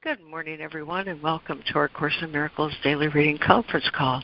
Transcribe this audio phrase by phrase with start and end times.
[0.00, 4.22] Good morning, everyone, and welcome to our Course in Miracles Daily Reading Conference Call.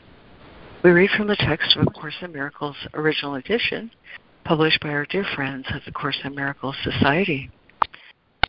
[0.85, 3.91] We read from the text of A Course in Miracles Original Edition,
[4.45, 7.51] published by our dear friends at the Course in Miracles Society.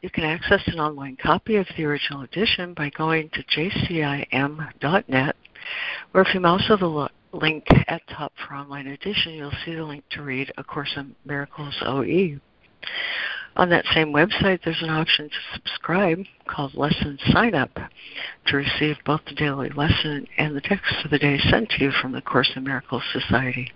[0.03, 5.37] You can access an online copy of the original edition by going to jcim.net,
[6.15, 9.83] or if you mouse over the link at top for online edition, you'll see the
[9.83, 12.39] link to read A Course in Miracles OE.
[13.57, 17.71] On that same website, there's an option to subscribe called Lesson Sign Up
[18.47, 21.91] to receive both the daily lesson and the text for the day sent to you
[21.91, 23.73] from the Course in Miracles Society.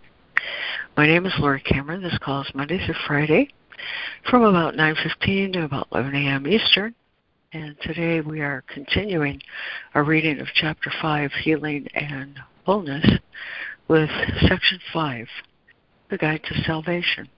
[0.98, 2.02] My name is Laurie Cameron.
[2.02, 3.48] This call is Monday through Friday
[4.29, 6.47] from about 9.15 to about 11 a.m.
[6.47, 6.95] Eastern.
[7.55, 9.41] And today we are continuing
[9.95, 13.19] our reading of Chapter 5, Healing and Wholeness,
[13.88, 14.10] with
[14.47, 15.27] Section 5,
[16.10, 17.30] The Guide to Salvation.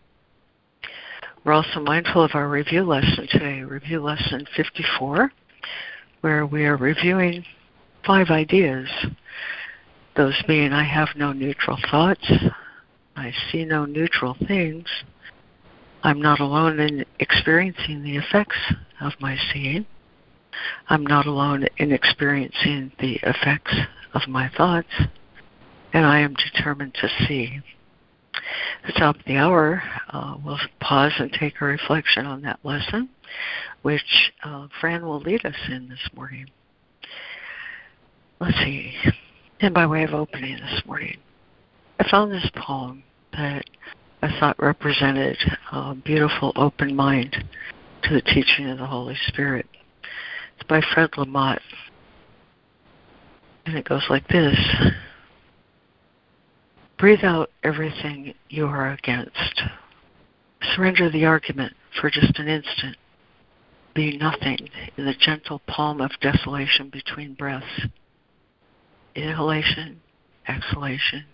[1.45, 5.33] We're also mindful of our review lesson today, review lesson 54,
[6.21, 7.45] where we are reviewing
[8.07, 8.89] five ideas.
[10.15, 12.33] Those being I have no neutral thoughts,
[13.17, 14.87] I see no neutral things,
[16.05, 18.59] I'm not alone in experiencing the effects
[19.01, 19.85] of my seeing,
[20.91, 23.75] I'm not alone in experiencing the effects
[24.15, 24.93] of my thoughts,
[25.93, 27.63] and I am determined to see
[28.87, 33.09] the top of the hour, uh, we'll pause and take a reflection on that lesson,
[33.83, 36.47] which uh, Fran will lead us in this morning.
[38.41, 38.95] Let's see.
[39.61, 41.19] And by way of opening this morning,
[42.01, 43.65] I found this poem that
[44.23, 45.37] I thought represented
[45.71, 47.37] a beautiful open mind
[48.03, 49.67] to the teaching of the Holy Spirit.
[50.57, 51.61] It's by Fred Lamotte.
[53.67, 54.57] And it goes like this.
[57.03, 59.61] Breathe out everything you are against.
[60.63, 62.97] Surrender the argument for just an instant.
[63.93, 67.89] Be nothing in the gentle palm of desolation between breaths.
[69.17, 70.01] Inhalation,
[70.47, 71.25] exhalation.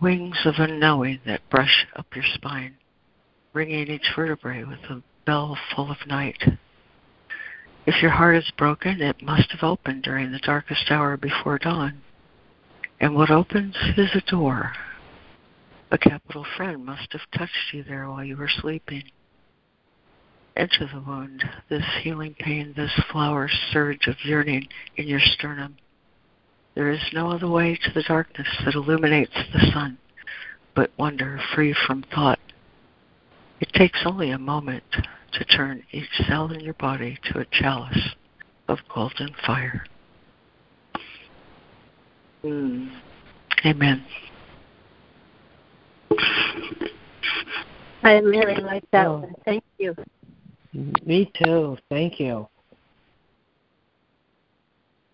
[0.00, 2.74] Wings of unknowing that brush up your spine,
[3.52, 6.42] ringing each vertebrae with a bell full of night.
[7.86, 12.00] If your heart is broken, it must have opened during the darkest hour before dawn.
[13.00, 14.72] And what opens is a door.
[15.90, 19.04] A capital friend must have touched you there while you were sleeping.
[20.56, 25.76] Enter the wound, this healing pain, this flower surge of yearning in your sternum.
[26.74, 29.98] There is no other way to the darkness that illuminates the sun,
[30.74, 32.38] but wonder free from thought.
[33.60, 34.84] It takes only a moment
[35.32, 38.14] to turn each cell in your body to a chalice
[38.68, 39.84] of golden fire.
[42.44, 42.90] Mm.
[43.64, 44.04] Amen.
[48.02, 49.20] I really like that oh.
[49.20, 49.34] one.
[49.46, 49.94] Thank you.
[51.04, 51.78] Me too.
[51.88, 52.46] Thank you.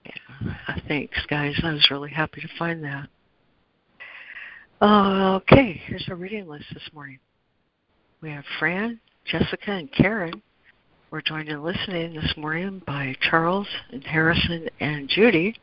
[0.05, 1.55] Yeah, thanks, guys.
[1.63, 3.09] I was really happy to find that.
[4.81, 7.19] Uh, okay, here's our reading list this morning.
[8.23, 10.43] We have Fran, Jessica, and Karen.
[11.11, 15.55] We're joined in listening this morning by Charles and Harrison and Judy.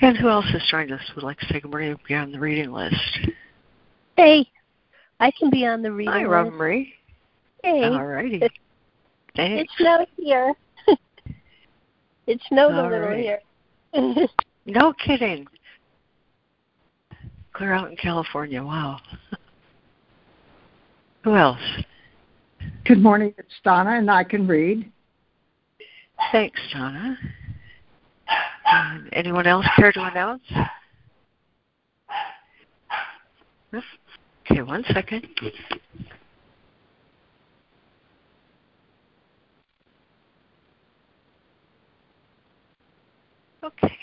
[0.00, 1.00] And who else has joined us?
[1.14, 2.96] Would like to say good morning be on the reading list.
[4.16, 4.46] Hey,
[5.20, 6.50] I can be on the reading Hi, list.
[6.52, 6.94] Hi, Marie.
[7.62, 7.84] Hey.
[7.84, 8.40] All righty.
[9.36, 9.62] Thanks.
[9.62, 10.54] it's snowed here.
[12.26, 13.40] it snowed All a little right.
[13.94, 14.28] here.
[14.66, 15.46] no kidding.
[17.52, 18.62] Clear out in California.
[18.62, 18.98] Wow.
[21.24, 21.60] Who else?
[22.84, 23.34] Good morning.
[23.38, 24.90] It's Donna, and I can read.
[26.32, 27.16] Thanks, Donna.
[28.72, 30.42] Um, anyone else care to announce?
[34.50, 35.26] Okay, one second.
[43.62, 43.98] Okay,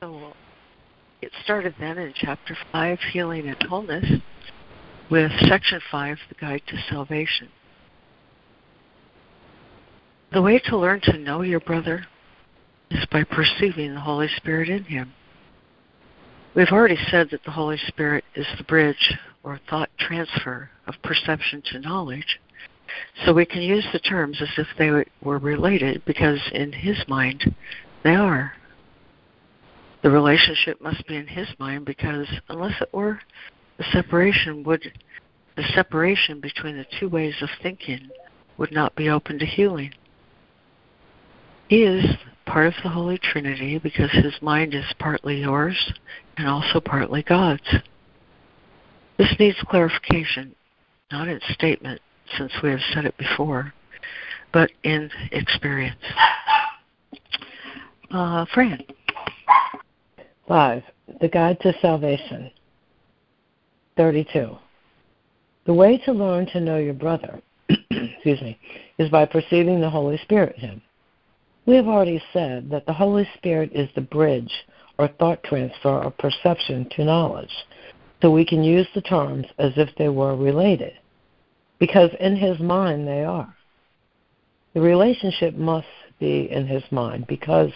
[0.00, 0.32] so we'll
[1.22, 4.04] get started then in Chapter 5, Healing and Wholeness,
[5.10, 7.48] with Section 5, The Guide to Salvation.
[10.32, 12.04] The way to learn to know your brother
[12.90, 15.12] is by perceiving the Holy Spirit in him.
[16.54, 21.62] We've already said that the Holy Spirit is the bridge or thought transfer of perception
[21.66, 22.40] to knowledge,
[23.24, 24.90] so we can use the terms as if they
[25.22, 27.54] were related because in his mind
[28.02, 28.52] they are.
[30.02, 33.20] The relationship must be in his mind because unless it were,
[33.76, 34.92] the separation would
[35.56, 38.08] the separation between the two ways of thinking
[38.58, 39.92] would not be open to healing.
[41.68, 42.04] He is
[42.48, 45.92] part of the Holy Trinity because his mind is partly yours
[46.36, 47.62] and also partly God's.
[49.18, 50.54] This needs clarification,
[51.12, 52.00] not in statement,
[52.36, 53.72] since we have said it before,
[54.52, 56.00] but in experience.
[58.10, 58.82] Uh, Fran.
[60.46, 60.82] Five.
[61.20, 62.50] The Guide to Salvation.
[63.96, 64.56] 32.
[65.66, 68.58] The way to learn to know your brother, excuse me,
[68.98, 70.82] is by perceiving the Holy Spirit in him.
[71.68, 74.50] We have already said that the Holy Spirit is the bridge
[74.96, 77.52] or thought transfer of perception to knowledge,
[78.22, 80.94] so we can use the terms as if they were related,
[81.78, 83.54] because in his mind they are.
[84.72, 85.88] The relationship must
[86.18, 87.70] be in his mind, because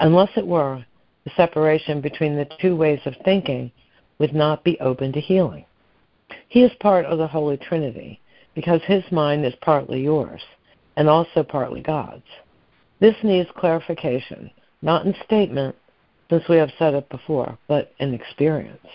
[0.00, 0.84] unless it were,
[1.22, 3.70] the separation between the two ways of thinking
[4.18, 5.64] would not be open to healing.
[6.48, 8.20] He is part of the Holy Trinity
[8.56, 10.42] because his mind is partly yours
[10.96, 12.24] and also partly God's.
[13.00, 14.50] This needs clarification,
[14.82, 15.76] not in statement,
[16.30, 18.86] since we have said it before, but in experience.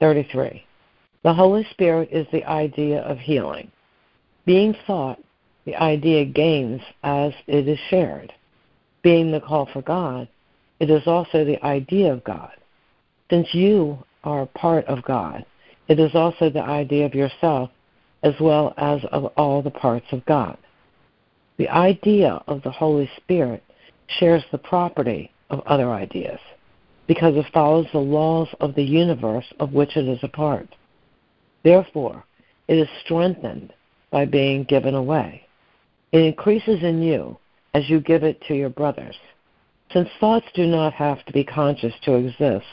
[0.00, 0.64] 33.
[1.24, 3.70] The Holy Spirit is the idea of healing.
[4.46, 5.18] Being thought,
[5.64, 8.32] the idea gains as it is shared.
[9.02, 10.28] Being the call for God,
[10.80, 12.52] it is also the idea of God.
[13.30, 15.44] Since you are part of God,
[15.88, 17.70] it is also the idea of yourself
[18.22, 20.56] as well as of all the parts of God.
[21.58, 23.64] The idea of the Holy Spirit
[24.06, 26.38] shares the property of other ideas
[27.08, 30.68] because it follows the laws of the universe of which it is a part.
[31.64, 32.24] Therefore,
[32.68, 33.72] it is strengthened
[34.10, 35.48] by being given away.
[36.12, 37.36] It increases in you
[37.74, 39.16] as you give it to your brothers.
[39.92, 42.66] Since thoughts do not have to be conscious to exist,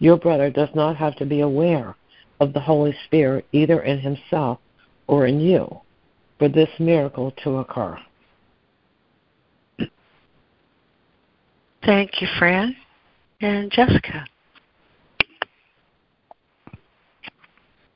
[0.00, 1.94] your brother does not have to be aware
[2.40, 4.58] of the Holy Spirit either in himself
[5.06, 5.80] or in you
[6.38, 7.96] for this miracle to occur.
[11.88, 12.76] Thank you, Fran.
[13.40, 14.26] And Jessica.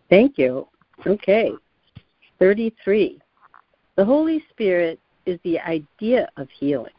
[0.09, 0.67] Thank you.
[1.07, 1.53] Okay.
[2.39, 3.21] 33.
[3.97, 6.95] The Holy Spirit is the idea of healing.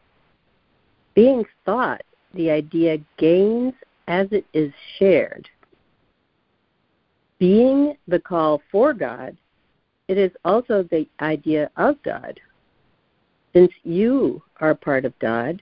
[1.16, 2.04] Being thought,
[2.36, 3.74] the idea gains
[4.08, 5.50] as it is shared.
[7.40, 9.36] Being the call for God,
[10.08, 12.40] it is also the idea of God.
[13.52, 15.60] Since you are part of God,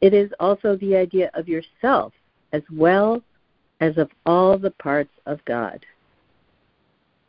[0.00, 2.12] it is also the idea of yourself
[2.52, 3.22] as well
[3.80, 5.84] as of all the parts of God.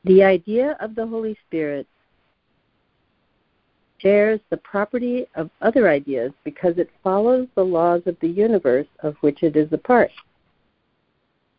[0.04, 1.88] The idea of the Holy Spirit
[4.00, 9.16] shares the property of other ideas because it follows the laws of the universe of
[9.22, 10.12] which it is a part.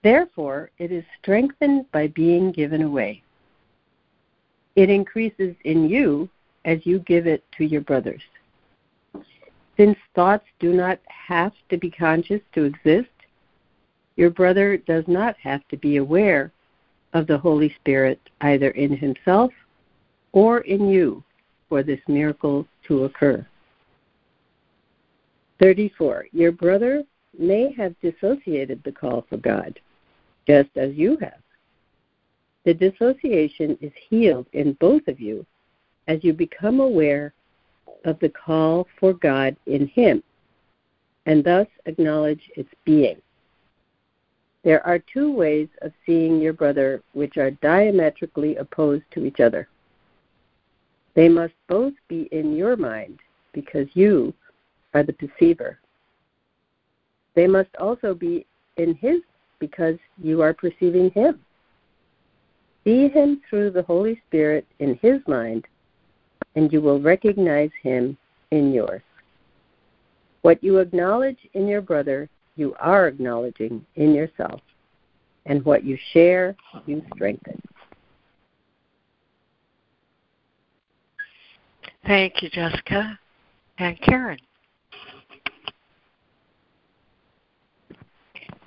[0.02, 3.22] Therefore, it is strengthened by being given away.
[4.74, 6.28] It increases in you
[6.64, 8.22] as you give it to your brothers.
[9.76, 13.08] Since thoughts do not have to be conscious to exist,
[14.16, 16.52] your brother does not have to be aware
[17.14, 19.52] of the Holy Spirit either in himself
[20.32, 21.22] or in you
[21.68, 23.46] for this miracle to occur.
[25.58, 26.26] 34.
[26.32, 27.02] Your brother
[27.38, 29.78] may have dissociated the call for God,
[30.46, 31.40] just as you have.
[32.64, 35.46] The dissociation is healed in both of you
[36.08, 37.32] as you become aware
[38.04, 40.22] of the call for God in Him
[41.26, 43.16] and thus acknowledge its being.
[44.64, 49.68] There are two ways of seeing your brother which are diametrically opposed to each other.
[51.14, 53.18] They must both be in your mind
[53.52, 54.32] because you
[54.94, 55.78] are the perceiver.
[57.34, 59.20] They must also be in his
[59.58, 61.40] because you are perceiving him.
[62.84, 65.66] See him through the Holy Spirit in his mind,
[66.54, 68.16] and you will recognize him
[68.50, 69.02] in yours.
[70.42, 74.60] What you acknowledge in your brother, you are acknowledging in yourself.
[75.46, 76.56] And what you share,
[76.86, 77.60] you strengthen.
[82.06, 83.18] Thank you, Jessica.
[83.78, 84.38] And Karen.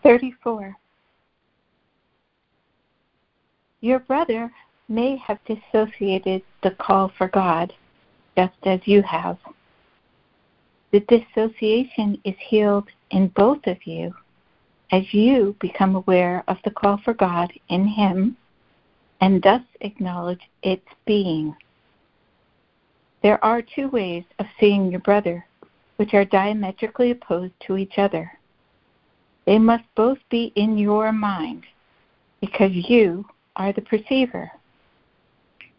[0.04, 0.76] 34.
[3.82, 4.52] Your brother
[4.88, 7.74] may have dissociated the call for God,
[8.38, 9.38] just as you have.
[10.92, 14.14] The dissociation is healed in both of you
[14.92, 18.38] as you become aware of the call for God in Him
[19.22, 21.56] and thus acknowledge its being.
[23.24, 25.46] There are two ways of seeing your brother,
[25.96, 28.32] which are diametrically opposed to each other.
[29.46, 31.66] They must both be in your mind,
[32.42, 33.26] because you
[33.56, 34.52] are the perceiver.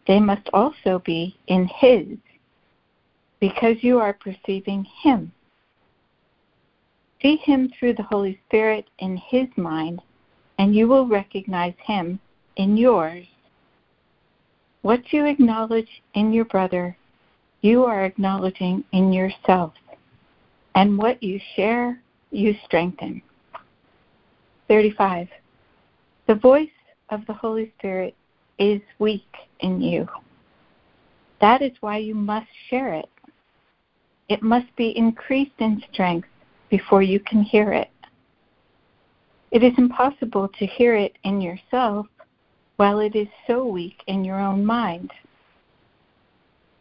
[0.07, 2.07] They must also be in His,
[3.39, 5.31] because you are perceiving Him.
[7.21, 10.01] See Him through the Holy Spirit in His mind,
[10.57, 12.19] and you will recognize Him
[12.55, 13.25] in yours.
[14.81, 16.95] What you acknowledge in your brother,
[17.61, 19.73] you are acknowledging in yourself.
[20.75, 21.99] and what you share,
[22.29, 23.19] you strengthen.
[24.67, 25.27] 35.
[26.27, 26.69] The voice
[27.09, 28.15] of the Holy Spirit
[28.59, 30.07] is weak in you.
[31.41, 33.09] That is why you must share it.
[34.29, 36.27] It must be increased in strength
[36.69, 37.91] before you can hear it.
[39.51, 42.07] It is impossible to hear it in yourself
[42.75, 45.11] while it is so weak in your own mind.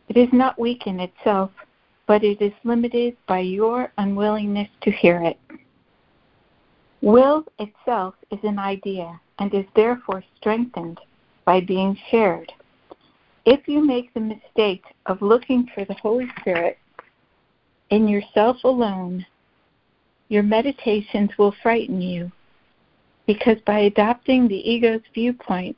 [0.08, 1.50] It is not weak in itself,
[2.06, 5.38] but it is limited by your unwillingness to hear it.
[7.02, 10.98] Will itself is an idea and is therefore strengthened
[11.46, 12.52] by being shared.
[13.46, 16.78] If you make the mistake of looking for the Holy Spirit
[17.90, 19.24] in yourself alone,
[20.28, 22.30] your meditations will frighten you
[23.26, 25.76] because by adopting the ego's viewpoint,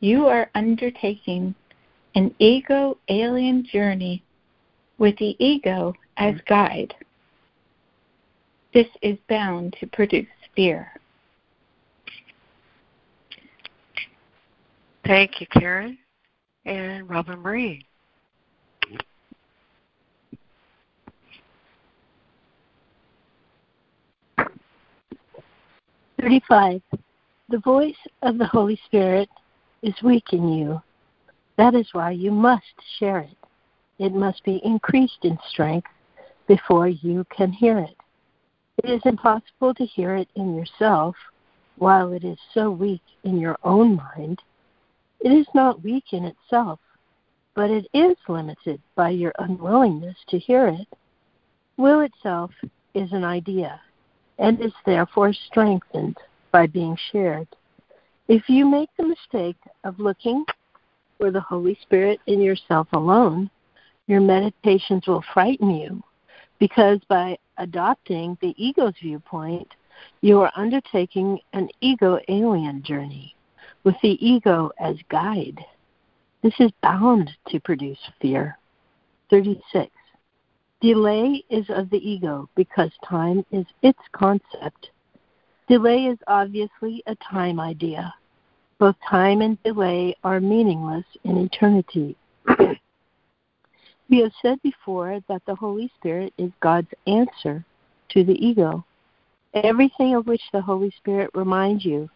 [0.00, 1.54] you are undertaking
[2.14, 4.22] an ego alien journey
[4.98, 6.94] with the ego as guide.
[8.72, 10.92] This is bound to produce fear.
[15.10, 15.98] Thank you, Karen.
[16.66, 17.84] And Robin Marie.
[26.20, 26.80] Thirty-five.
[27.48, 29.28] The voice of the Holy Spirit
[29.82, 30.80] is weak in you.
[31.56, 32.62] That is why you must
[33.00, 33.36] share it.
[33.98, 35.88] It must be increased in strength
[36.46, 37.96] before you can hear it.
[38.84, 41.16] It is impossible to hear it in yourself
[41.78, 44.40] while it is so weak in your own mind.
[45.20, 46.80] It is not weak in itself,
[47.54, 50.88] but it is limited by your unwillingness to hear it.
[51.76, 52.50] Will itself
[52.94, 53.80] is an idea
[54.38, 56.16] and is therefore strengthened
[56.52, 57.48] by being shared.
[58.28, 60.44] If you make the mistake of looking
[61.18, 63.50] for the Holy Spirit in yourself alone,
[64.06, 66.02] your meditations will frighten you
[66.58, 69.68] because by adopting the ego's viewpoint,
[70.22, 73.34] you are undertaking an ego alien journey
[73.84, 75.64] with the ego as guide.
[76.42, 78.58] This is bound to produce fear.
[79.30, 79.90] 36.
[80.80, 84.90] Delay is of the ego because time is its concept.
[85.68, 88.12] Delay is obviously a time idea.
[88.78, 92.16] Both time and delay are meaningless in eternity.
[94.08, 97.64] we have said before that the Holy Spirit is God's answer
[98.08, 98.84] to the ego.
[99.52, 102.08] Everything of which the Holy Spirit reminds you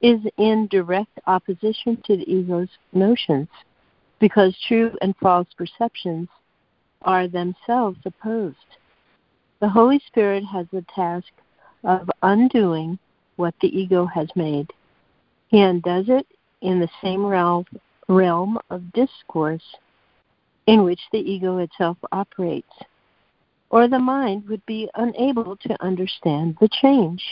[0.00, 3.48] is in direct opposition to the ego's notions,
[4.20, 6.28] because true and false perceptions
[7.02, 8.56] are themselves opposed.
[9.60, 11.28] The Holy Spirit has the task
[11.84, 12.98] of undoing
[13.36, 14.72] what the ego has made.
[15.48, 16.26] He undoes it
[16.60, 17.64] in the same realm,
[18.08, 19.62] realm of discourse
[20.66, 22.72] in which the ego itself operates,
[23.70, 27.22] or the mind would be unable to understand the change.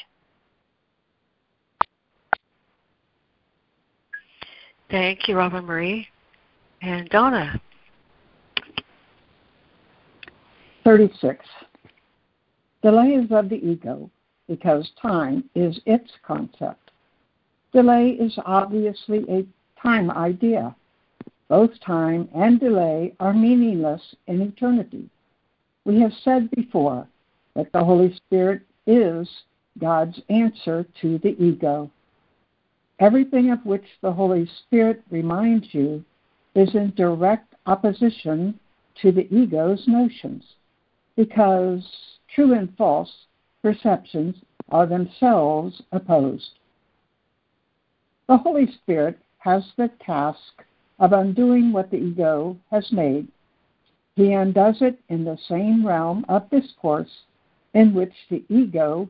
[4.90, 6.06] Thank you, Robin Marie.
[6.82, 7.60] And Donna.
[10.84, 11.44] 36.
[12.82, 14.08] Delay is of the ego
[14.48, 16.92] because time is its concept.
[17.72, 19.44] Delay is obviously a
[19.82, 20.74] time idea.
[21.48, 25.08] Both time and delay are meaningless in eternity.
[25.84, 27.06] We have said before
[27.54, 29.28] that the Holy Spirit is
[29.80, 31.90] God's answer to the ego.
[32.98, 36.02] Everything of which the Holy Spirit reminds you
[36.54, 38.58] is in direct opposition
[39.02, 40.42] to the ego's notions,
[41.14, 41.86] because
[42.34, 43.26] true and false
[43.60, 44.36] perceptions
[44.70, 46.58] are themselves opposed.
[48.28, 50.64] The Holy Spirit has the task
[50.98, 53.28] of undoing what the ego has made.
[54.14, 57.24] He undoes it in the same realm of discourse
[57.74, 59.06] in which the ego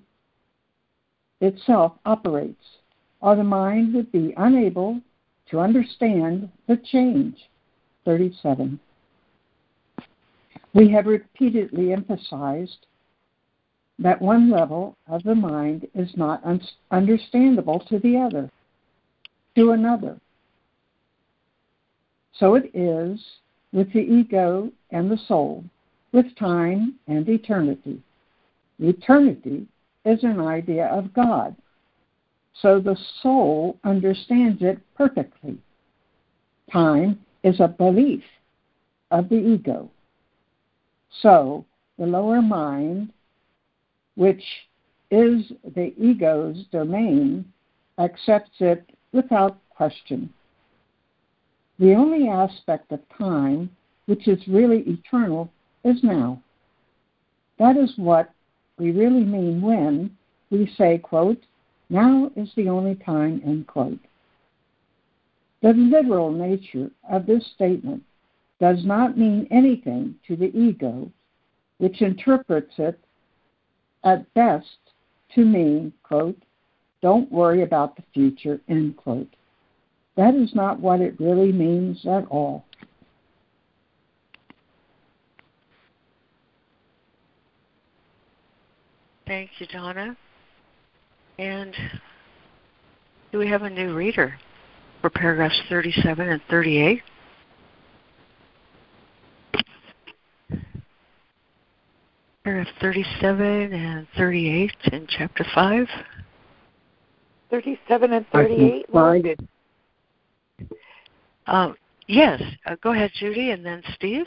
[1.40, 2.64] itself operates
[3.20, 5.00] or the mind would be unable
[5.50, 7.36] to understand the change.
[8.04, 8.78] 37.
[10.74, 12.86] We have repeatedly emphasized
[13.98, 18.50] that one level of the mind is not un- understandable to the other,
[19.56, 20.20] to another.
[22.38, 23.18] So it is
[23.72, 25.64] with the ego and the soul,
[26.12, 28.02] with time and eternity.
[28.78, 29.66] Eternity
[30.04, 31.56] is an idea of God,
[32.62, 35.58] so the soul understands it perfectly.
[36.72, 38.24] Time is a belief
[39.10, 39.90] of the ego.
[41.22, 41.64] So
[41.98, 43.12] the lower mind,
[44.16, 44.42] which
[45.10, 47.44] is the ego's domain,
[47.98, 50.32] accepts it without question.
[51.78, 53.70] The only aspect of time
[54.06, 55.50] which is really eternal
[55.84, 56.42] is now.
[57.58, 58.30] That is what
[58.78, 60.16] we really mean when
[60.50, 61.42] we say, quote,
[61.88, 63.98] now is the only time, end quote.
[65.62, 68.02] The literal nature of this statement
[68.60, 71.10] does not mean anything to the ego,
[71.78, 72.98] which interprets it
[74.04, 74.78] at best
[75.34, 76.40] to mean, quote,
[77.02, 79.28] don't worry about the future, end quote.
[80.16, 82.64] That is not what it really means at all.
[89.26, 90.16] Thank you, Donna.
[91.38, 91.74] And
[93.32, 94.34] do we have a new reader
[95.00, 97.02] for paragraphs 37 and 38?
[102.44, 105.86] Paragraph 37 and 38 in chapter 5.
[107.50, 108.86] 37 and 38?
[108.92, 109.40] find it.
[111.46, 111.76] Um,
[112.06, 114.26] yes, uh, go ahead, Judy, and then Steve.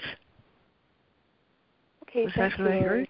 [2.03, 2.83] Okay, Was thank that what I you.
[2.83, 3.07] heard?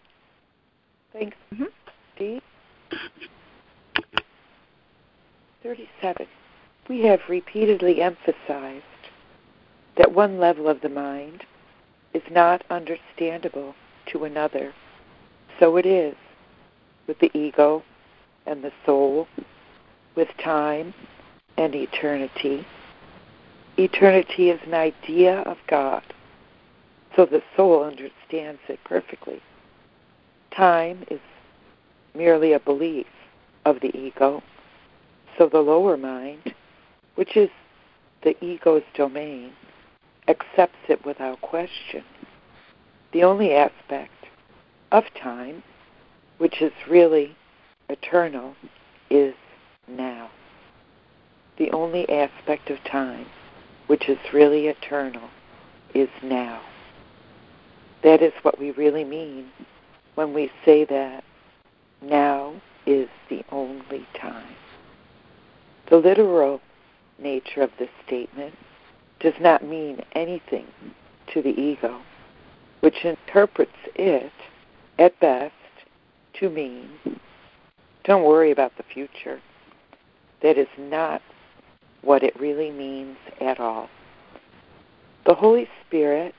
[1.13, 1.67] Thanks, Mhm.
[2.15, 2.41] Steve.
[5.61, 6.25] 37.
[6.87, 8.83] We have repeatedly emphasized
[9.97, 11.43] that one level of the mind
[12.13, 13.75] is not understandable
[14.07, 14.73] to another.
[15.59, 16.15] So it is
[17.07, 17.83] with the ego
[18.45, 19.27] and the soul,
[20.15, 20.93] with time
[21.57, 22.65] and eternity.
[23.77, 26.03] Eternity is an idea of God,
[27.15, 29.41] so the soul understands it perfectly.
[30.55, 31.19] Time is
[32.15, 33.07] merely a belief
[33.65, 34.41] of the ego,
[35.39, 36.53] so the lower mind,
[37.15, 37.49] which is
[38.23, 39.53] the ego's domain,
[40.27, 42.03] accepts it without question.
[43.13, 44.25] The only aspect
[44.91, 45.63] of time,
[46.39, 47.37] which is really
[47.87, 48.53] eternal,
[49.09, 49.33] is
[49.87, 50.29] now.
[51.57, 53.25] The only aspect of time,
[53.87, 55.29] which is really eternal,
[55.95, 56.61] is now.
[58.03, 59.49] That is what we really mean
[60.15, 61.23] when we say that
[62.01, 62.55] now
[62.85, 64.55] is the only time.
[65.89, 66.61] The literal
[67.17, 68.55] nature of this statement
[69.19, 70.67] does not mean anything
[71.33, 71.99] to the ego,
[72.81, 74.31] which interprets it,
[74.97, 75.53] at best,
[76.39, 76.89] to mean
[78.09, 79.39] don't worry about the future.
[80.41, 81.21] That is not
[82.01, 83.87] what it really means at all.
[85.27, 86.33] The Holy Spirit,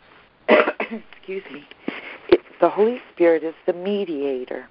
[0.48, 1.66] excuse me,
[2.28, 4.68] it, the Holy Spirit is the mediator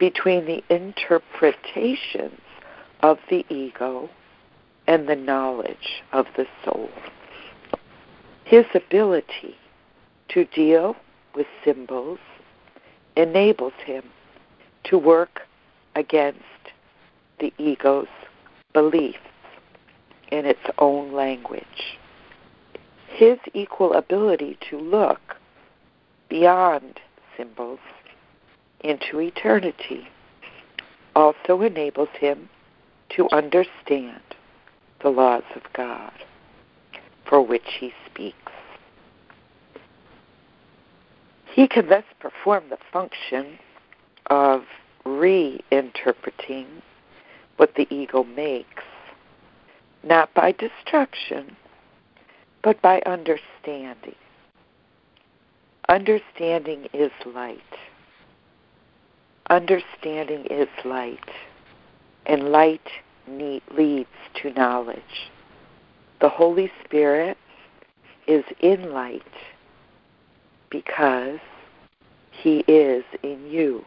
[0.00, 2.40] between the interpretations
[3.00, 4.08] of the ego
[4.88, 6.88] and the knowledge of the soul.
[8.44, 9.54] His ability
[10.30, 10.96] to deal
[11.36, 12.18] with symbols
[13.14, 14.02] enables him
[14.84, 15.42] to work
[15.94, 16.40] against
[17.38, 18.08] the ego's
[18.72, 19.18] beliefs
[20.32, 21.98] in its own language.
[23.08, 25.36] His equal ability to look
[26.28, 27.00] beyond
[27.36, 27.80] symbols
[28.82, 30.08] into eternity
[31.14, 32.48] also enables him
[33.10, 34.22] to understand
[35.02, 36.12] the laws of God
[37.28, 38.36] for which he speaks.
[41.52, 43.58] He can thus perform the function
[44.26, 44.62] of
[45.04, 46.66] reinterpreting
[47.56, 48.84] what the ego makes,
[50.02, 51.56] not by destruction,
[52.62, 54.14] but by understanding.
[55.88, 57.58] Understanding is light.
[59.50, 61.28] Understanding is light,
[62.24, 62.88] and light
[63.26, 64.08] need, leads
[64.40, 65.28] to knowledge.
[66.20, 67.36] The Holy Spirit
[68.28, 69.24] is in light
[70.70, 71.40] because
[72.30, 73.84] He is in you,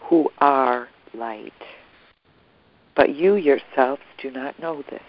[0.00, 1.52] who are light.
[2.96, 5.02] But you yourselves do not know this.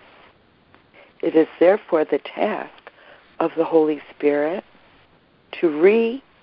[1.22, 2.92] It is therefore the task
[3.40, 4.66] of the Holy Spirit
[5.62, 5.68] to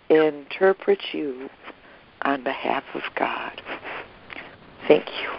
[0.09, 1.51] reinterpret you
[2.23, 3.61] on behalf of God.
[4.89, 5.31] Thank you.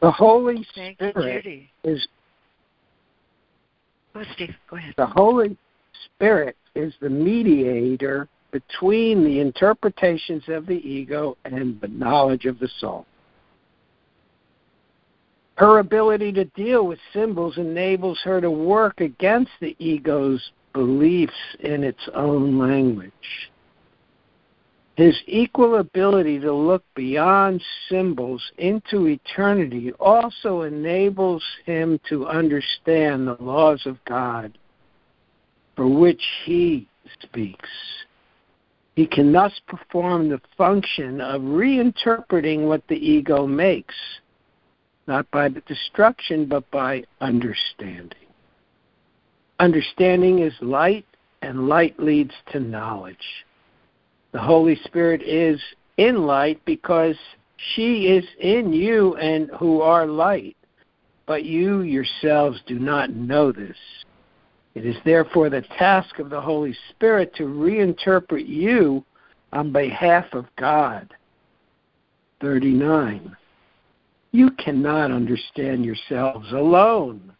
[0.00, 1.70] The Holy Thank Spirit Judy.
[1.84, 2.06] is
[4.12, 4.54] Go ahead, Steve.
[4.70, 4.94] Go ahead.
[4.96, 5.56] the Holy
[6.04, 12.68] Spirit is the mediator between the interpretations of the ego and the knowledge of the
[12.78, 13.04] soul.
[15.56, 21.82] Her ability to deal with symbols enables her to work against the ego's beliefs in
[21.82, 23.12] its own language.
[24.96, 33.36] His equal ability to look beyond symbols into eternity also enables him to understand the
[33.38, 34.56] laws of God
[35.76, 36.88] for which he
[37.20, 37.68] speaks.
[38.94, 43.94] He can thus perform the function of reinterpreting what the ego makes,
[45.06, 48.16] not by destruction, but by understanding.
[49.60, 51.04] Understanding is light,
[51.42, 53.44] and light leads to knowledge.
[54.32, 55.60] The Holy Spirit is
[55.96, 57.16] in light because
[57.74, 60.56] she is in you and who are light,
[61.26, 63.76] but you yourselves do not know this.
[64.74, 69.04] It is therefore the task of the Holy Spirit to reinterpret you
[69.52, 71.14] on behalf of God.
[72.42, 73.34] 39.
[74.32, 77.32] You cannot understand yourselves alone.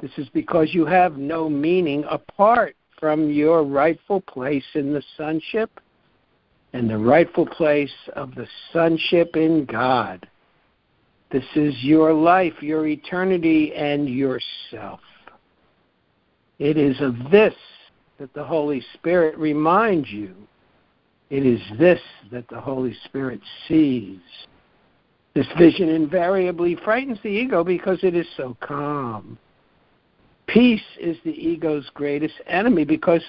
[0.00, 5.70] This is because you have no meaning apart from your rightful place in the sonship
[6.72, 10.28] and the rightful place of the sonship in God.
[11.30, 15.00] This is your life, your eternity, and yourself.
[16.58, 17.54] It is of this
[18.18, 20.34] that the Holy Spirit reminds you.
[21.30, 22.00] It is this
[22.32, 24.18] that the Holy Spirit sees.
[25.34, 29.38] This vision invariably frightens the ego because it is so calm.
[30.48, 33.22] Peace is the ego's greatest enemy because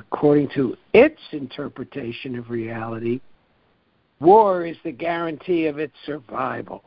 [0.00, 3.20] according to its interpretation of reality,
[4.20, 6.82] war is the guarantee of its survival.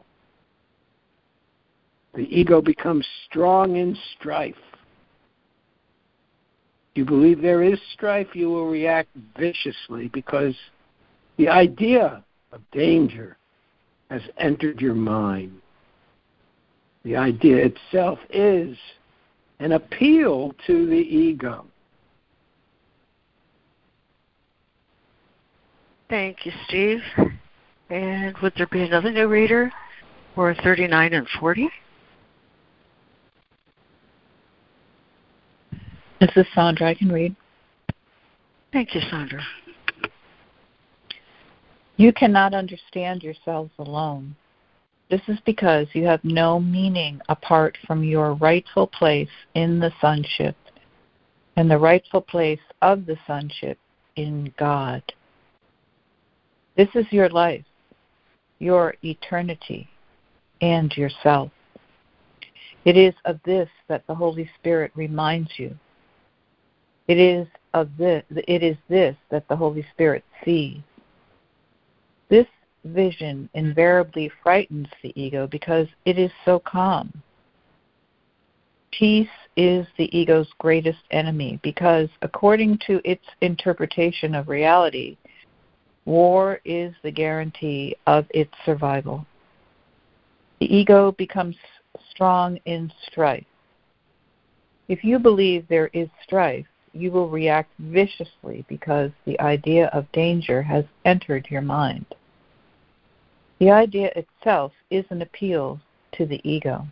[2.14, 4.56] The ego becomes strong in strife.
[6.92, 10.56] If you believe there is strife, you will react viciously because
[11.38, 13.38] the idea of danger
[14.12, 15.60] has entered your mind.
[17.04, 18.78] The idea itself is
[19.60, 21.66] an appeal to the ego.
[26.14, 27.02] Thank you, Steve.
[27.90, 29.72] And would there be another new reader
[30.36, 31.68] for 39 and 40?
[36.22, 36.90] This is Sandra.
[36.90, 37.36] I can read.
[38.72, 39.42] Thank you, Sandra.
[41.98, 44.36] You cannot understand yourselves alone.
[45.10, 50.56] This is because you have no meaning apart from your rightful place in the sonship
[51.56, 53.80] and the rightful place of the sonship
[54.16, 55.02] in God.
[56.76, 57.66] This is your life,
[58.60, 59.88] your eternity,
[60.62, 61.52] and yourself.
[62.86, 65.78] It is of this that the Holy Spirit reminds you.
[67.08, 70.80] It is of this it is this that the Holy Spirit sees.
[72.30, 72.48] This
[72.86, 77.12] vision invariably frightens the ego because it is so calm.
[78.92, 85.18] Peace is the ego's greatest enemy because, according to its interpretation of reality,
[86.06, 89.26] War is the guarantee of its survival.
[90.60, 91.56] The ego becomes
[92.10, 93.46] strong in strife.
[94.90, 100.62] If you believe there is strife, you will react viciously because the idea of danger
[100.62, 102.06] has entered your mind.
[103.60, 105.80] The idea itself is an appeal
[106.14, 106.86] to the ego.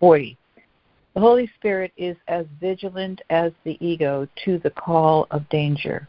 [0.00, 0.36] 40.
[1.14, 6.08] The Holy Spirit is as vigilant as the ego to the call of danger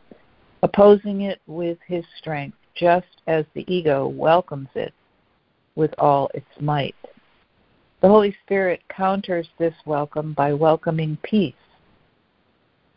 [0.63, 4.93] opposing it with his strength, just as the ego welcomes it
[5.75, 6.95] with all its might.
[8.01, 11.55] The Holy Spirit counters this welcome by welcoming peace.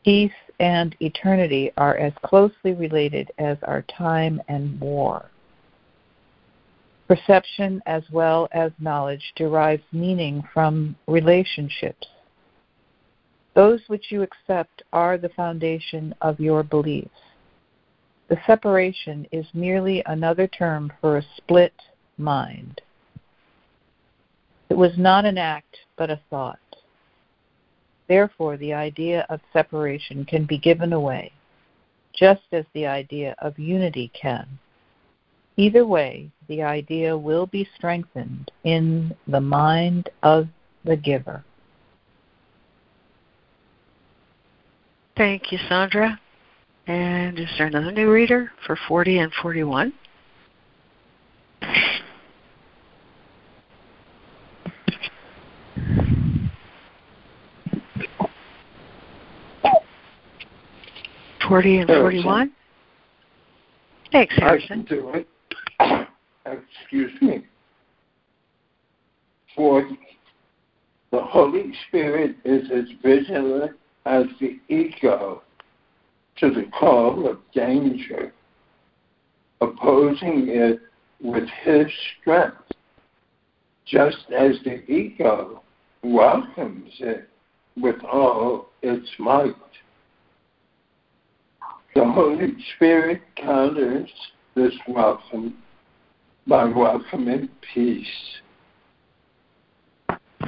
[0.04, 5.30] Peace and eternity are as closely related as are time and war.
[7.08, 12.06] Perception as well as knowledge derives meaning from relationships.
[13.54, 17.10] Those which you accept are the foundation of your beliefs.
[18.30, 21.74] The separation is merely another term for a split
[22.16, 22.80] mind.
[24.68, 26.60] It was not an act, but a thought.
[28.06, 31.32] Therefore, the idea of separation can be given away,
[32.14, 34.46] just as the idea of unity can.
[35.56, 40.46] Either way, the idea will be strengthened in the mind of
[40.84, 41.44] the giver.
[45.16, 46.20] Thank you, Sandra.
[46.90, 49.92] And is there another new reader for 40 and 41?
[61.48, 62.53] Forty and forty-one.
[64.11, 64.85] Thanks, Harrison.
[64.85, 66.09] I can do it.
[66.46, 67.44] Excuse me.
[69.55, 69.88] For
[71.12, 73.76] the Holy Spirit is as vigilant
[74.07, 75.42] as the ego
[76.40, 78.33] to the call of danger,
[79.61, 80.81] opposing it
[81.22, 81.87] with his
[82.20, 82.57] strength,
[83.87, 85.62] just as the ego
[86.03, 87.29] welcomes it
[87.76, 89.55] with all its might.
[91.94, 94.11] The Holy Spirit counters
[94.55, 95.59] this welcome
[96.46, 98.07] by welcoming peace.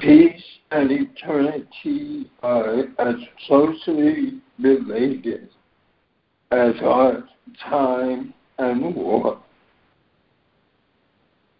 [0.01, 5.51] Peace and eternity are as closely related
[6.53, 7.25] as are
[7.69, 9.41] time and war.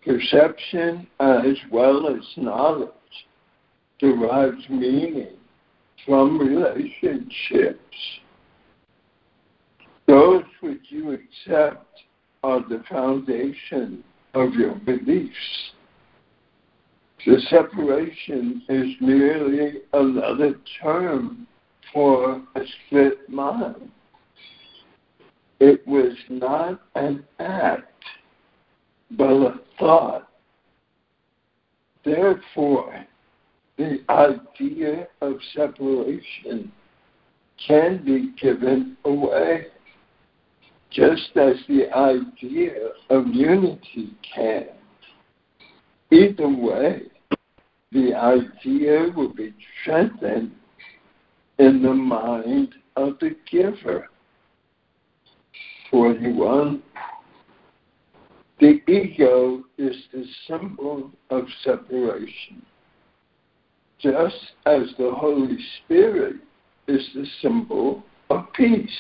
[0.05, 2.91] Perception as well as knowledge
[3.99, 5.37] derives meaning
[6.05, 7.79] from relationships.
[10.07, 11.87] Those which you accept
[12.43, 15.73] are the foundation of your beliefs.
[17.25, 21.47] The separation is merely another term
[21.93, 23.91] for a split mind.
[25.65, 28.05] It was not an act,
[29.13, 30.29] but a thought.
[32.05, 33.07] Therefore,
[33.79, 36.73] the idea of separation
[37.65, 39.67] can be given away,
[40.91, 44.67] just as the idea of unity can.
[46.11, 47.03] Either way,
[47.93, 50.51] the idea will be strengthened
[51.61, 54.09] in the mind of the giver.
[55.93, 56.83] 41.
[58.59, 62.63] The ego is the symbol of separation,
[64.01, 64.35] just
[64.67, 66.37] as the Holy Spirit
[66.89, 68.91] is the symbol of peace.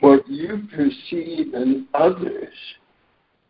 [0.00, 2.54] What you perceive in others,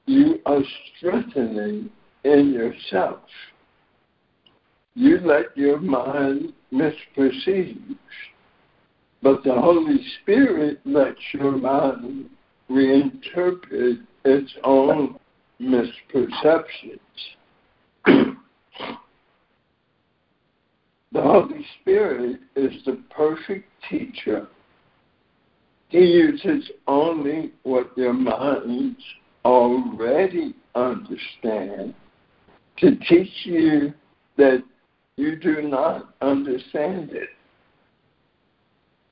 [0.06, 0.62] you are
[0.96, 1.88] strengthening
[2.24, 3.20] in yourself.
[4.94, 7.96] You let your mind misperceive,
[9.22, 12.28] but the Holy Spirit lets your mind
[12.70, 15.18] reinterpret its own
[15.60, 16.98] misperceptions.
[18.04, 18.36] the
[21.14, 24.48] Holy Spirit is the perfect teacher.
[25.88, 29.00] He uses only what your minds
[29.44, 31.94] already understand
[32.78, 33.92] to teach you
[34.36, 34.64] that
[35.16, 37.28] you do not understand it.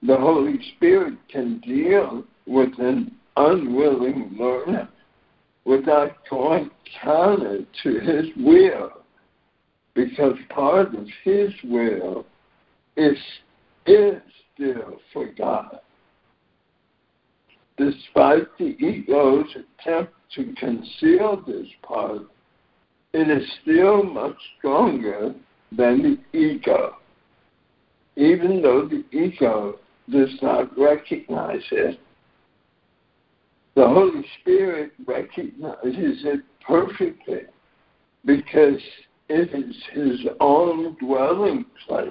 [0.03, 4.89] The Holy Spirit can deal with an unwilling learner
[5.65, 6.71] without going
[7.03, 8.93] counter to his will,
[9.95, 12.25] because part of his will
[12.97, 13.17] is,
[13.87, 14.21] is
[14.55, 15.81] still for God.
[17.77, 22.23] Despite the ego's attempt to conceal this part,
[23.13, 25.35] it is still much stronger
[25.73, 26.97] than the ego,
[28.17, 29.79] even though the ego
[30.11, 32.01] does not recognize it.
[33.75, 37.43] The Holy Spirit recognizes it perfectly
[38.25, 38.81] because
[39.29, 42.07] it is his own dwelling place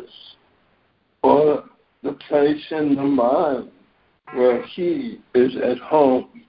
[1.21, 1.65] or
[2.03, 3.69] the place in the mind
[4.33, 6.43] where he is at home.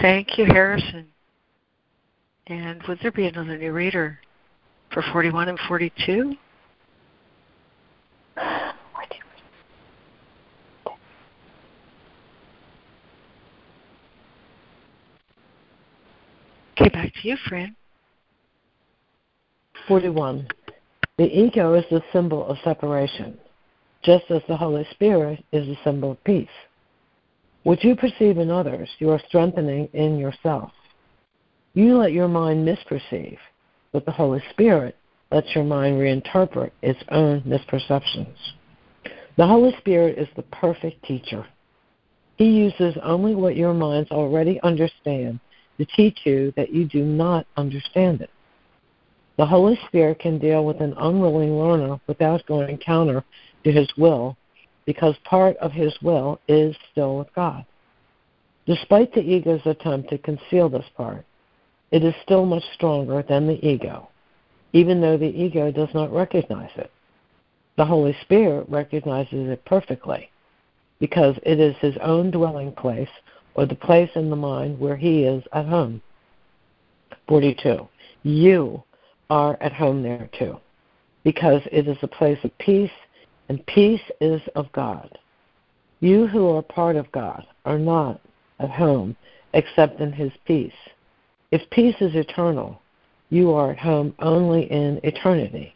[0.00, 1.06] Thank you, Harrison.
[2.46, 4.18] And would there be another new reader
[4.92, 6.36] for 41 and 42?
[16.80, 17.74] Okay, back to you, Fran.
[19.86, 20.46] 41.
[21.16, 23.38] The ego is the symbol of separation,
[24.02, 26.48] just as the Holy Spirit is the symbol of peace.
[27.64, 30.70] What you perceive in others, you are strengthening in yourself.
[31.74, 33.38] You let your mind misperceive,
[33.92, 34.96] but the Holy Spirit
[35.30, 38.36] lets your mind reinterpret its own misperceptions.
[39.36, 41.46] The Holy Spirit is the perfect teacher.
[42.36, 45.40] He uses only what your minds already understand
[45.78, 48.30] to teach you that you do not understand it.
[49.36, 53.24] The Holy Spirit can deal with an unwilling learner without going counter
[53.64, 54.36] to his will
[54.84, 57.64] because part of his will is still with God.
[58.66, 61.24] Despite the ego's attempt to conceal this part,
[61.90, 64.08] it is still much stronger than the ego,
[64.72, 66.90] even though the ego does not recognize it.
[67.76, 70.30] The Holy Spirit recognizes it perfectly
[70.98, 73.08] because it is his own dwelling place
[73.58, 76.00] or the place in the mind where he is at home.
[77.26, 77.88] 42.
[78.22, 78.84] You
[79.30, 80.60] are at home there too
[81.24, 82.92] because it is a place of peace
[83.48, 85.18] and peace is of God.
[85.98, 88.20] You who are part of God are not
[88.60, 89.16] at home
[89.52, 90.78] except in His peace.
[91.50, 92.80] If peace is eternal,
[93.28, 95.74] you are at home only in eternity.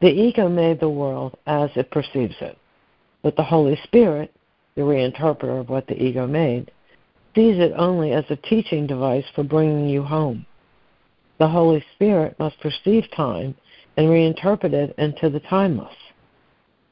[0.00, 2.56] The ego made the world as it perceives it,
[3.22, 4.32] but the Holy Spirit,
[4.74, 6.70] the reinterpreter of what the ego made,
[7.34, 10.46] sees it only as a teaching device for bringing you home.
[11.38, 13.54] The Holy Spirit must perceive time
[13.96, 15.94] and reinterpret it into the timeless.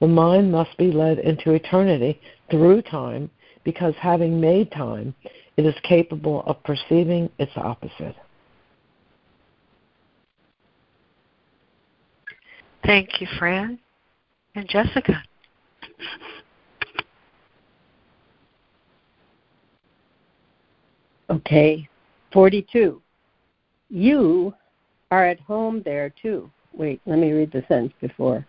[0.00, 3.30] The mind must be led into eternity through time
[3.64, 5.14] because, having made time,
[5.56, 8.16] it is capable of perceiving its opposite.
[12.84, 13.78] Thank you, Fran
[14.56, 15.22] and Jessica.
[21.32, 21.88] Okay,
[22.34, 23.00] 42.
[23.88, 24.54] You
[25.10, 26.50] are at home there too.
[26.74, 28.46] Wait, let me read the sentence before.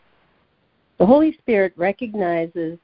[0.98, 2.78] The Holy Spirit recognizes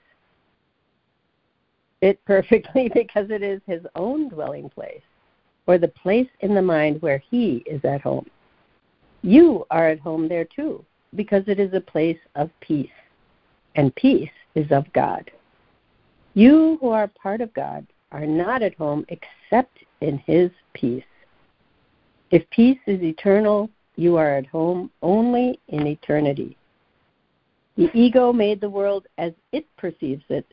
[2.00, 5.02] it perfectly because it is his own dwelling place,
[5.68, 8.26] or the place in the mind where he is at home.
[9.22, 10.86] You are at home there too,
[11.16, 12.88] because it is a place of peace,
[13.76, 15.30] and peace is of God.
[16.36, 21.04] You who are part of God are not at home except in his peace.
[22.32, 26.56] If peace is eternal, you are at home only in eternity.
[27.76, 30.46] The ego made the world as it perceives it,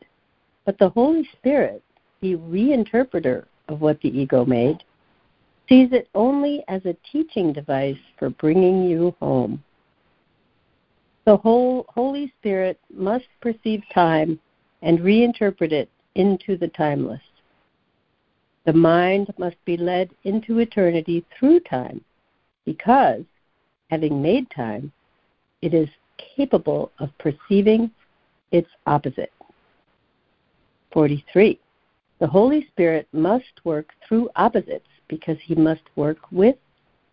[0.64, 1.82] but the Holy Spirit,
[2.20, 4.82] the reinterpreter of what the ego made,
[5.68, 9.62] sees it only as a teaching device for bringing you home.
[11.24, 14.38] The whole Holy Spirit must perceive time
[14.82, 17.20] and reinterpret it into the timeless.
[18.66, 22.05] The mind must be led into eternity through time
[22.64, 23.22] because,
[23.90, 24.92] having made time,
[25.62, 27.92] it is capable of perceiving
[28.50, 29.33] its opposite.
[30.92, 31.61] 43.
[32.18, 36.57] The Holy Spirit must work through opposites because he must work with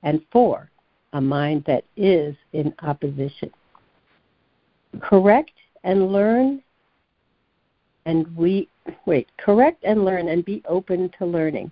[0.02, 0.72] and for
[1.14, 3.52] a mind that is in opposition.
[5.02, 5.52] Correct
[5.84, 6.64] and learn
[8.06, 8.68] and we
[9.06, 11.72] wait, correct and learn and be open to learning.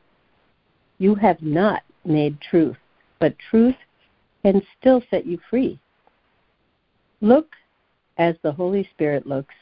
[0.97, 2.77] You have not made truth,
[3.19, 3.75] but truth
[4.43, 5.79] can still set you free.
[7.21, 7.49] Look
[8.17, 9.55] as the Holy Spirit looks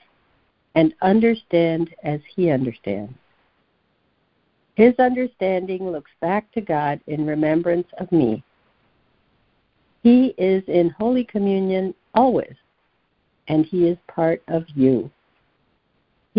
[0.76, 3.14] and understand as He understands.
[4.76, 8.44] His understanding looks back to God in remembrance of me.
[10.04, 12.56] He is in Holy Communion always,
[13.50, 15.12] and He is part of you.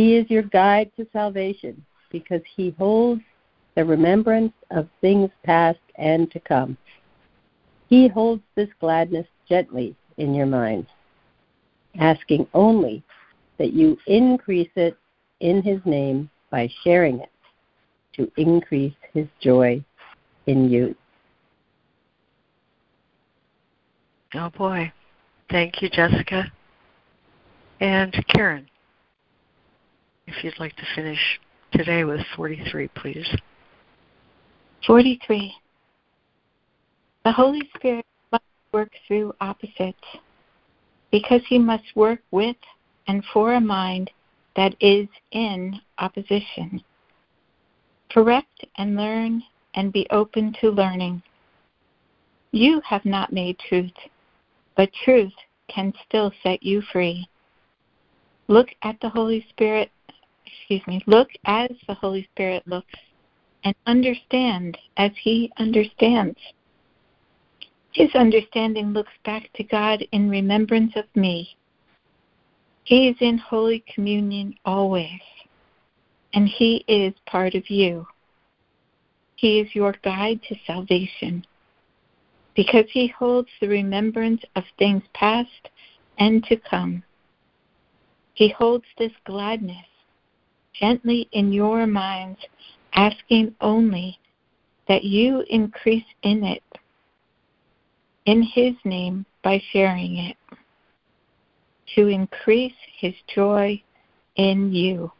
[0.01, 3.21] He is your guide to salvation because He holds
[3.75, 6.79] the remembrance of things past and to come.
[7.91, 10.87] He holds this gladness gently in your mind,
[11.99, 13.03] asking only
[13.59, 14.97] that you increase it
[15.41, 17.33] in His name by sharing it
[18.15, 19.85] to increase His joy
[20.47, 20.95] in you.
[24.33, 24.91] Oh boy.
[25.51, 26.51] Thank you, Jessica.
[27.81, 28.70] And Karen,
[30.31, 31.40] if you'd like to finish
[31.73, 33.27] today with 43, please.
[34.87, 35.53] 43.
[37.25, 39.99] The Holy Spirit must work through opposites
[41.11, 42.57] because he must work with
[43.09, 44.11] and for a mind
[44.57, 46.83] that is in opposition.
[48.11, 49.43] Correct and learn
[49.75, 51.23] and be open to learning.
[52.53, 53.93] You have not made truth,
[54.77, 55.33] but truth
[55.69, 57.29] can still set you free.
[58.49, 59.90] Look at the Holy Spirit,
[60.59, 62.95] excuse me, look as the Holy Spirit looks
[63.65, 66.39] and understand as he understands.
[67.93, 71.57] His understanding looks back to God in remembrance of me.
[72.85, 75.21] He is in Holy Communion always,
[76.33, 78.07] and He is part of you.
[79.37, 81.45] He is your guide to salvation
[82.55, 85.69] because He holds the remembrance of things past
[86.19, 87.03] and to come.
[88.35, 89.87] He holds this gladness
[90.81, 92.38] gently in your minds,
[92.95, 94.19] asking only
[94.88, 96.62] that you increase in it,
[98.27, 100.37] in His name by sharing it
[101.95, 103.83] to increase his joy
[104.37, 105.11] in you.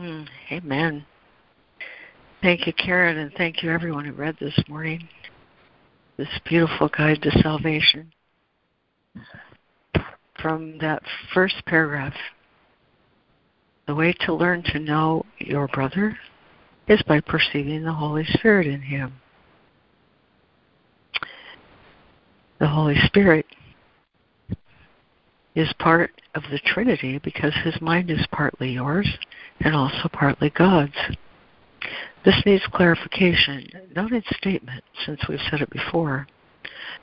[0.00, 1.04] Mm, amen.
[2.42, 5.08] Thank you, Karen, and thank you, everyone who read this morning.
[6.16, 8.12] This beautiful guide to salvation.
[10.44, 11.02] From that
[11.32, 12.12] first paragraph,
[13.86, 16.18] the way to learn to know your brother
[16.86, 19.14] is by perceiving the Holy Spirit in him.
[22.60, 23.46] the Holy Spirit
[25.54, 29.08] is part of the Trinity because his mind is partly yours
[29.60, 30.92] and also partly God's.
[32.24, 33.66] This needs clarification,
[33.96, 36.26] not in statement, since we've said it before,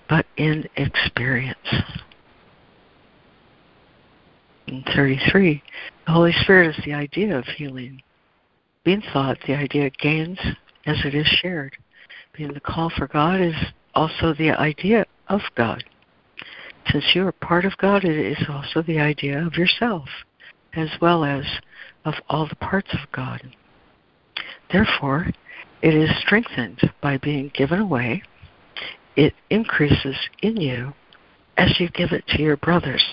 [0.08, 1.58] but in experience.
[4.68, 5.62] In 33,
[6.06, 8.02] the Holy Spirit is the idea of healing.
[8.84, 10.40] Being thought, the idea gains
[10.86, 11.78] as it is shared.
[12.38, 13.56] Being the call for God is
[13.94, 15.84] also the idea of God.
[16.92, 20.08] Since you are part of God, it is also the idea of yourself,
[20.74, 21.46] as well as
[22.06, 23.42] of all the parts of God.
[24.72, 25.28] Therefore,
[25.82, 28.24] it is strengthened by being given away
[29.16, 30.94] it increases in you
[31.58, 33.04] as you give it to your brothers.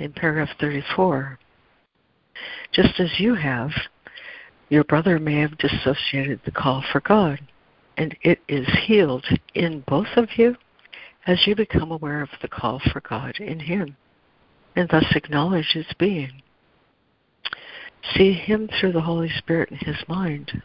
[0.00, 1.38] In paragraph 34,
[2.72, 3.70] just as you have,
[4.70, 7.38] your brother may have dissociated the call for God,
[7.98, 10.56] and it is healed in both of you
[11.26, 13.94] as you become aware of the call for God in Him,
[14.74, 16.40] and thus acknowledge its being.
[18.14, 20.62] See Him through the Holy Spirit in His mind,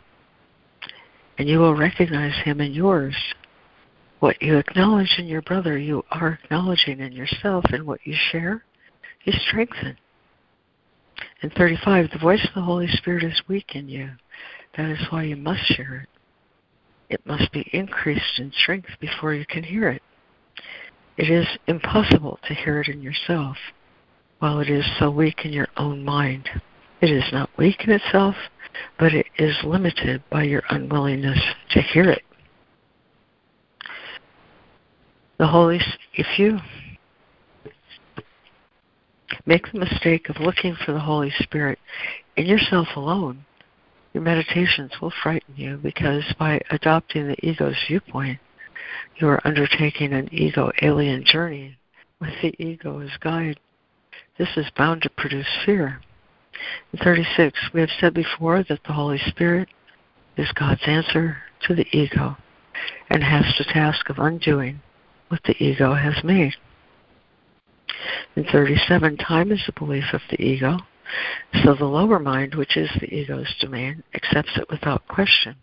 [1.38, 3.18] and you will recognize Him in yours.
[4.22, 8.64] What you acknowledge in your brother, you are acknowledging in yourself, and what you share,
[9.26, 9.98] you strengthen.
[11.42, 14.12] In 35, the voice of the Holy Spirit is weak in you.
[14.78, 16.10] That is why you must share it.
[17.10, 20.02] It must be increased in strength before you can hear it.
[21.18, 23.58] It is impossible to hear it in yourself
[24.40, 26.50] while it is so weak in your own mind.
[27.02, 28.36] It is not weak in itself,
[29.00, 31.40] but it is limited by your unwillingness
[31.72, 32.24] to hear it.
[35.38, 35.80] The Holy,
[36.14, 36.60] if you
[39.46, 41.80] make the mistake of looking for the Holy Spirit
[42.36, 43.46] in yourself alone,
[44.14, 48.40] your meditations will frighten you because by adopting the ego's viewpoint,
[49.18, 51.78] you are undertaking an ego alien journey
[52.20, 53.60] with the ego as guide.
[54.38, 56.02] This is bound to produce fear.
[56.94, 59.70] In 36, we have said before that the Holy Spirit
[60.38, 62.38] is God's answer to the ego
[63.10, 64.82] and has the task of undoing
[65.30, 66.54] what the ego has made.
[68.36, 70.78] In 37, time is the belief of the ego,
[71.64, 75.56] so the lower mind, which is the ego's domain, accepts it without question.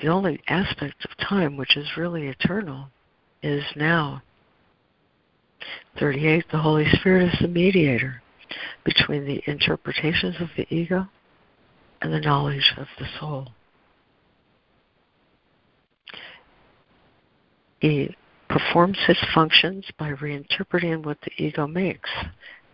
[0.00, 2.88] The only aspect of time which is really eternal
[3.42, 4.22] is now.
[5.98, 8.22] 38, the Holy Spirit is the mediator
[8.84, 11.06] between the interpretations of the ego
[12.00, 13.48] and the knowledge of the soul.
[17.80, 18.16] He
[18.52, 22.10] performs his functions by reinterpreting what the ego makes,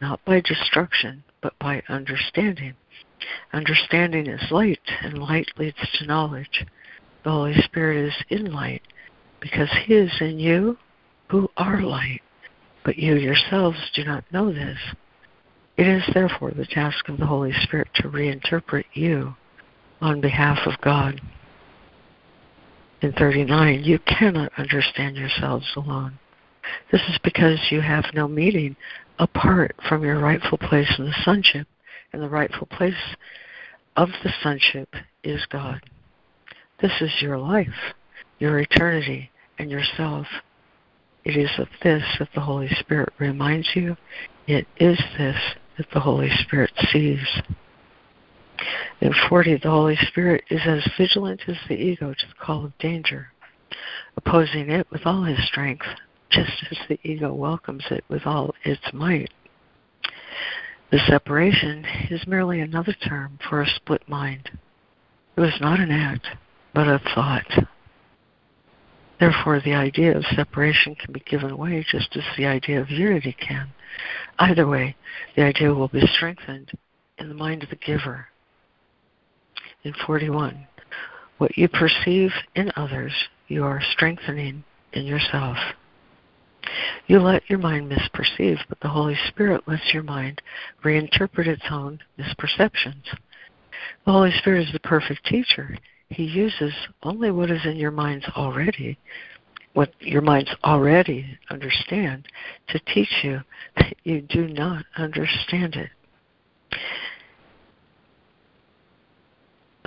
[0.00, 2.74] not by destruction, but by understanding.
[3.52, 6.66] Understanding is light, and light leads to knowledge.
[7.22, 8.82] The Holy Spirit is in light
[9.40, 10.76] because He is in you
[11.28, 12.22] who are light,
[12.84, 14.78] but you yourselves do not know this.
[15.76, 19.36] It is therefore the task of the Holy Spirit to reinterpret you
[20.00, 21.20] on behalf of God
[23.00, 26.18] in 39, you cannot understand yourselves alone.
[26.90, 28.76] This is because you have no meaning
[29.18, 31.66] apart from your rightful place in the sonship,
[32.12, 32.94] and the rightful place
[33.96, 34.88] of the sonship
[35.22, 35.80] is God.
[36.80, 37.94] This is your life,
[38.38, 40.26] your eternity, and yourself.
[41.24, 43.96] It is of this that the Holy Spirit reminds you.
[44.46, 45.36] It is this
[45.76, 47.26] that the Holy Spirit sees.
[49.00, 52.76] In 40, the Holy Spirit is as vigilant as the ego to the call of
[52.78, 53.32] danger,
[54.16, 55.86] opposing it with all his strength,
[56.30, 59.30] just as the ego welcomes it with all its might.
[60.90, 64.50] The separation is merely another term for a split mind.
[65.36, 66.26] It was not an act,
[66.74, 67.66] but a thought.
[69.20, 73.36] Therefore, the idea of separation can be given away just as the idea of unity
[73.38, 73.72] can.
[74.40, 74.96] Either way,
[75.36, 76.72] the idea will be strengthened
[77.16, 78.26] in the mind of the giver
[79.84, 80.66] in 41.
[81.38, 83.12] What you perceive in others,
[83.46, 85.56] you are strengthening in yourself.
[87.06, 90.42] You let your mind misperceive, but the Holy Spirit lets your mind
[90.84, 93.04] reinterpret its own misperceptions.
[94.04, 95.78] The Holy Spirit is the perfect teacher.
[96.10, 96.72] He uses
[97.02, 98.98] only what is in your minds already,
[99.74, 102.26] what your minds already understand,
[102.68, 103.40] to teach you
[103.76, 105.90] that you do not understand it.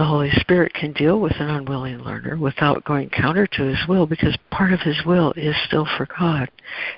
[0.02, 4.08] The Holy Spirit can deal with an unwilling learner without going counter to his will
[4.08, 6.50] because part of his will is still for God.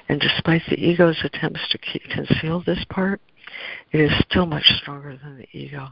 [0.07, 3.19] And despite the ego's attempts to conceal this part,
[3.91, 5.89] it is still much stronger than the ego.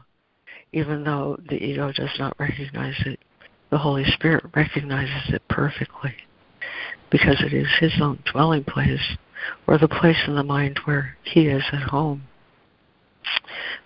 [0.72, 3.20] Even though the ego does not recognize it,
[3.68, 6.14] the Holy Spirit recognizes it perfectly
[7.10, 9.18] because it is his own dwelling place
[9.66, 12.22] or the place in the mind where he is at home.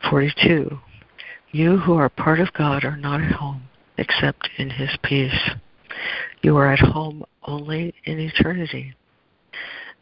[0.08, 0.78] 42.
[1.52, 3.62] You who are part of God are not at home
[3.98, 5.50] except in His peace.
[6.42, 8.94] You are at home only in eternity.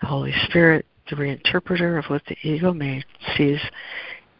[0.00, 3.04] The Holy Spirit, the reinterpreter of what the ego made,
[3.36, 3.60] sees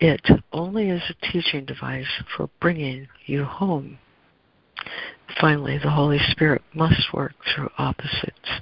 [0.01, 3.99] it only as a teaching device for bringing you home.
[5.41, 8.61] Finally, the Holy Spirit must work through opposites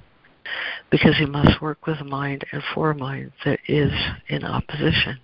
[0.91, 3.93] because he must work with a mind and for a mind that is
[4.29, 5.19] in opposition.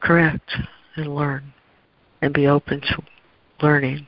[0.00, 0.50] Correct
[0.96, 1.52] and learn
[2.22, 3.02] and be open to
[3.60, 4.06] learning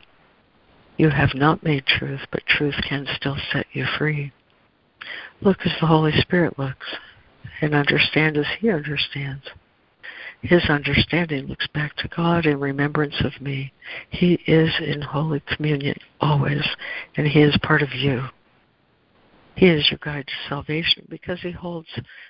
[0.96, 4.32] You have not made truth, but truth can still set you free.
[5.40, 6.86] Look as the Holy Spirit looks,
[7.60, 9.44] and understand as He understands.
[10.40, 13.72] His understanding looks back to God in remembrance of me.
[14.10, 16.64] He is in holy communion always,
[17.16, 18.22] and He is part of you.
[19.56, 21.88] He is your guide to salvation because He holds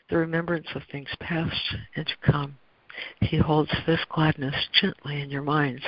[0.08, 2.56] the remembrance of things past and to come.
[3.20, 5.82] He holds this gladness gently in your minds,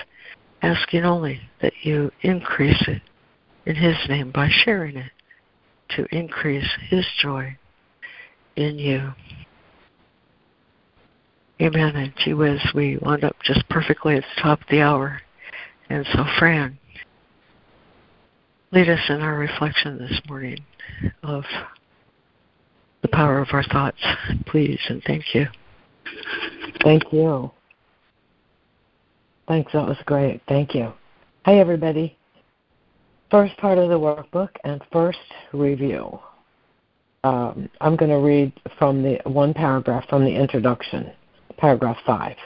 [0.63, 3.03] asking only that you increase it
[3.67, 5.13] in His name by sharing it
[5.91, 7.57] to increase His joy
[8.57, 9.13] in you.
[11.61, 11.97] Amen.
[11.97, 15.23] And gee whiz, we wound up just perfectly at the top of the hour.
[15.89, 16.79] And so, Fran,
[18.73, 20.59] lead us in our reflection this morning
[21.23, 21.45] of
[23.03, 24.05] the power of our thoughts,
[24.47, 25.47] please, and thank you.
[26.83, 27.51] Thank you.
[29.49, 30.41] Thanks, that was great.
[30.49, 30.93] Thank you.
[31.45, 32.17] Hi, everybody.
[33.31, 35.19] First part of the workbook and first
[35.53, 36.19] review.
[37.25, 41.11] Um, I'm going to read from the one paragraph from the introduction,
[41.57, 42.37] paragraph five.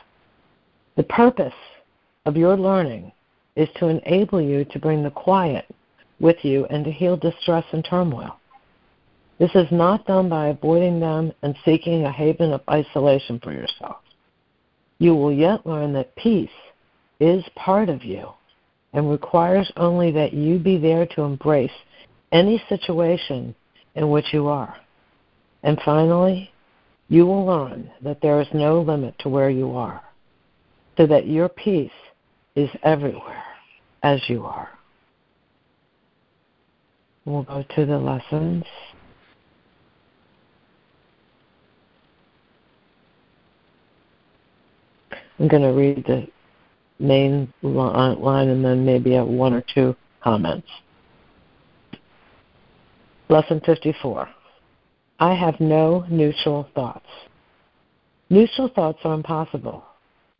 [0.96, 1.52] The purpose
[2.24, 3.12] of your learning
[3.56, 5.66] is to enable you to bring the quiet
[6.18, 8.39] with you and to heal distress and turmoil.
[9.40, 13.96] This is not done by avoiding them and seeking a haven of isolation for yourself.
[14.98, 16.50] You will yet learn that peace
[17.20, 18.28] is part of you
[18.92, 21.70] and requires only that you be there to embrace
[22.32, 23.54] any situation
[23.94, 24.76] in which you are.
[25.62, 26.52] And finally,
[27.08, 30.02] you will learn that there is no limit to where you are,
[30.98, 31.90] so that your peace
[32.56, 33.42] is everywhere
[34.02, 34.68] as you are.
[37.24, 38.64] We'll go to the lessons.
[45.40, 46.26] I'm going to read the
[46.98, 50.68] main line and then maybe a one or two comments.
[53.30, 54.28] Lesson 54.
[55.18, 57.06] I have no neutral thoughts.
[58.28, 59.82] Neutral thoughts are impossible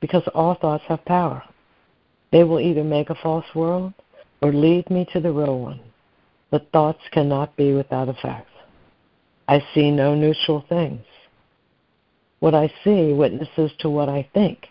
[0.01, 1.43] because all thoughts have power.
[2.31, 3.95] They will either make a false world
[4.43, 5.81] or lead me to the real one.
[6.51, 8.49] But thoughts cannot be without effect.
[9.49, 11.05] I see no neutral things.
[12.41, 14.67] What I see witnesses to what I think.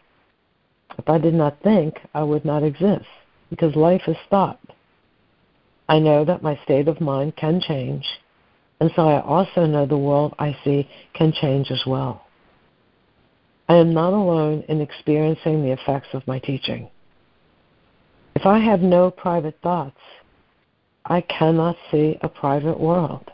[0.99, 3.05] If I did not think, I would not exist,
[3.49, 4.59] because life is thought.
[5.87, 8.05] I know that my state of mind can change,
[8.81, 12.25] and so I also know the world I see can change as well.
[13.69, 16.89] I am not alone in experiencing the effects of my teaching.
[18.35, 20.01] If I have no private thoughts,
[21.05, 23.31] I cannot see a private world.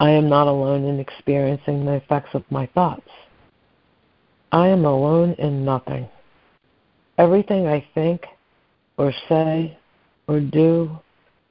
[0.00, 3.08] I am not alone in experiencing the effects of my thoughts.
[4.52, 6.08] I am alone in nothing.
[7.18, 8.24] Everything I think
[8.96, 9.78] or say
[10.26, 10.98] or do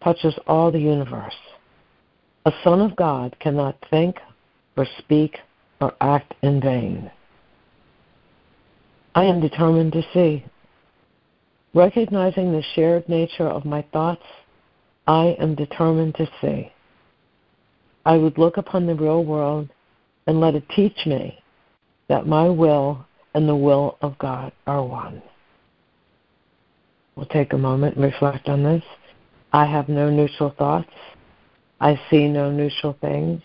[0.03, 1.35] touches all the universe.
[2.45, 4.17] A son of God cannot think
[4.75, 5.37] or speak
[5.79, 7.09] or act in vain.
[9.15, 10.43] I am determined to see.
[11.73, 14.25] Recognizing the shared nature of my thoughts,
[15.07, 16.71] I am determined to see.
[18.05, 19.69] I would look upon the real world
[20.27, 21.39] and let it teach me
[22.09, 25.21] that my will and the will of God are one.
[27.15, 28.83] We'll take a moment and reflect on this.
[29.53, 30.91] I have no neutral thoughts.
[31.79, 33.41] I see no neutral things.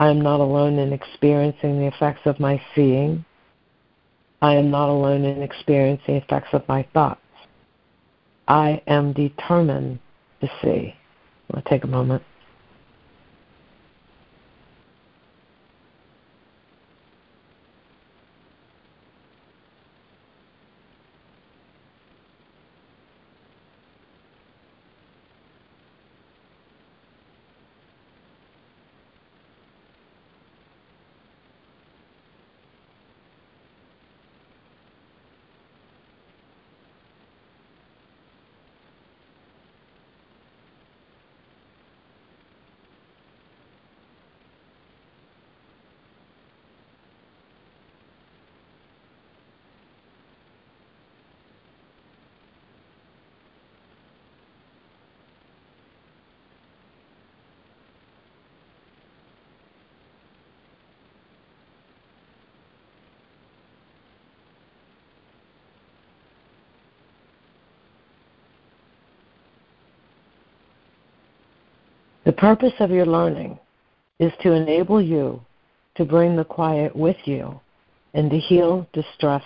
[0.00, 3.24] I am not alone in experiencing the effects of my seeing.
[4.40, 7.20] I am not alone in experiencing the effects of my thoughts.
[8.46, 9.98] I am determined
[10.40, 10.94] to see.
[11.52, 12.22] I'll take a moment.
[72.28, 73.58] The purpose of your learning
[74.18, 75.40] is to enable you
[75.94, 77.58] to bring the quiet with you
[78.12, 79.42] and to heal distress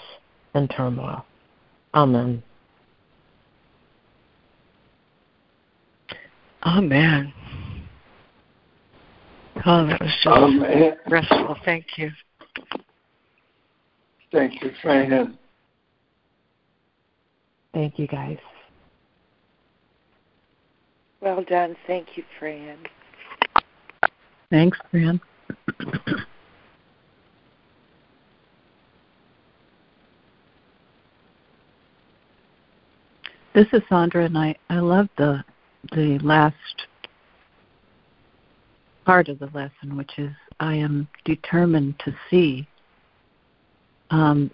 [0.54, 1.24] and turmoil.
[1.94, 2.42] Amen.
[6.64, 7.32] Amen.
[9.64, 10.96] Oh, that was just Amen.
[11.06, 11.56] restful.
[11.64, 12.10] Thank you.
[14.32, 15.38] Thank you, Fran.
[17.72, 18.38] Thank you, guys.
[21.22, 21.76] Well done.
[21.86, 22.78] Thank you, Fran.
[24.50, 25.20] Thanks, Fran.
[33.54, 35.44] This is Sandra, and I, I love the
[35.92, 36.56] the last
[39.04, 42.66] part of the lesson, which is I am determined to see.
[44.10, 44.50] Um,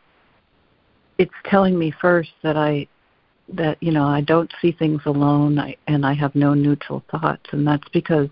[1.17, 2.87] it's telling me first that I
[3.55, 7.47] that you know I don't see things alone, I, and I have no neutral thoughts,
[7.53, 8.29] and that's because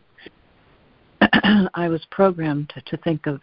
[1.75, 3.41] I was programmed to, to think of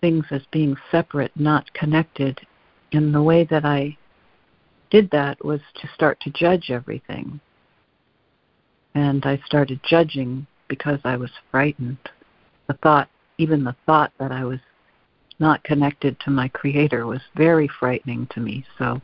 [0.00, 2.40] things as being separate, not connected.
[2.92, 3.96] And the way that I
[4.90, 7.40] did that was to start to judge everything.
[8.94, 11.98] And I started judging because I was frightened.
[12.66, 13.08] The thought,
[13.38, 14.58] even the thought that I was
[15.38, 18.64] not connected to my Creator was very frightening to me.
[18.78, 19.00] So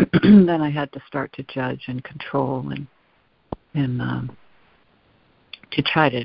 [0.22, 2.86] then I had to start to judge and control and
[3.74, 4.36] and um,
[5.72, 6.24] to try to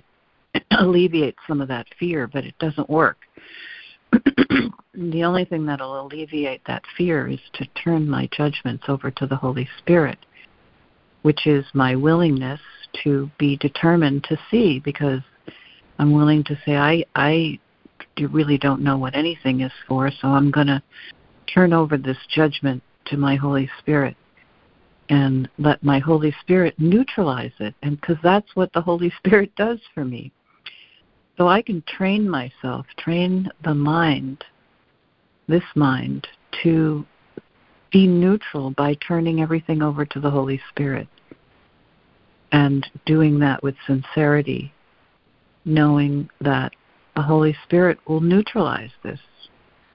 [0.79, 3.17] alleviate some of that fear, but it doesn't work.
[4.93, 9.35] the only thing that'll alleviate that fear is to turn my judgments over to the
[9.35, 10.17] Holy Spirit,
[11.21, 12.61] which is my willingness
[13.03, 15.21] to be determined to see because
[15.99, 17.59] I'm willing to say I I
[18.19, 20.81] really don't know what anything is for, so I'm going to
[21.53, 24.15] turn over this judgment to my Holy Spirit
[25.09, 29.79] and let my Holy Spirit neutralize it and cuz that's what the Holy Spirit does
[29.93, 30.31] for me.
[31.37, 34.43] So I can train myself, train the mind,
[35.47, 36.27] this mind,
[36.63, 37.05] to
[37.91, 41.07] be neutral by turning everything over to the Holy Spirit
[42.51, 44.73] and doing that with sincerity,
[45.65, 46.73] knowing that
[47.15, 49.19] the Holy Spirit will neutralize this,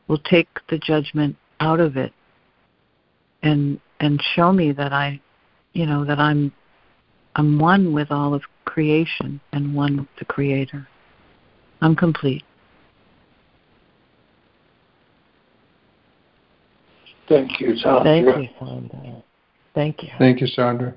[0.09, 2.13] will take the judgment out of it
[3.43, 5.21] and and show me that I
[5.73, 6.53] you know that I'm
[7.37, 10.87] I'm one with all of creation and one with the creator.
[11.81, 12.45] I'm complete.
[17.29, 18.03] Thank you, Sandra.
[18.03, 19.23] Thank you, Sandra.
[19.75, 20.09] Thank you.
[20.19, 20.95] Thank you, Sandra.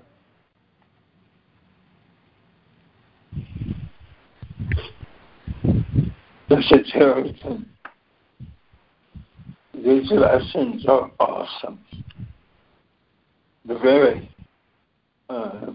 [6.49, 7.69] This is Harrison.
[9.73, 11.79] These lessons are awesome.
[13.65, 14.29] The very,
[15.29, 15.71] uh,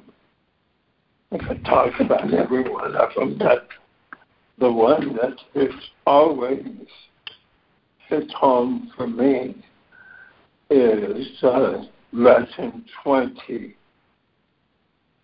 [1.32, 3.68] I could talk about every one of them, but
[4.58, 5.72] the one that is
[6.06, 6.64] always
[8.08, 9.54] hits home for me
[10.70, 13.74] is uh, lesson 20.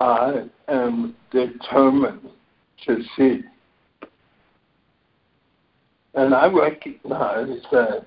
[0.01, 2.29] I am determined
[2.87, 3.43] to see.
[6.15, 8.07] And I recognize that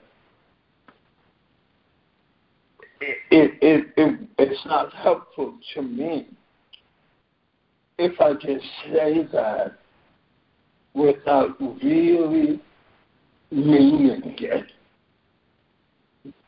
[3.02, 3.18] it,
[3.62, 6.28] it, it, it's not helpful to me
[7.98, 9.80] if I just say that
[10.93, 12.62] without really
[13.52, 14.72] meaning it.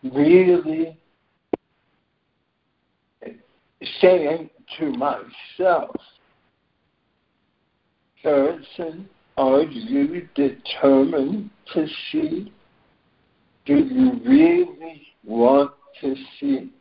[0.03, 0.97] Really
[4.01, 5.95] saying to myself,
[8.21, 12.51] Harrison, are you determined to see?
[13.65, 15.71] Do you really want
[16.01, 16.71] to see?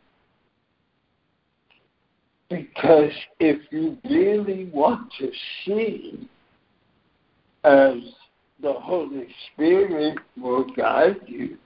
[2.49, 5.29] Because if you really want to
[5.65, 6.27] see,
[7.63, 7.97] as
[8.61, 11.57] the Holy Spirit will guide you,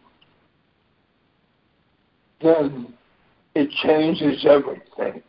[2.42, 2.94] then
[3.56, 5.24] it changes everything.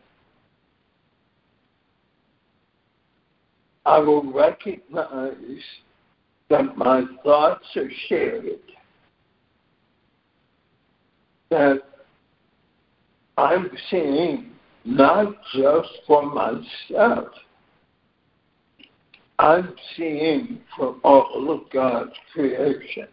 [3.85, 5.63] I will recognize
[6.49, 8.59] that my thoughts are shared,
[11.49, 11.83] that
[13.37, 14.51] I'm seeing
[14.85, 17.29] not just for myself,
[19.39, 23.07] I'm seeing for all of God's creation.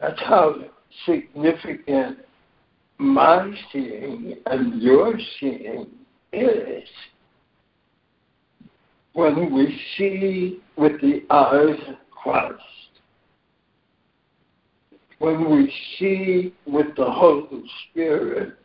[0.00, 0.54] That's how
[1.06, 2.18] significant
[2.98, 5.86] my seeing and your seeing
[6.32, 6.88] is.
[9.14, 12.62] When we see with the eyes of Christ,
[15.24, 18.58] when we see with the Holy Spirit,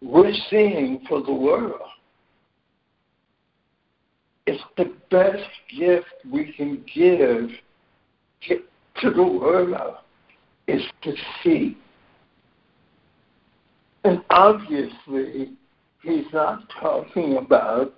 [0.00, 1.80] we're seeing for the world.
[4.46, 5.44] It's the best
[5.78, 7.50] gift we can give
[8.48, 9.96] to the world
[10.66, 11.12] is to
[11.42, 11.76] see.
[14.04, 15.52] And obviously,
[16.02, 17.92] he's not talking about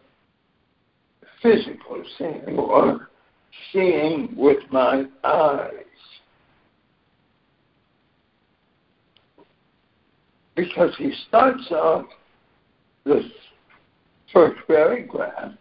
[1.40, 3.10] physical seeing or
[3.72, 5.84] seeing with my eyes.
[10.60, 12.04] Because he starts off
[13.04, 13.24] this
[14.30, 15.52] first paragraph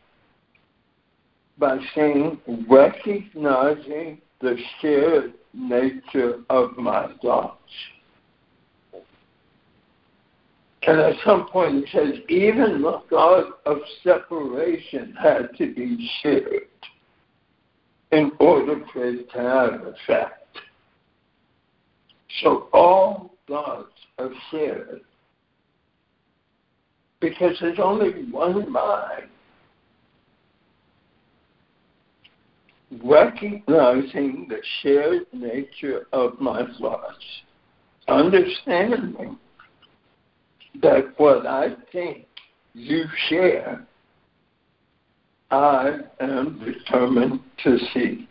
[1.58, 2.38] by saying,
[2.70, 7.72] recognizing the shared nature of my thoughts.
[10.84, 16.64] And at some point he says, even the thought of separation had to be shared
[18.12, 20.58] in order for it to have effect.
[22.42, 25.02] So all thoughts are shared
[27.20, 29.28] because there's only one mind.
[33.04, 37.24] Recognizing the shared nature of my thoughts,
[38.08, 39.38] understanding
[40.82, 42.26] that what I think
[42.74, 43.86] you share,
[45.52, 48.29] I am determined to see.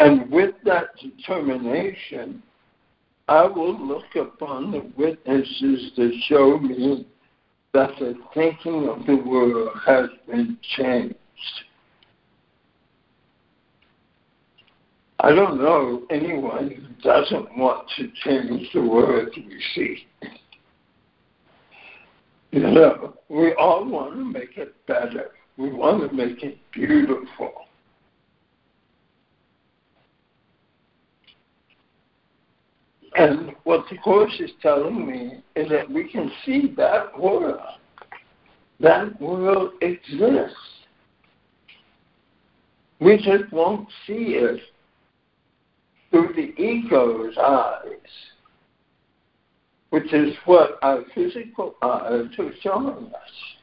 [0.00, 2.42] And with that determination,
[3.28, 7.06] I will look upon the witnesses that show me
[7.74, 11.14] that the thinking of the world has been changed.
[15.20, 20.06] I don't know anyone who doesn't want to change the world we see.
[22.52, 25.26] You know, we all want to make it better.
[25.58, 27.66] We want to make it beautiful.
[33.16, 37.60] And what the Course is telling me is that we can see that world.
[38.78, 40.56] That world exists.
[43.00, 44.60] We just won't see it
[46.10, 47.84] through the ego's eyes,
[49.90, 53.59] which is what our physical eyes are showing us.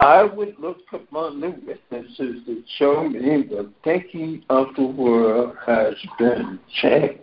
[0.00, 5.94] I would look upon the witnesses that show me the thinking of the world has
[6.18, 7.22] been changed.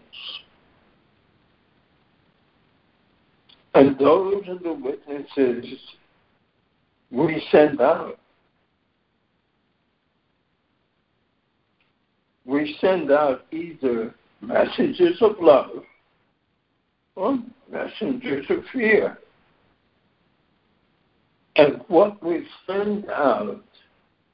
[3.76, 5.66] And those are the witnesses
[7.12, 8.20] we send out.
[12.46, 15.84] We send out either messages of love
[17.16, 17.40] or
[17.72, 19.18] messengers of fear.
[21.56, 23.64] And what we send out,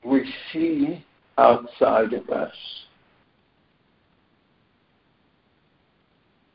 [0.03, 1.05] we see
[1.37, 2.53] outside of us.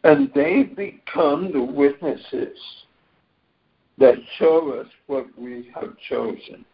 [0.05, 2.59] And they become the witnesses
[3.99, 6.65] that show us what we have chosen.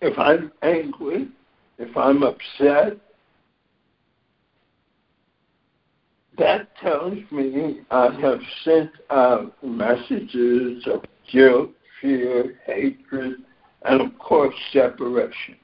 [0.00, 1.28] If I'm angry,
[1.78, 2.98] if I'm upset,
[6.38, 11.70] that tells me I have sent out messages of guilt,
[12.00, 13.34] fear, hatred,
[13.82, 15.56] and of course, separation.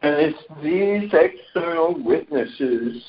[0.00, 3.02] And it's these external witnesses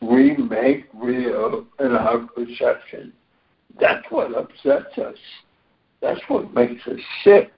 [0.00, 3.12] we make real in our perception.
[3.80, 5.16] That's what upsets us.
[6.00, 7.50] That's what makes us sick.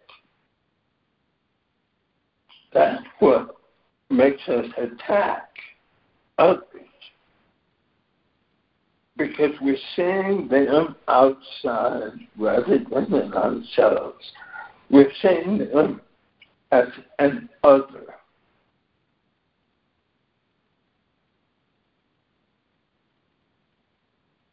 [2.73, 3.56] That's what
[4.11, 5.49] makes us attack
[6.39, 6.63] others
[9.17, 14.25] because we're seeing them outside rather than in ourselves.
[14.91, 16.01] We're seeing them
[16.71, 16.89] as
[17.19, 18.15] an other.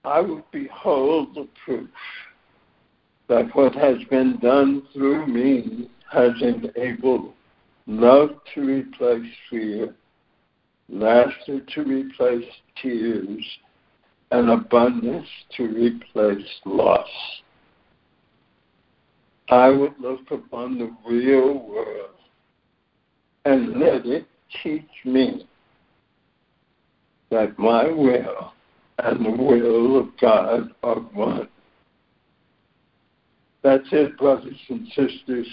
[0.05, 1.89] I would behold the proof
[3.29, 7.33] that what has been done through me has enabled
[7.87, 9.95] love to replace fear,
[10.89, 12.45] laughter to replace
[12.81, 13.45] tears,
[14.31, 15.27] and abundance
[15.57, 17.07] to replace loss.
[19.49, 22.09] I would look upon the real world
[23.45, 24.25] and let it
[24.63, 25.45] teach me
[27.29, 28.53] that my will
[28.99, 31.49] and the will of God are one.
[33.63, 35.47] That's it, brothers and sisters.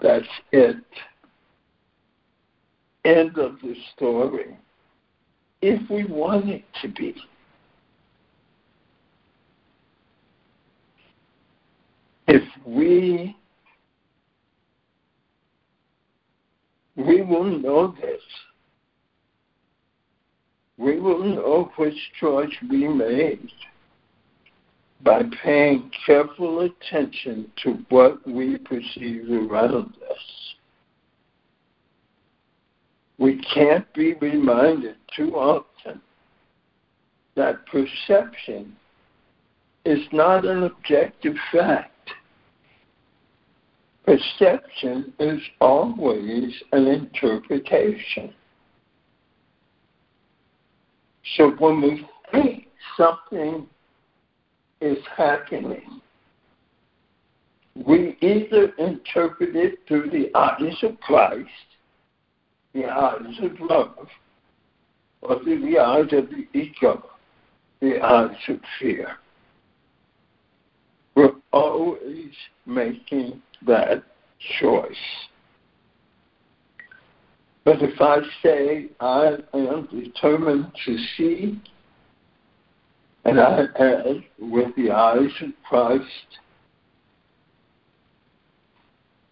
[0.00, 0.76] That's it.
[3.04, 4.56] End of the story.
[5.60, 7.14] If we want it to be.
[12.32, 13.36] if we
[16.96, 18.20] we will know this.
[20.78, 23.48] We will know which choice we made
[25.04, 30.54] by paying careful attention to what we perceive around us.
[33.22, 36.00] We can't be reminded too often
[37.36, 38.74] that perception
[39.84, 42.10] is not an objective fact.
[44.04, 48.34] Perception is always an interpretation.
[51.36, 52.66] So when we think
[52.96, 53.68] something
[54.80, 56.00] is happening,
[57.86, 61.48] we either interpret it through the eyes of Christ,
[62.74, 64.08] the eyes of love,
[65.22, 67.04] or through the eyes of the ego,
[67.80, 69.16] the eyes of fear.
[71.14, 72.32] We're always
[72.66, 74.02] making that
[74.60, 74.96] choice.
[77.64, 81.60] But if I say I am determined to see,
[83.24, 86.04] and I add with the eyes of Christ,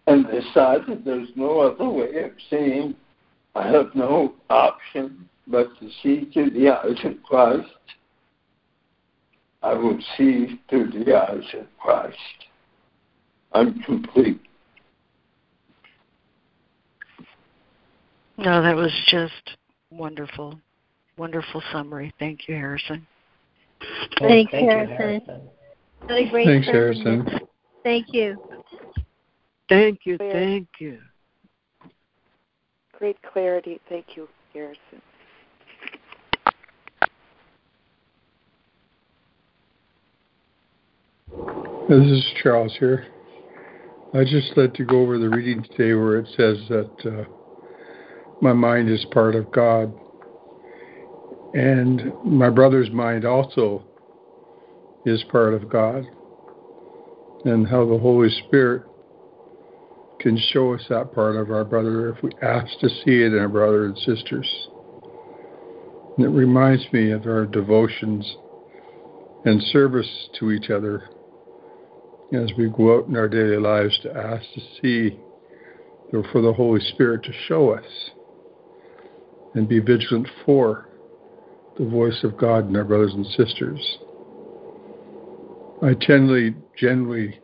[0.07, 2.95] and decide that there's no other way of seeing,
[3.55, 7.67] I have no option but to see through the eyes of Christ,
[9.61, 12.17] I will see through the eyes of Christ.
[13.51, 14.41] I'm complete.
[18.37, 19.57] No, that was just
[19.91, 20.59] wonderful.
[21.17, 22.13] Wonderful summary.
[22.17, 23.05] Thank you, Harrison.
[24.19, 24.89] Thanks, Thank Harrison.
[24.89, 25.41] You, Harrison.
[26.05, 27.03] What a great Thanks, summary.
[27.03, 27.39] Harrison.
[27.83, 28.37] Thank you.
[29.69, 30.99] Thank you, thank you.
[33.01, 33.81] Great clarity.
[33.89, 35.01] Thank you, Harrison.
[41.89, 43.07] This is Charles here.
[44.13, 47.23] I just like to go over the reading today where it says that uh,
[48.39, 49.91] my mind is part of God.
[51.55, 53.83] And my brother's mind also
[55.07, 56.05] is part of God.
[57.45, 58.83] And how the Holy Spirit
[60.21, 63.39] can show us that part of our brother if we ask to see it in
[63.39, 64.69] our brother and sisters.
[66.17, 68.35] And it reminds me of our devotions
[69.45, 71.09] and service to each other
[72.33, 75.19] as we go out in our daily lives to ask to see
[76.13, 78.11] or for the Holy Spirit to show us
[79.55, 80.87] and be vigilant for
[81.77, 83.97] the voice of God in our brothers and sisters.
[85.81, 87.39] I generally generally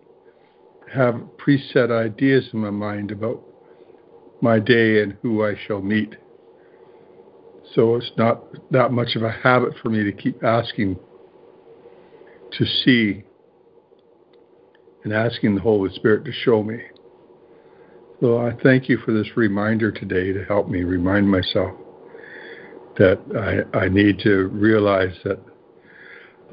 [0.93, 3.41] have preset ideas in my mind about
[4.41, 6.15] my day and who I shall meet.
[7.75, 10.97] So it's not that much of a habit for me to keep asking
[12.53, 13.23] to see
[15.03, 16.81] and asking the Holy Spirit to show me.
[18.21, 21.71] So I thank you for this reminder today to help me remind myself
[22.97, 23.19] that
[23.73, 25.39] I, I need to realize that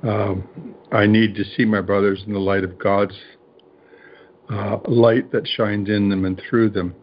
[0.03, 3.15] um, I need to see my brothers in the light of God's
[4.51, 6.95] uh, light that shines in them and through them.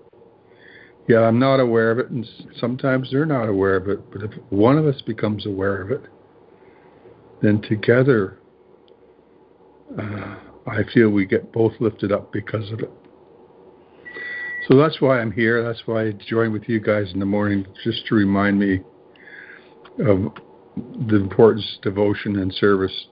[1.08, 2.26] Yeah, I'm not aware of it, and
[2.60, 4.12] sometimes they're not aware of it.
[4.12, 6.04] But if one of us becomes aware of it,
[7.42, 8.38] then together
[10.00, 10.36] uh,
[10.68, 12.92] I feel we get both lifted up because of it.
[14.68, 15.64] So that's why I'm here.
[15.64, 18.82] That's why I join with you guys in the morning, just to remind me
[20.06, 20.32] of
[21.10, 23.08] the importance of devotion and service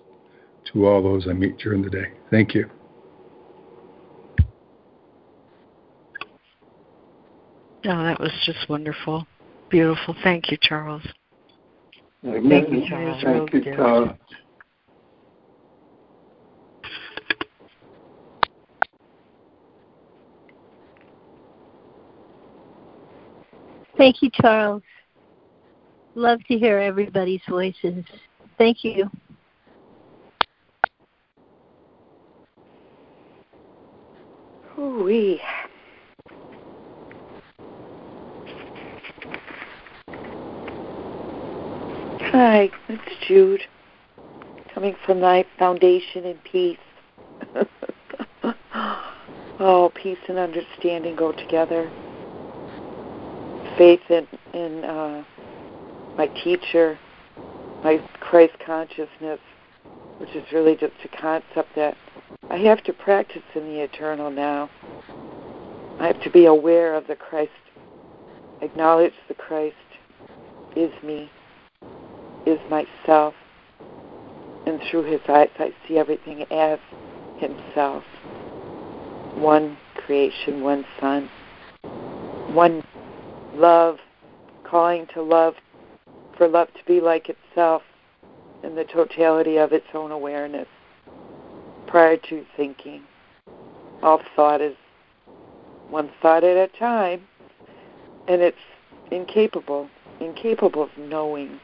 [0.71, 2.11] to all those I meet during the day.
[2.29, 2.69] Thank you.
[7.85, 9.25] No, that was just wonderful.
[9.69, 10.15] Beautiful.
[10.23, 11.03] Thank you, Charles.
[12.25, 12.49] Amen.
[12.49, 13.23] Thank you, Charles.
[13.23, 14.09] Thank you, Charles.
[23.97, 24.83] Thank you, Charles.
[26.15, 28.03] Love to hear everybody's voices.
[28.57, 29.09] Thank you.
[34.77, 35.41] Ooh-wee.
[42.31, 43.61] Hi, it's Jude,
[44.75, 46.77] coming from thy foundation in peace.
[49.59, 51.89] oh, peace and understanding go together.
[53.79, 55.23] Faith in, in uh,
[56.17, 56.99] my teacher,
[57.83, 59.39] my Christ consciousness,
[60.19, 61.97] which is really just a concept that
[62.51, 64.69] I have to practice in the eternal now.
[65.99, 67.49] I have to be aware of the Christ,
[68.61, 69.75] acknowledge the Christ
[70.75, 71.31] is me,
[72.45, 73.33] is myself,
[74.65, 76.79] and through his eyes I see everything as
[77.37, 78.03] himself.
[79.35, 81.29] One creation, one Son,
[82.53, 82.83] one
[83.53, 83.97] love,
[84.63, 85.55] calling to love,
[86.37, 87.83] for love to be like itself
[88.63, 90.67] in the totality of its own awareness
[91.87, 93.03] prior to thinking.
[94.01, 94.75] All thought is
[95.89, 97.27] one thought at a time,
[98.27, 98.57] and it's
[99.11, 101.59] incapable, incapable of knowing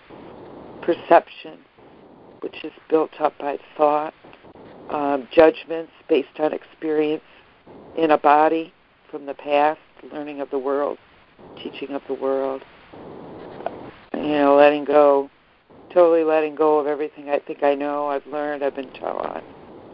[0.86, 1.60] perception,
[2.42, 4.14] which is built up by thought,
[4.90, 7.24] um, judgments based on experience
[7.98, 8.72] in a body
[9.10, 9.80] from the past,
[10.14, 10.98] learning of the world,
[11.58, 12.62] teaching of the world,
[14.14, 15.30] you know, letting go,
[15.94, 19.44] totally letting go of everything I think I know, I've learned, I've been taught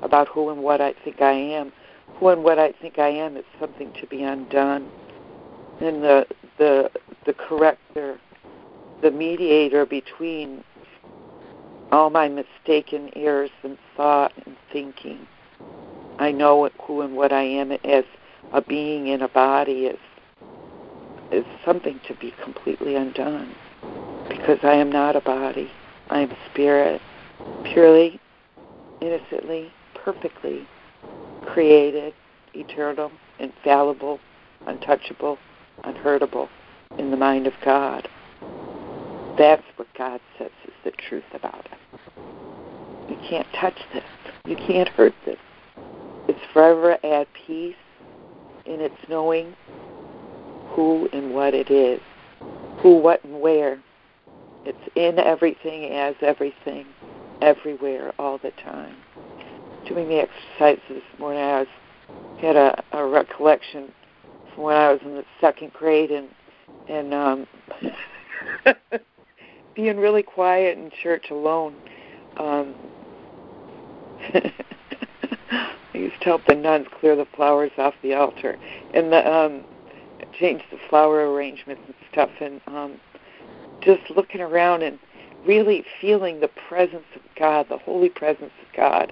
[0.01, 1.71] about who and what I think I am.
[2.15, 4.89] Who and what I think I am is something to be undone.
[5.79, 6.27] And the
[6.57, 6.91] the
[7.25, 8.19] the corrector,
[9.01, 10.63] the mediator between
[11.91, 15.27] all my mistaken errors in thought and thinking.
[16.19, 18.05] I know who and what I am as
[18.53, 19.99] a being in a body is
[21.31, 23.55] is something to be completely undone
[24.27, 25.71] because I am not a body.
[26.09, 27.01] I am spirit,
[27.63, 28.19] purely,
[29.01, 30.67] innocently, perfectly
[31.45, 32.13] created,
[32.53, 34.19] eternal, infallible,
[34.67, 35.37] untouchable,
[35.83, 36.49] unhurtable
[36.97, 38.07] in the mind of God.
[39.37, 41.80] That's what God says is the truth about it.
[43.11, 44.05] You can't touch this.
[44.45, 45.37] You can't hurt this.
[46.29, 47.75] It's forever at peace
[48.65, 49.53] in its knowing
[50.69, 51.99] who and what it is,
[52.79, 53.81] who, what, and where.
[54.63, 56.85] It's in everything, as everything,
[57.41, 58.95] everywhere, all the time.
[59.89, 61.67] Doing the exercises this morning, I was
[62.39, 63.91] had a, a recollection
[64.55, 66.29] from when I was in the second grade and
[66.87, 67.47] and um
[69.75, 71.75] being really quiet in church alone.
[72.37, 72.73] Um
[74.33, 78.57] I used to help the nuns clear the flowers off the altar.
[78.93, 79.63] And the um
[80.39, 82.99] change the flower arrangements and stuff and um
[83.81, 84.99] just looking around and
[85.45, 89.11] really feeling the presence of God, the holy presence of God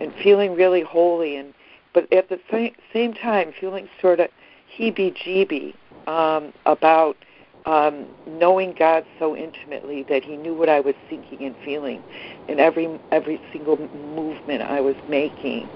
[0.00, 1.54] and feeling really holy and
[1.96, 2.38] but at the
[2.92, 4.28] same, time feeling sort of
[4.78, 5.74] heebie-jeebie
[6.06, 7.16] um, about
[7.66, 12.02] um, knowing God so intimately that He knew what I was thinking and feeling
[12.48, 15.68] in every every single movement I was making,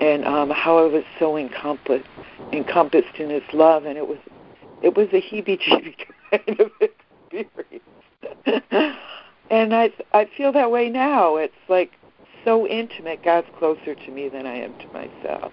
[0.00, 2.08] and um, how I was so encompassed
[2.52, 4.18] encompassed in His love, and it was
[4.82, 5.96] it was a heebie-jeebie
[6.30, 7.84] kind of experience.
[9.50, 11.36] and I I feel that way now.
[11.36, 11.92] It's like
[12.44, 13.22] so intimate.
[13.22, 15.52] God's closer to me than I am to myself.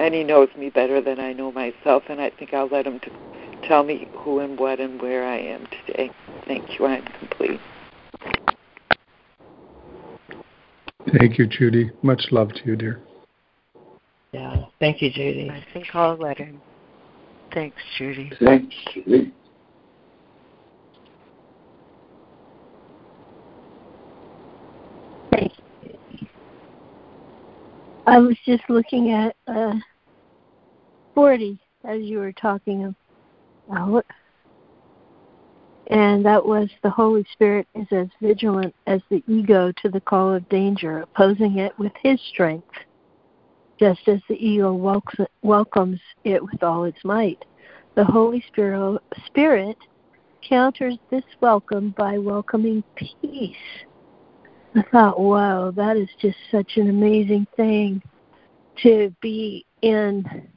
[0.00, 3.00] And He knows me better than I know myself, and I think I'll let Him
[3.00, 3.10] to
[3.66, 6.10] tell me who and what and where I am today.
[6.46, 6.86] Thank you.
[6.86, 7.60] I'm complete.
[11.18, 11.90] Thank you, Judy.
[12.02, 13.02] Much love to you, dear.
[14.32, 14.64] Yeah.
[14.80, 15.50] Thank you, Judy.
[15.50, 16.60] I think I'll let him.
[17.52, 18.32] Thanks, Judy.
[18.40, 19.32] Thanks, Judy.
[25.30, 25.52] Thank
[25.82, 26.28] you.
[28.06, 29.74] I was just looking at uh,
[31.14, 32.94] 40 as you were talking
[33.72, 34.04] about.
[35.88, 40.32] And that was the Holy Spirit is as vigilant as the ego to the call
[40.32, 42.68] of danger, opposing it with his strength,
[43.78, 44.72] just as the ego
[45.42, 47.44] welcomes it with all its might.
[47.94, 48.42] The Holy
[49.26, 49.76] Spirit
[50.48, 53.56] counters this welcome by welcoming peace
[54.74, 58.02] I thought, wow, that is just such an amazing thing
[58.82, 60.48] to be in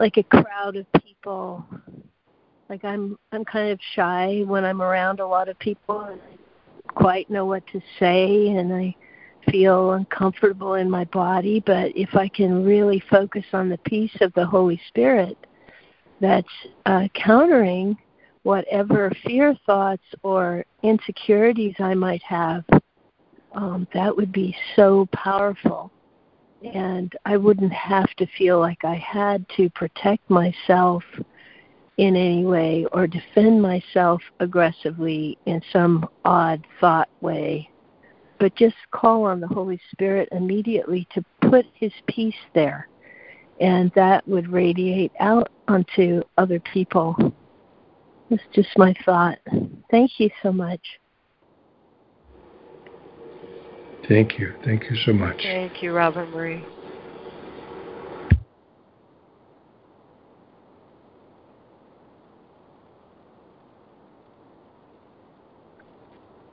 [0.00, 1.64] like a crowd of people.
[2.68, 6.92] Like I'm I'm kind of shy when I'm around a lot of people and I
[6.92, 8.94] quite know what to say and I
[9.50, 14.32] feel uncomfortable in my body, but if I can really focus on the peace of
[14.34, 15.36] the Holy Spirit
[16.20, 16.48] that's
[16.86, 17.96] uh, countering
[18.42, 22.64] whatever fear thoughts or insecurities I might have,
[23.52, 25.90] um, that would be so powerful.
[26.62, 31.02] And I wouldn't have to feel like I had to protect myself
[31.96, 37.68] in any way or defend myself aggressively in some odd thought way,
[38.38, 42.88] but just call on the Holy Spirit immediately to put His peace there.
[43.60, 47.14] And that would radiate out onto other people.
[48.30, 49.38] That's just my thought.
[49.90, 50.80] Thank you so much.
[54.10, 54.52] Thank you.
[54.64, 55.38] Thank you so much.
[55.40, 56.64] Thank you, Robin Marie.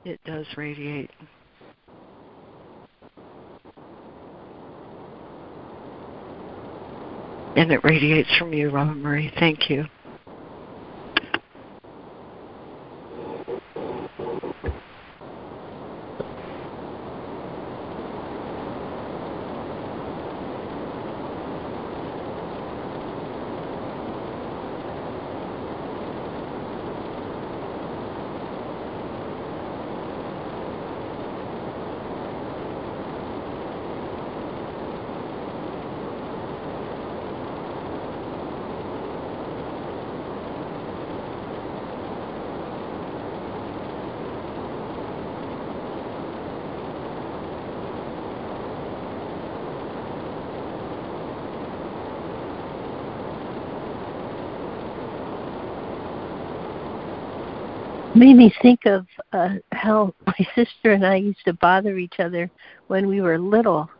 [0.04, 1.10] It does radiate.
[7.56, 9.32] And it radiates from you, Robin Marie.
[9.36, 9.84] Thank you.
[58.18, 62.50] made me think of uh, how my sister and I used to bother each other
[62.88, 63.90] when we were little.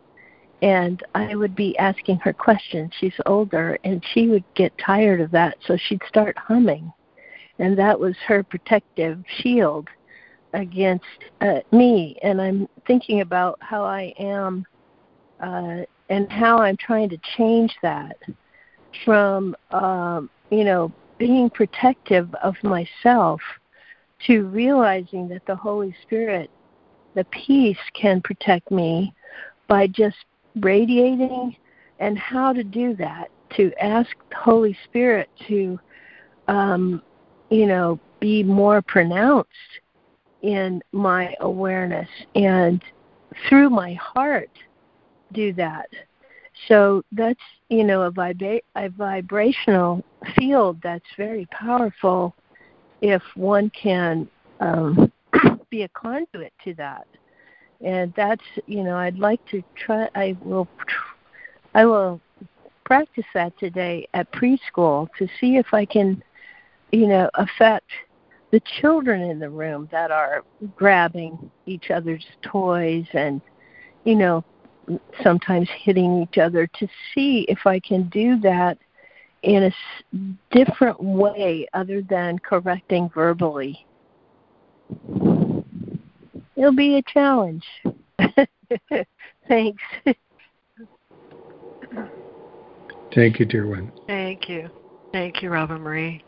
[0.61, 2.93] And I would be asking her questions.
[2.99, 6.93] She's older, and she would get tired of that, so she'd start humming.
[7.61, 9.89] And that was her protective shield
[10.55, 11.05] against
[11.41, 12.19] uh, me.
[12.23, 14.67] And I'm thinking about how I am
[15.41, 18.17] uh, and how I'm trying to change that
[19.05, 23.41] from, um, you know, being protective of myself
[24.27, 26.51] to realizing that the Holy Spirit,
[27.15, 29.15] the peace, can protect me
[29.69, 30.17] by just
[30.57, 31.57] radiating
[32.01, 35.79] and how to do that, to ask the Holy Spirit to,
[36.49, 37.03] um,
[37.51, 39.49] you know, be more pronounced
[40.43, 42.83] in my awareness and
[43.49, 44.51] through my heart
[45.33, 45.89] do that.
[46.67, 50.05] So that's, you know, a, vibra- a vibrational
[50.37, 52.35] field that's very powerful
[53.01, 54.29] if one can
[54.61, 55.13] um,
[55.71, 57.07] be a conduit to that.
[57.81, 60.09] And that's, you know, I'd like to try.
[60.15, 60.67] I will,
[61.75, 62.21] I will
[62.85, 66.23] practice that today at preschool to see if I can,
[66.91, 67.91] you know, affect
[68.51, 70.43] the children in the room that are
[70.75, 73.41] grabbing each other's toys and,
[74.05, 74.43] you know,
[75.23, 78.79] sometimes hitting each other to see if I can do that
[79.43, 79.73] in a
[80.51, 83.85] different way other than correcting verbally.
[86.57, 87.65] It'll be a challenge.
[89.49, 89.83] Thanks.
[93.15, 93.93] Thank you, dear one.
[94.07, 94.69] Thank you.
[95.13, 96.23] Thank you, Robin Marie.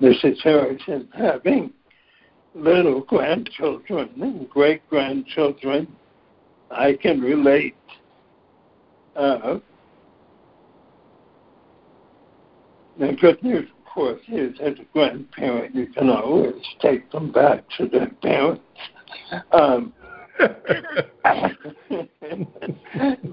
[0.00, 0.42] Mrs.
[0.42, 1.72] Harrison, having
[2.54, 5.86] little grandchildren and great grandchildren,
[6.70, 7.76] I can relate.
[9.14, 9.58] Uh,
[12.98, 17.64] the good news, of course, is as a grandparent, you can always take them back
[17.78, 18.62] to their parents.
[19.52, 19.92] Um,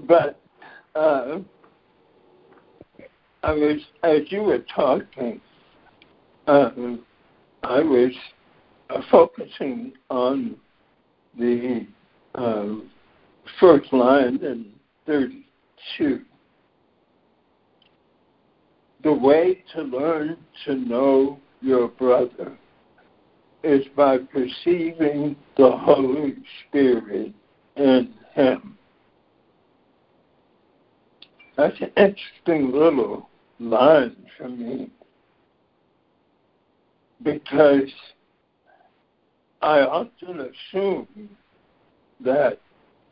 [0.06, 0.40] but
[0.94, 1.38] uh,
[3.42, 5.40] I was, as you were talking,
[6.46, 7.04] um,
[7.62, 8.12] I was
[8.90, 10.56] uh, focusing on
[11.38, 11.86] the
[12.34, 12.90] um,
[13.60, 14.72] first line in
[15.06, 16.22] 32.
[19.04, 22.56] The way to learn to know your brother
[23.62, 26.36] is by perceiving the Holy
[26.66, 27.34] Spirit
[27.76, 28.78] in him.
[31.56, 33.28] That's an interesting little
[33.60, 34.90] line for me
[37.22, 37.92] because
[39.60, 41.28] I often assume
[42.20, 42.58] that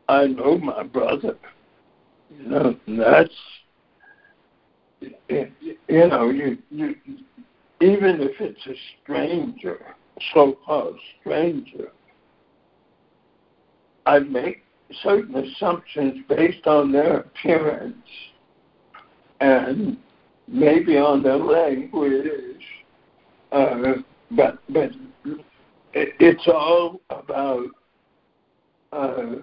[0.08, 1.36] I know my brother.
[2.30, 3.30] You know, that's
[5.28, 6.94] you know, you, you
[7.80, 9.78] even if it's a stranger,
[10.32, 11.88] so-called stranger,
[14.06, 14.62] I make
[15.02, 17.96] certain assumptions based on their appearance
[19.40, 19.96] and
[20.46, 22.64] maybe on their language,
[23.50, 23.94] uh,
[24.30, 24.92] but but
[25.94, 27.66] it's all about
[28.92, 29.34] uh,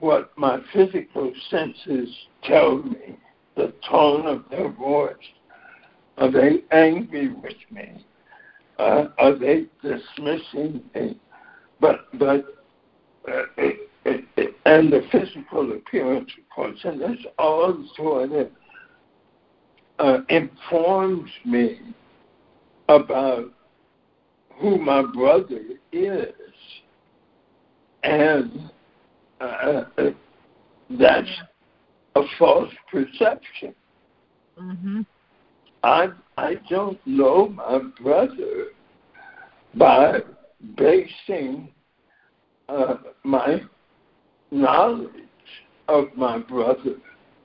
[0.00, 2.08] what my physical senses
[2.44, 3.16] tell me,
[3.58, 5.16] the tone of their voice.
[6.16, 8.04] Are they angry with me?
[8.78, 11.18] Uh, are they dismissing me?
[11.80, 12.44] But but
[13.28, 18.48] uh, it, it, it, and the physical appearance, of course, and this all sort of
[19.98, 21.80] uh, informs me
[22.88, 23.52] about
[24.60, 25.60] who my brother
[25.92, 26.32] is.
[28.04, 28.70] And
[29.40, 29.84] uh,
[30.90, 31.28] that's
[32.18, 33.74] a false perception.
[34.60, 35.00] Mm-hmm.
[35.82, 38.66] I I don't know my brother
[39.74, 40.20] by
[40.76, 41.70] basing
[42.68, 43.60] uh, my
[44.50, 45.10] knowledge
[45.88, 46.96] of my brother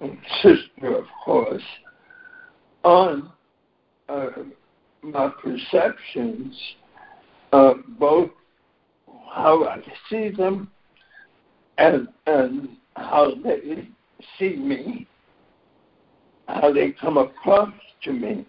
[0.01, 1.63] and sister, of course,
[2.83, 3.31] on
[4.09, 4.27] uh,
[5.01, 6.55] my perceptions
[7.51, 8.31] uh, both
[9.33, 9.77] how I
[10.09, 10.69] see them
[11.77, 13.87] and and how they
[14.37, 15.07] see me,
[16.47, 17.73] how they come across
[18.03, 18.45] to me.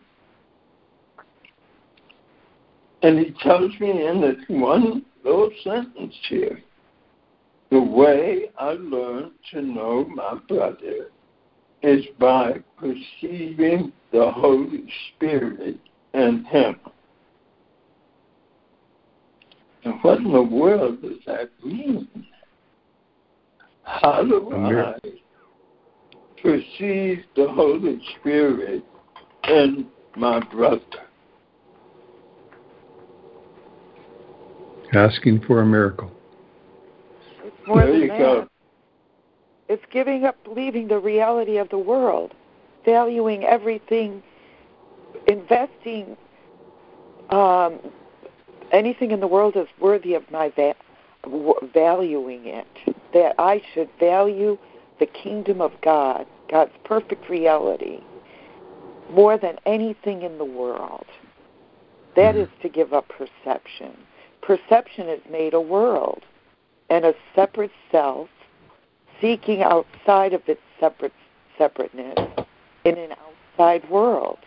[3.03, 6.63] And he tells me in this one little sentence here,
[7.71, 11.11] the way I learn to know my brother
[11.83, 14.85] is by perceiving the Holy
[15.15, 15.79] Spirit
[16.15, 16.77] in him.
[19.85, 22.09] And what in the world does that mean?
[23.83, 24.95] How do I
[26.45, 28.85] perceive the Holy Spirit
[29.49, 30.83] in my brother?
[34.93, 36.13] Asking for a miracle.
[37.43, 38.19] It's more There than you that.
[38.19, 38.49] go.
[39.69, 42.35] It's giving up believing the reality of the world,
[42.85, 44.23] valuing everything,
[45.27, 46.17] investing
[47.31, 47.81] um,
[48.73, 50.75] anything in the world is worthy of my va-
[51.73, 52.67] valuing it.
[53.15, 54.59] That I should value
[55.01, 58.01] the kingdom of God, God's perfect reality,
[59.11, 61.07] more than anything in the world.
[62.17, 62.45] That mm-hmm.
[62.45, 63.97] is to give up perception.
[64.43, 66.23] Perception has made a world
[66.91, 68.29] and a separate self
[69.21, 71.13] seeking outside of its separate
[71.57, 72.19] separateness
[72.85, 74.39] in an outside world.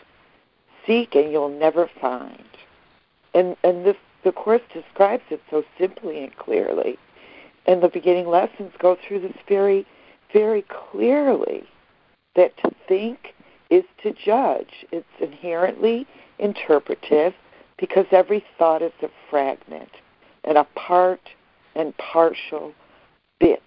[0.85, 2.43] Seek and you'll never find.
[3.33, 6.97] And and this the course describes it so simply and clearly.
[7.65, 9.85] And the beginning lessons go through this very,
[10.31, 11.65] very clearly
[12.37, 13.33] that to think
[13.69, 14.85] is to judge.
[14.93, 16.07] It's inherently
[16.39, 17.33] interpretive
[17.77, 19.91] because every thought is a fragment
[20.45, 21.19] and a part
[21.75, 22.73] and partial
[23.39, 23.61] bit,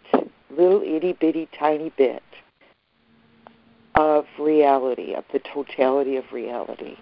[0.48, 2.22] little itty bitty tiny bit
[3.94, 6.96] of reality, of the totality of reality.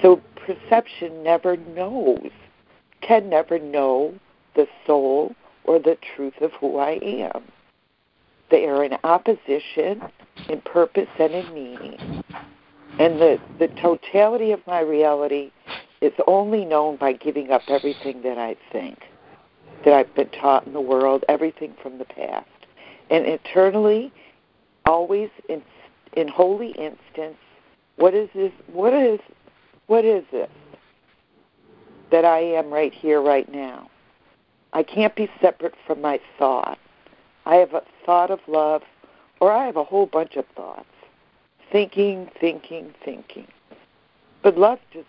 [0.00, 2.30] So perception never knows,
[3.00, 4.14] can never know
[4.54, 5.34] the soul
[5.64, 7.42] or the truth of who I am.
[8.52, 10.02] They are in opposition
[10.50, 12.22] in purpose and in meaning.
[12.98, 15.50] And the, the totality of my reality
[16.02, 18.98] is only known by giving up everything that I think,
[19.86, 22.46] that I've been taught in the world, everything from the past.
[23.10, 24.12] And eternally,
[24.84, 25.62] always in,
[26.12, 27.38] in holy instance,
[27.96, 28.52] what is this?
[28.70, 29.18] What is
[29.86, 30.50] what is this
[32.10, 33.88] that I am right here, right now?
[34.74, 36.78] I can't be separate from my thought.
[37.44, 38.82] I have a thought of love,
[39.40, 40.86] or I have a whole bunch of thoughts.
[41.70, 43.48] Thinking, thinking, thinking.
[44.42, 45.08] But love just,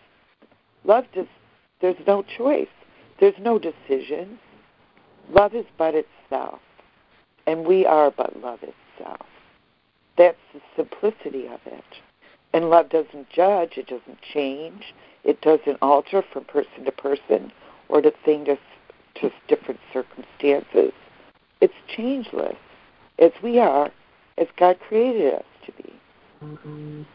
[0.84, 1.30] love just,
[1.81, 2.68] there's no choice.
[3.19, 4.39] There's no decision.
[5.30, 6.60] Love is but itself.
[7.45, 9.27] And we are but love itself.
[10.18, 11.84] That's the simplicity of it.
[12.53, 14.93] And love doesn't judge, it doesn't change,
[15.23, 17.51] it doesn't alter from person to person
[17.89, 18.57] or to thing to,
[19.15, 20.93] to different circumstances.
[21.64, 22.57] It's changeless,
[23.19, 23.90] as we are,
[24.38, 25.94] as God created us to be.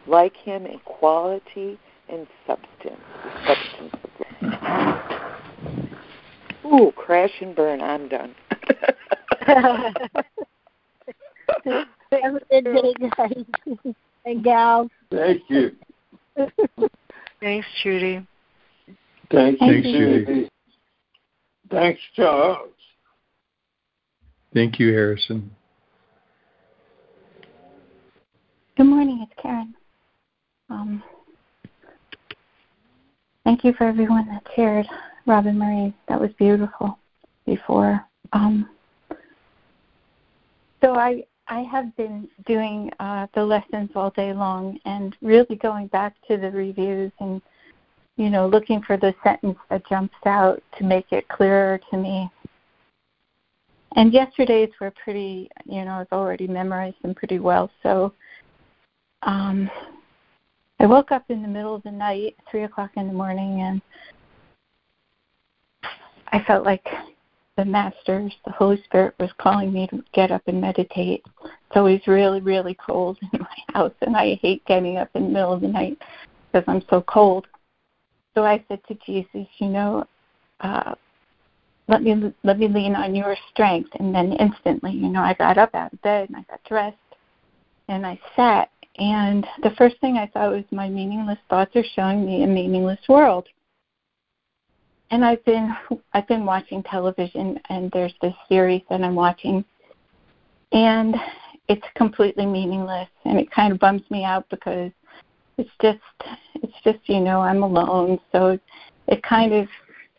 [0.06, 4.10] Like Him in quality and substance, the substance of
[4.40, 5.02] love.
[6.64, 8.34] Ooh, crash and burn, I'm done.
[9.44, 9.94] Have
[12.10, 13.44] a good day, guys
[14.24, 14.88] and gals.
[15.10, 15.76] Thank you.
[17.42, 18.26] Thanks, Judy.
[19.30, 20.24] Thank Thanks, you, Judy.
[20.24, 20.48] Judy.
[21.70, 22.77] Thanks, Charles.
[24.54, 25.50] Thank you, Harrison.
[28.76, 29.74] Good morning, it's Karen.
[30.70, 31.02] Um,
[33.44, 34.86] thank you for everyone that shared.
[35.26, 36.98] Robin Marie, that was beautiful
[37.44, 38.04] before.
[38.32, 38.68] Um,
[40.80, 45.86] so I I have been doing uh, the lessons all day long and really going
[45.88, 47.40] back to the reviews and
[48.16, 52.30] you know looking for the sentence that jumps out to make it clearer to me.
[53.96, 57.70] And yesterday's were pretty, you know, I've already memorized them pretty well.
[57.82, 58.12] So
[59.22, 59.70] um,
[60.78, 63.82] I woke up in the middle of the night, three o'clock in the morning, and
[66.28, 66.86] I felt like
[67.56, 71.24] the masters, the Holy Spirit was calling me to get up and meditate.
[71.44, 75.30] It's always really, really cold in my house, and I hate getting up in the
[75.30, 75.98] middle of the night
[76.52, 77.46] because I'm so cold.
[78.34, 80.06] So I said to Jesus, you know,
[80.60, 80.94] uh,
[81.88, 83.90] let me let me lean on your strength.
[83.98, 86.96] And then instantly, you know, I got up out of bed and I got dressed
[87.88, 88.70] and I sat.
[88.98, 93.00] And the first thing I thought was my meaningless thoughts are showing me a meaningless
[93.08, 93.46] world
[95.10, 95.74] and I've been
[96.12, 99.64] I've been watching television and there's this series that I'm watching
[100.72, 101.16] and
[101.68, 104.90] it's completely meaningless and it kind of bums me out because
[105.56, 105.98] it's just
[106.56, 108.58] it's just you know I'm alone so
[109.06, 109.68] it kind of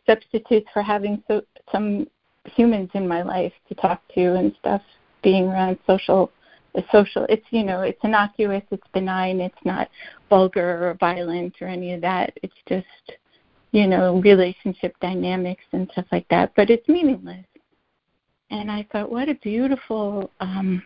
[0.06, 2.08] substitutes for having so some
[2.46, 4.82] humans in my life to talk to and stuff
[5.22, 6.32] being around social
[6.92, 9.90] social it's you know it's innocuous it's benign it's not
[10.30, 12.86] vulgar or violent or any of that it's just
[13.72, 17.46] you know, relationship dynamics and stuff like that, but it's meaningless.
[18.52, 20.82] And I thought, what a beautiful um,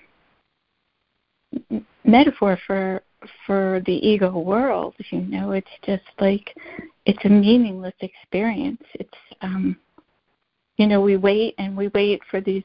[2.04, 3.02] metaphor for
[3.48, 4.96] for the ego world.
[5.12, 6.54] You know, it's just like
[7.06, 8.84] it's a meaningless experience.
[8.96, 9.78] It's um,
[10.78, 12.64] you know, we wait and we wait for these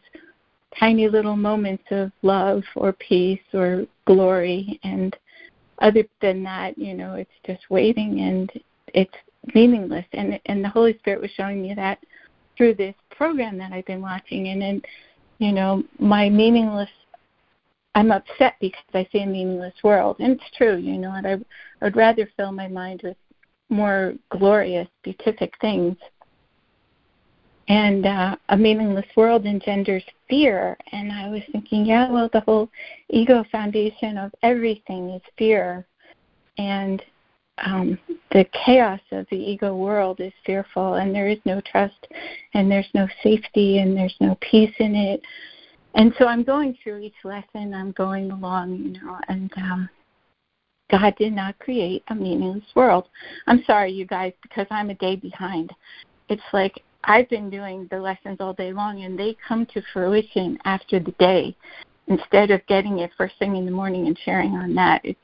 [0.78, 5.16] tiny little moments of love or peace or glory, and
[5.80, 8.51] other than that, you know, it's just waiting and
[8.89, 9.14] it's
[9.55, 11.98] meaningless and and the holy spirit was showing me that
[12.56, 14.82] through this program that I've been watching, and then,
[15.39, 16.90] you know, my meaningless.
[17.94, 21.12] I'm upset because I see a meaningless world, and it's true, you know.
[21.12, 23.16] And I, I would rather fill my mind with
[23.70, 25.97] more glorious, beatific things.
[27.68, 30.76] And uh, a meaningless world engenders fear.
[30.92, 32.68] And I was thinking, yeah, well, the whole
[33.10, 35.86] ego foundation of everything is fear.
[36.56, 37.02] And
[37.64, 37.98] um,
[38.32, 42.06] the chaos of the ego world is fearful, and there is no trust,
[42.54, 45.20] and there's no safety, and there's no peace in it.
[45.94, 47.74] And so I'm going through each lesson.
[47.74, 49.88] I'm going along, you know, and um,
[50.90, 53.08] God did not create a meaningless world.
[53.46, 55.72] I'm sorry, you guys, because I'm a day behind.
[56.28, 60.59] It's like I've been doing the lessons all day long, and they come to fruition
[60.66, 61.56] after the day
[62.06, 65.01] instead of getting it first thing in the morning and sharing on that.
[65.05, 65.18] It's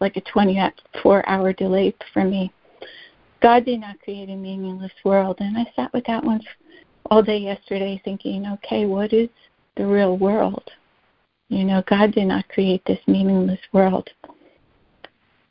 [0.00, 2.52] like a 24 hour delay for me.
[3.40, 5.36] God did not create a meaningless world.
[5.38, 6.40] And I sat with that one
[7.12, 9.28] all day yesterday thinking, okay, what is
[9.76, 10.68] the real world?
[11.48, 14.10] You know, God did not create this meaningless world.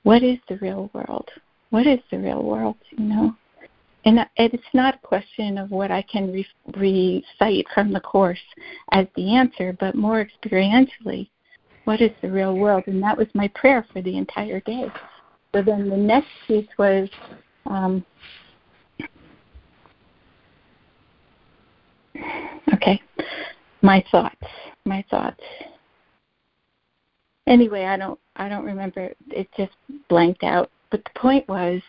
[0.04, 1.30] What is the real world?
[1.70, 3.36] What is the real world, you know?
[4.06, 6.46] And it's not a question of what I can re-
[6.78, 8.40] recite from the Course
[8.92, 11.30] as the answer, but more experientially
[11.90, 12.84] what is the real world?
[12.86, 14.86] And that was my prayer for the entire day.
[15.52, 17.10] So then the next piece was
[17.66, 18.06] um,
[22.76, 23.02] okay,
[23.82, 24.36] my thoughts,
[24.86, 25.42] my thoughts.
[27.48, 29.12] Anyway, I don't I don't remember.
[29.32, 29.74] It just
[30.10, 30.70] blanked out.
[30.92, 31.82] But the point was,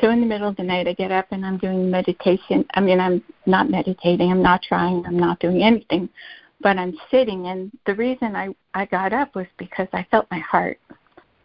[0.00, 2.64] so in the middle of the night, I get up and I'm doing meditation.
[2.74, 4.30] I mean, I'm not meditating.
[4.30, 5.04] I'm not trying.
[5.06, 6.08] I'm not doing anything
[6.60, 10.38] but I'm sitting and the reason I I got up was because I felt my
[10.38, 10.78] heart.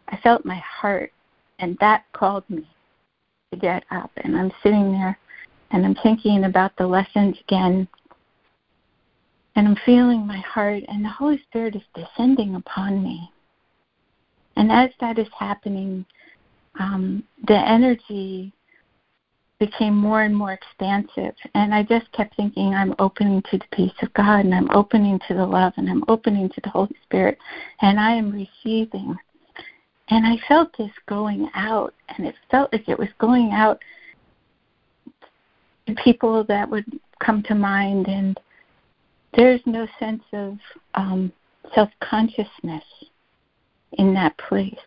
[0.08, 1.12] I felt my heart
[1.58, 2.68] and that called me
[3.52, 5.18] to get up and I'm sitting there
[5.70, 7.88] and I'm thinking about the lessons again
[9.56, 13.30] and I'm feeling my heart and the Holy Spirit is descending upon me.
[14.56, 16.04] And as that is happening,
[16.78, 18.52] um, the energy
[19.58, 21.34] became more and more expansive.
[21.54, 25.20] And I just kept thinking, I'm opening to the peace of God, and I'm opening
[25.28, 27.38] to the love, and I'm opening to the Holy Spirit,
[27.80, 29.16] and I am receiving.
[30.08, 33.80] And I felt this going out, and it felt like it was going out
[35.86, 36.86] to people that would
[37.20, 38.38] come to mind, and
[39.34, 40.58] there's no sense of
[40.94, 41.32] um,
[41.74, 42.84] self consciousness
[43.92, 44.78] in that place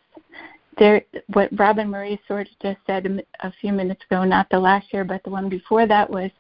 [0.78, 1.02] there
[1.34, 5.04] what Robin Marie sort of just said a, few minutes ago, not the last year,
[5.04, 6.32] but the one before that was,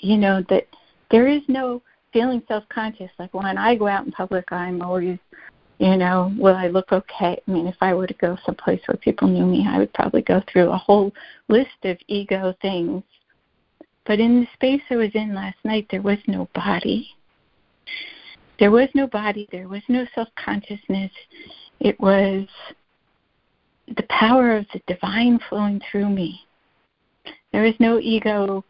[0.00, 0.66] you know, that
[1.10, 1.80] there is no
[2.12, 3.10] feeling self-conscious.
[3.18, 5.18] Like when I go out in public, I'm always,
[5.78, 7.40] you know, will I look okay?
[7.46, 10.22] I mean, if I were to go someplace where people knew me, I would probably
[10.22, 11.12] go through a whole
[11.48, 13.02] list of ego things.
[14.06, 17.08] But in the space I was in last night, there was no body.
[18.58, 19.48] There was no body.
[19.50, 21.10] There was no self-consciousness.
[21.80, 22.46] It was
[23.88, 26.40] the power of the divine flowing through me.
[27.52, 28.64] There was no ego,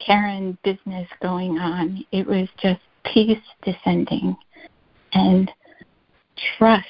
[0.00, 2.04] Karen business going on.
[2.12, 4.36] It was just peace descending
[5.12, 5.50] and
[6.58, 6.86] trust.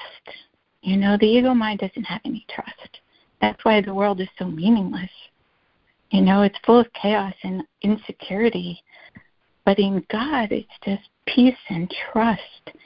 [0.83, 3.01] You know, the ego mind doesn't have any trust.
[3.41, 5.11] That's why the world is so meaningless.
[6.11, 8.83] You know, it's full of chaos and insecurity.
[9.65, 12.77] But in God, it's just peace and trust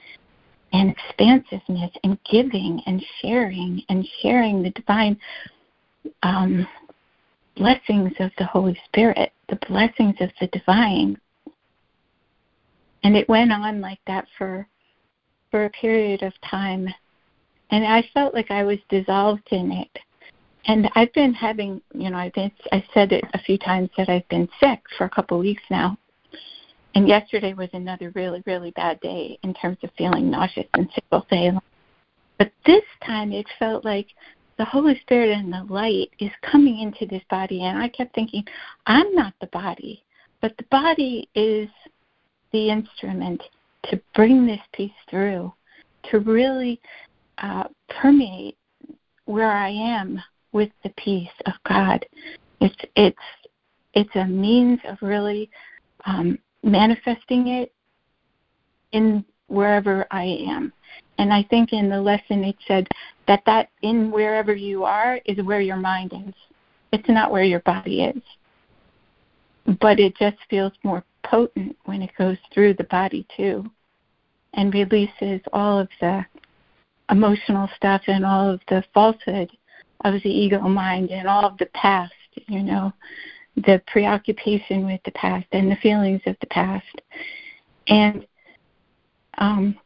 [0.73, 5.17] and expansiveness and giving and sharing and sharing the divine
[6.23, 6.67] um,
[7.55, 11.19] blessings of the Holy Spirit, the blessings of the divine.
[13.03, 14.67] And it went on like that for
[15.51, 16.87] for a period of time.
[17.71, 19.99] And I felt like I was dissolved in it.
[20.65, 24.09] And I've been having, you know, I've been, I said it a few times that
[24.09, 25.97] I've been sick for a couple of weeks now.
[26.97, 31.03] And yesterday was another really, really bad day in terms of feeling nauseous and sick
[31.11, 31.51] all day.
[31.51, 31.61] long.
[32.39, 34.07] But this time it felt like
[34.57, 37.63] the Holy Spirit and the light is coming into this body.
[37.63, 38.43] And I kept thinking,
[38.87, 40.03] I'm not the body,
[40.41, 41.69] but the body is
[42.51, 43.43] the instrument
[43.91, 45.53] to bring this peace through,
[46.09, 46.81] to really
[47.37, 47.65] uh,
[48.01, 48.57] permeate
[49.25, 50.19] where I am
[50.51, 52.03] with the peace of God.
[52.59, 53.17] It's it's
[53.93, 55.51] it's a means of really
[56.07, 57.71] um, manifesting it
[58.91, 60.73] in wherever I am.
[61.17, 62.87] And I think in the lesson it said
[63.27, 66.33] that that in wherever you are is where your mind is.
[66.91, 68.21] It's not where your body is.
[69.79, 73.69] But it just feels more potent when it goes through the body too
[74.53, 76.25] and releases all of the
[77.09, 79.49] emotional stuff and all of the falsehood
[80.05, 82.13] of the ego mind and all of the past,
[82.47, 82.93] you know,
[83.57, 87.01] the preoccupation with the past and the feelings of the past.
[87.87, 88.25] And
[89.37, 89.77] um,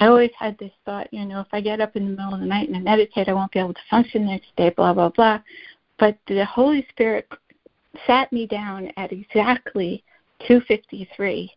[0.00, 2.40] I always had this thought, you know, if I get up in the middle of
[2.40, 4.92] the night and I meditate, I won't be able to function the next day, blah,
[4.92, 5.40] blah, blah.
[5.98, 7.28] But the Holy Spirit
[8.06, 10.02] sat me down at exactly
[10.46, 11.50] 253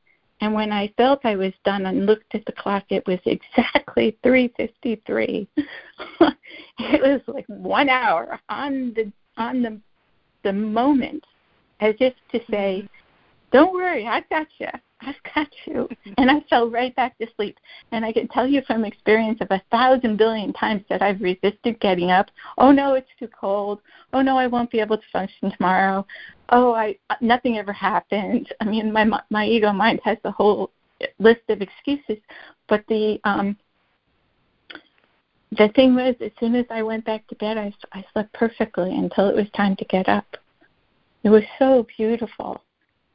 [0.43, 4.17] and when I felt I was done and looked at the clock, it was exactly
[4.25, 5.47] 3:53.
[5.57, 9.79] it was like one hour on the on the
[10.43, 11.23] the moment,
[11.79, 12.87] as if to say, mm-hmm.
[13.51, 14.67] "Don't worry, I've got you.
[15.01, 16.13] I've got you." Mm-hmm.
[16.17, 17.57] And I fell right back to sleep.
[17.91, 21.79] And I can tell you from experience of a thousand billion times that I've resisted
[21.79, 22.27] getting up.
[22.57, 23.79] Oh no, it's too cold.
[24.13, 26.05] Oh no, I won't be able to function tomorrow
[26.49, 30.71] oh i uh, nothing ever happened i mean my my ego mind has the whole
[31.19, 32.21] list of excuses
[32.69, 33.57] but the um
[35.57, 38.95] the thing was as soon as i went back to bed i i slept perfectly
[38.95, 40.25] until it was time to get up.
[41.23, 42.61] It was so beautiful.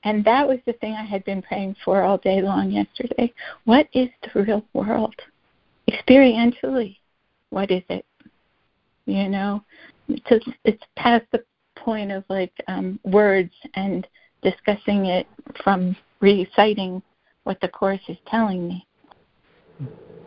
[0.04, 3.32] And that was the thing i had been praying for all day long yesterday.
[3.64, 5.14] What is the real world?
[5.90, 6.96] Experientially
[7.50, 8.04] what is it?
[9.06, 9.64] You know
[10.08, 11.44] it's, it's past the
[11.76, 14.06] point of like um, words and
[14.42, 15.26] discussing it
[15.62, 17.02] from reciting
[17.44, 18.86] what the course is telling me.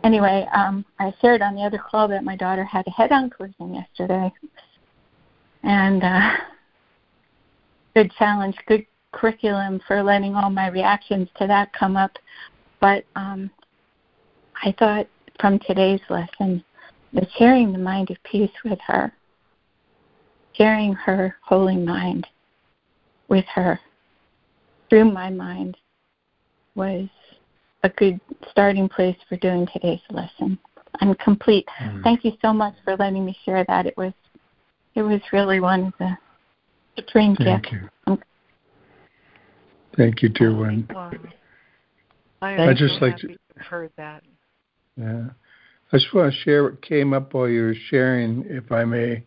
[0.04, 3.74] Anyway, um, I shared on the other call that my daughter had a head-on collision
[3.74, 4.32] yesterday,
[5.62, 6.36] and uh,
[7.94, 12.12] good challenge, good curriculum for letting all my reactions to that come up.
[12.80, 13.50] But um,
[14.64, 15.06] I thought
[15.40, 16.64] from today's lesson,
[17.12, 19.12] the sharing the mind of peace with her
[20.56, 22.26] sharing her holy mind
[23.28, 23.78] with her
[24.88, 25.76] through my mind
[26.74, 27.08] was
[27.82, 30.58] a good starting place for doing today's lesson.
[31.00, 31.66] I'm complete.
[31.80, 32.02] Mm.
[32.02, 33.86] Thank you so much for letting me share that.
[33.86, 34.12] It was
[34.94, 36.16] it was really one of the
[36.96, 37.76] supreme Thank gifts.
[38.06, 38.18] You.
[39.96, 40.88] Thank you, dear one.
[42.40, 44.22] I, I just so like to heard that.
[44.96, 45.24] Yeah.
[45.92, 49.24] I just want to share what came up while you were sharing, if I may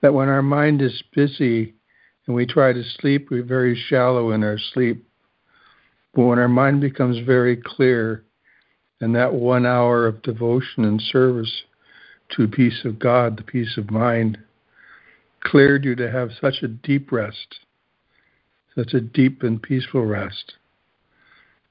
[0.00, 1.74] that when our mind is busy
[2.26, 5.07] and we try to sleep, we're very shallow in our sleep.
[6.14, 8.24] But when our mind becomes very clear,
[9.00, 11.62] and that one hour of devotion and service
[12.30, 14.38] to peace of God, the peace of mind,
[15.40, 17.60] cleared you to have such a deep rest,
[18.74, 20.54] such a deep and peaceful rest.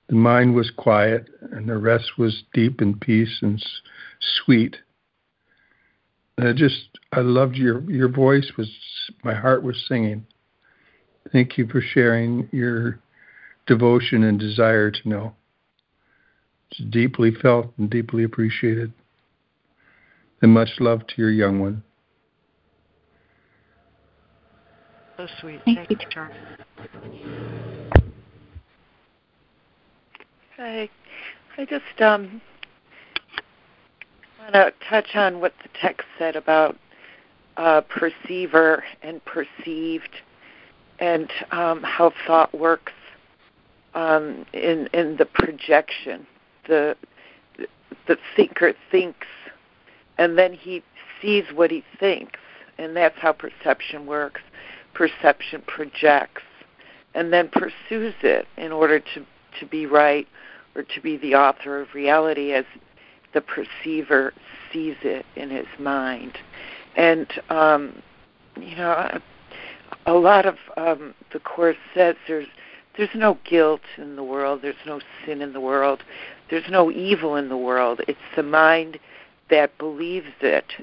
[0.07, 3.63] The mind was quiet, and the rest was deep and peace and
[4.45, 4.77] sweet.
[6.37, 8.51] And I just, I loved your your voice.
[8.57, 8.69] Was
[9.23, 10.25] my heart was singing.
[11.33, 12.99] Thank you for sharing your
[13.67, 15.35] devotion and desire to know.
[16.71, 18.91] It's deeply felt and deeply appreciated.
[20.41, 21.83] And much love to your young one.
[25.17, 25.61] So sweet.
[25.65, 26.35] Thank, Thank you, Charles.
[30.59, 30.89] I,
[31.57, 32.41] I just um,
[34.39, 36.77] want to touch on what the text said about
[37.57, 40.09] uh, perceiver and perceived,
[40.99, 42.93] and um, how thought works
[43.97, 46.25] um, in in the projection.
[46.67, 46.95] The
[48.07, 49.27] the thinker thinks,
[50.17, 50.83] and then he
[51.21, 52.39] sees what he thinks,
[52.77, 54.41] and that's how perception works.
[54.93, 56.43] Perception projects,
[57.15, 59.25] and then pursues it in order to
[59.59, 60.27] to be right
[60.75, 62.65] or to be the author of reality as
[63.33, 64.33] the perceiver
[64.71, 66.37] sees it in his mind.
[66.95, 68.01] And, um,
[68.59, 69.19] you know,
[70.05, 72.47] a lot of um, the Course says there's,
[72.97, 76.03] there's no guilt in the world, there's no sin in the world,
[76.49, 78.01] there's no evil in the world.
[78.07, 78.99] It's the mind
[79.49, 80.73] that believes it,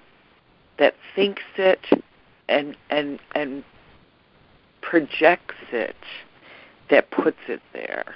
[0.79, 1.81] that thinks it,
[2.49, 3.65] and, and, and
[4.81, 5.97] projects it,
[6.91, 8.15] that puts it there.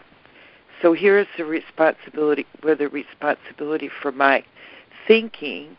[0.80, 4.44] So here is the responsibility, where the responsibility for my
[5.08, 5.76] thinking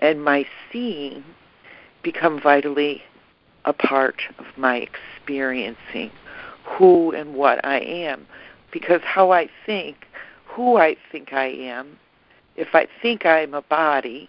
[0.00, 1.22] and my seeing
[2.02, 3.02] become vitally
[3.64, 6.10] a part of my experiencing
[6.64, 8.26] who and what I am.
[8.72, 10.06] Because how I think,
[10.46, 11.98] who I think I am,
[12.56, 14.28] if I think I'm a body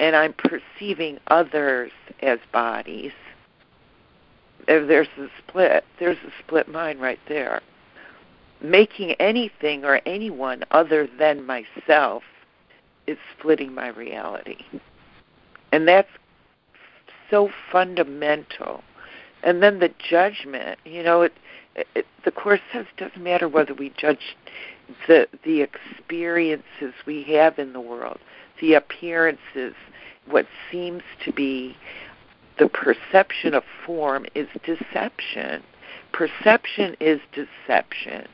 [0.00, 3.12] and I'm perceiving others as bodies,
[4.66, 5.84] there's a split.
[5.98, 7.62] There's a split mind right there
[8.60, 12.22] making anything or anyone other than myself
[13.06, 14.64] is splitting my reality.
[15.72, 16.08] And that's
[17.30, 18.82] so fundamental.
[19.42, 21.32] And then the judgment, you know, it,
[21.94, 24.36] it, the course says it doesn't matter whether we judge
[25.06, 28.18] the the experiences we have in the world,
[28.60, 29.74] the appearances,
[30.26, 31.76] what seems to be
[32.58, 35.62] the perception of form is deception.
[36.12, 38.26] Perception is deception.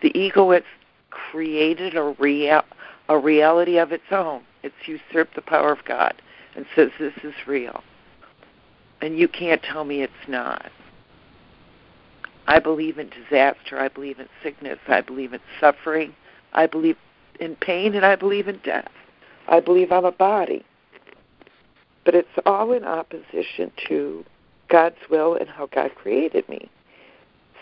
[0.00, 0.62] The ego has
[1.10, 2.62] created a real
[3.08, 4.42] a reality of its own.
[4.62, 6.14] It's usurped the power of God
[6.54, 7.82] and says this is real.
[9.00, 10.70] And you can't tell me it's not.
[12.46, 13.78] I believe in disaster.
[13.78, 14.78] I believe in sickness.
[14.88, 16.14] I believe in suffering.
[16.52, 16.96] I believe
[17.38, 18.90] in pain and I believe in death.
[19.48, 20.64] I believe I'm a body.
[22.04, 24.24] But it's all in opposition to
[24.68, 26.70] God's will and how God created me.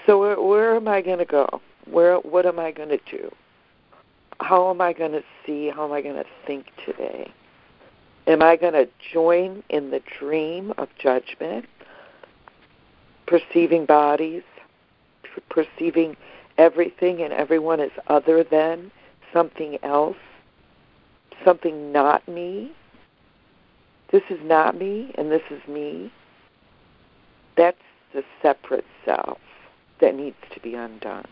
[0.06, 1.60] So where, where am I going to go?
[1.90, 3.31] Where what am I going to do?
[4.40, 5.69] How am I going to see?
[5.69, 7.32] How am I going to think today?
[8.29, 11.65] Am I going to join in the dream of judgment,
[13.27, 14.43] perceiving bodies,
[15.49, 16.15] perceiving
[16.59, 18.91] everything and everyone as other than
[19.33, 20.19] something else,
[21.43, 22.71] something not me?
[24.13, 26.13] This is not me and this is me.
[27.57, 27.79] That's
[28.13, 29.39] the separate self
[30.03, 31.27] that needs to be undone.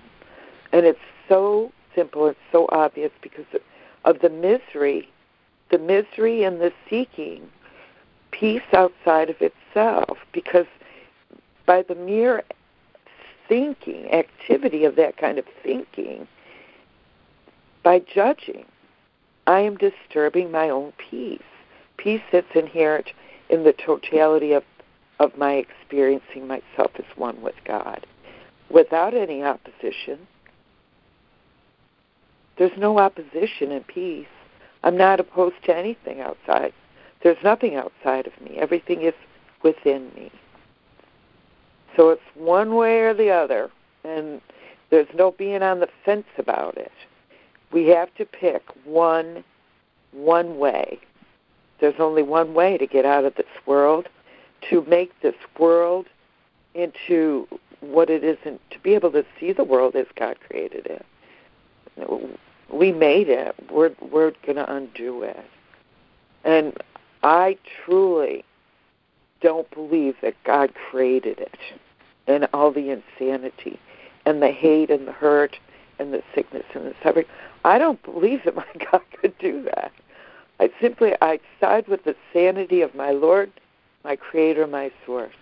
[0.73, 0.98] And it's
[1.28, 3.44] so simple, it's so obvious because
[4.06, 5.10] of the misery,
[5.70, 7.48] the misery and the seeking
[8.30, 10.18] peace outside of itself.
[10.32, 10.66] Because
[11.66, 12.43] by the mere
[13.48, 16.26] thinking, activity of that kind of thinking,
[17.82, 18.64] by judging,
[19.47, 21.40] I am disturbing my own peace.
[21.97, 23.12] Peace that's inherent
[23.48, 24.64] in the totality of,
[25.20, 28.06] of my experiencing myself as one with God.
[28.68, 30.26] Without any opposition,
[32.59, 34.26] there's no opposition in peace.
[34.82, 36.72] I'm not opposed to anything outside.
[37.22, 38.56] There's nothing outside of me.
[38.58, 39.14] Everything is
[39.62, 40.30] within me.
[41.96, 43.70] So it's one way or the other,
[44.04, 44.40] and
[44.90, 46.92] there's no being on the fence about it.
[47.72, 49.42] We have to pick one
[50.12, 50.98] one way.
[51.80, 54.08] There's only one way to get out of this world,
[54.70, 56.06] to make this world
[56.74, 57.46] into
[57.80, 61.04] what it isn't, to be able to see the world as God created it.
[62.72, 63.55] We made it.
[63.70, 65.44] We're we're going to undo it.
[66.44, 66.76] And
[67.22, 68.44] I truly
[69.40, 71.59] don't believe that God created it
[72.26, 73.78] and all the insanity
[74.24, 75.56] and the hate and the hurt
[75.98, 77.26] and the sickness and the suffering.
[77.64, 79.93] I don't believe that my God could do that.
[80.59, 83.52] I simply I side with the sanity of my Lord,
[84.05, 85.34] my Creator, my Source,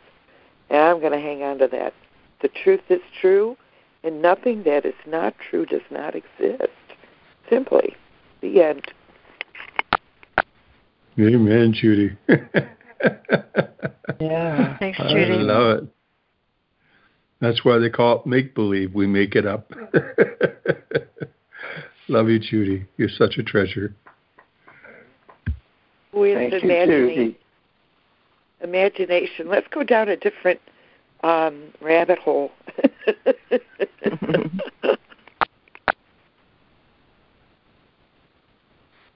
[0.71, 1.95] and I'm going to hang on to that.
[2.43, 3.57] The truth is true,
[4.03, 6.69] and nothing that is not true does not exist.
[7.55, 7.95] Simply,
[8.41, 8.91] the end.
[11.17, 12.17] Amen, Judy.
[14.21, 14.77] yeah.
[14.79, 15.35] Thanks, Judy.
[15.35, 15.85] I love it.
[17.41, 18.93] That's why they call it make believe.
[18.93, 19.73] We make it up.
[22.09, 22.87] love you, Judy.
[22.97, 23.95] You're such a treasure.
[26.13, 27.37] With Thank imagining, you,
[28.63, 29.49] imagination.
[29.49, 30.59] Let's go down a different
[31.23, 32.51] um, rabbit hole.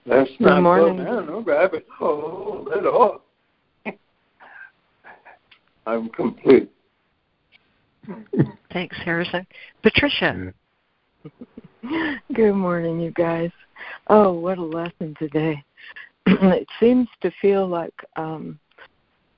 [0.08, 0.96] Let's Good not morning.
[0.96, 3.20] go down a rabbit hole at all.
[5.86, 6.70] I'm complete.
[8.72, 9.46] Thanks, Harrison.
[9.82, 10.54] Patricia.
[12.32, 13.50] Good morning, you guys.
[14.06, 15.62] Oh, what a lesson today.
[16.26, 18.58] it seems to feel like um,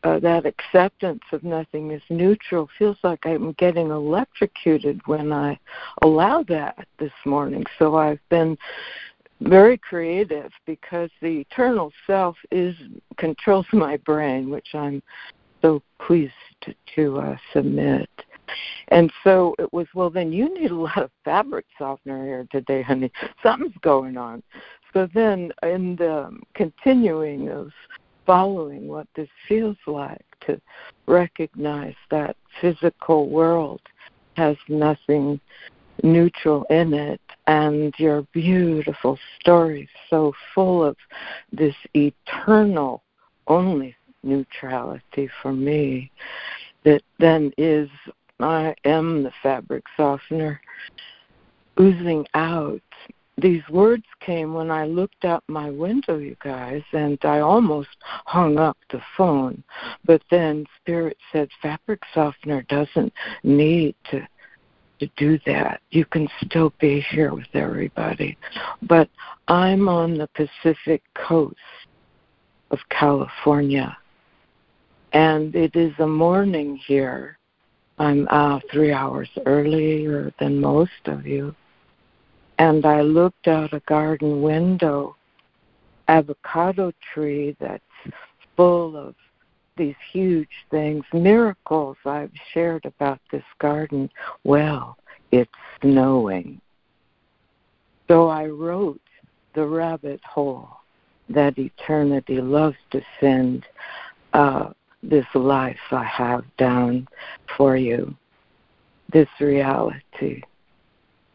[0.05, 5.59] uh, that acceptance of nothing is neutral feels like I'm getting electrocuted when I
[6.03, 7.65] allow that this morning.
[7.77, 8.57] So I've been
[9.41, 12.75] very creative because the eternal self is
[13.17, 15.03] controls my brain, which I'm
[15.63, 18.09] so pleased to, to uh, submit.
[18.89, 22.83] And so it was, well, then you need a lot of fabric softener here today,
[22.83, 23.13] honey.
[23.43, 24.43] Something's going on.
[24.93, 27.71] So then, in the continuing of
[28.27, 30.61] following what this feels like, to
[31.07, 33.81] recognize that physical world
[34.37, 35.41] has nothing
[36.03, 40.97] neutral in it and your beautiful story so full of
[41.53, 43.03] this eternal
[43.47, 46.11] only neutrality for me
[46.85, 47.89] that then is
[48.39, 50.61] I am the fabric softener
[51.79, 52.81] oozing out.
[53.39, 57.97] These words came when I looked out my window, you guys, and I almost
[58.27, 59.63] hung up the phone.
[60.05, 63.13] But then Spirit said, Fabric softener doesn't
[63.43, 64.27] need to
[65.01, 65.81] to do that.
[65.91, 68.39] You can still be here with everybody.
[68.83, 69.09] But
[69.49, 71.57] I'm on the Pacific coast
[72.71, 73.97] of California,
[75.13, 77.37] and it is a morning here.
[77.99, 81.55] I'm uh, three hours earlier than most of you.
[82.59, 85.17] And I looked out a garden window,
[86.09, 87.83] avocado tree that's
[88.57, 89.15] full of
[89.81, 94.11] these huge things, miracles I've shared about this garden.
[94.45, 94.99] Well,
[95.33, 95.51] it's
[95.81, 96.61] snowing.
[98.07, 99.01] So I wrote
[99.55, 100.69] the rabbit hole
[101.31, 103.65] that eternity loves to send
[104.35, 104.69] uh,
[105.03, 107.09] this life I have down
[107.57, 108.15] for you,
[109.15, 110.43] this reality.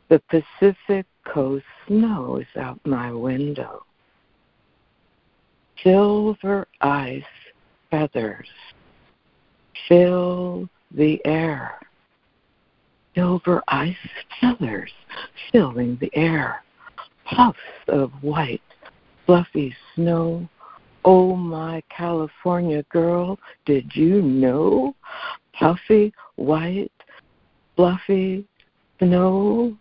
[0.09, 3.84] The Pacific Coast snow is out my window.
[5.81, 7.23] Silver ice
[7.95, 8.47] feathers
[9.88, 11.80] fill the air.
[13.13, 13.95] Silver ice
[14.41, 14.91] feathers
[15.51, 16.61] filling the air.
[17.26, 17.57] Puffs
[17.88, 18.61] of white,
[19.26, 20.47] fluffy snow.
[21.05, 24.93] Oh, my California girl, did you know?
[25.53, 26.91] Puffy, white,
[27.77, 28.45] fluffy
[28.99, 29.77] snow.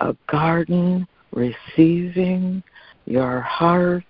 [0.00, 2.64] A garden receiving
[3.06, 4.04] your heart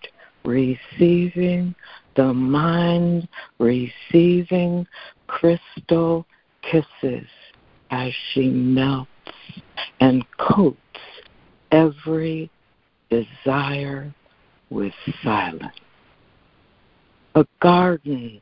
[0.44, 1.74] receiving,
[2.16, 3.28] the mind
[3.58, 4.86] receiving
[5.26, 6.26] crystal
[6.62, 7.26] kisses
[7.90, 9.08] as she melts
[10.00, 10.78] and coats
[11.70, 12.50] every
[13.10, 14.12] desire
[14.70, 15.76] with silence.
[17.34, 18.40] A garden,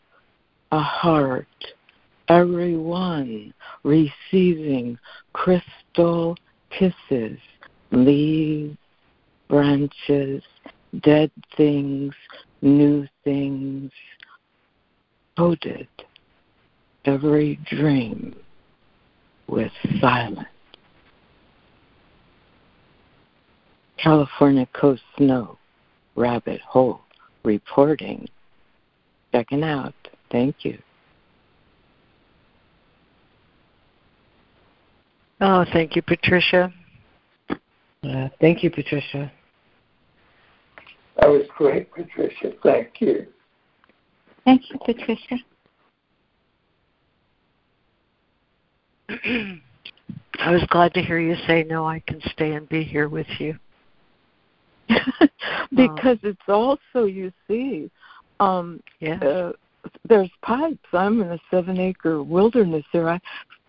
[0.73, 1.47] a heart,
[2.29, 3.53] everyone
[3.83, 4.99] receiving
[5.33, 6.37] crystal
[6.71, 7.39] kisses,
[7.93, 8.77] leaves,
[9.49, 10.43] branches,
[11.03, 12.15] dead things,
[12.63, 13.91] new things,
[15.37, 15.89] coated
[17.05, 18.35] every dream
[19.49, 20.47] with silence.
[23.99, 25.59] California Coast Snow,
[26.17, 27.01] Rabbit Hole,
[27.45, 28.29] reporting.
[29.33, 29.95] Checking out.
[30.33, 30.79] Thank you.
[35.41, 36.73] Oh, thank you, Patricia.
[38.03, 39.31] Uh, thank you, Patricia.
[41.21, 42.53] That was great, Patricia.
[42.63, 43.27] Thank you.
[44.45, 45.37] Thank you, Patricia.
[50.39, 53.27] I was glad to hear you say, No, I can stay and be here with
[53.39, 53.55] you.
[54.89, 57.91] because um, it's also, you see,
[58.41, 59.19] um, yeah.
[59.19, 59.53] Uh,
[60.09, 60.79] there's pipes.
[60.93, 63.09] I'm in a seven acre wilderness there.
[63.09, 63.21] I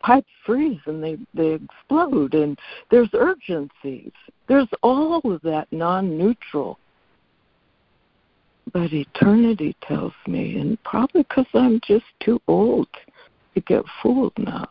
[0.01, 2.59] pipes freeze and they they explode and
[2.89, 4.11] there's urgencies.
[4.47, 6.79] There's all of that non neutral
[8.73, 12.87] but eternity tells me, and probably because I'm just too old
[13.55, 14.67] to get fooled now.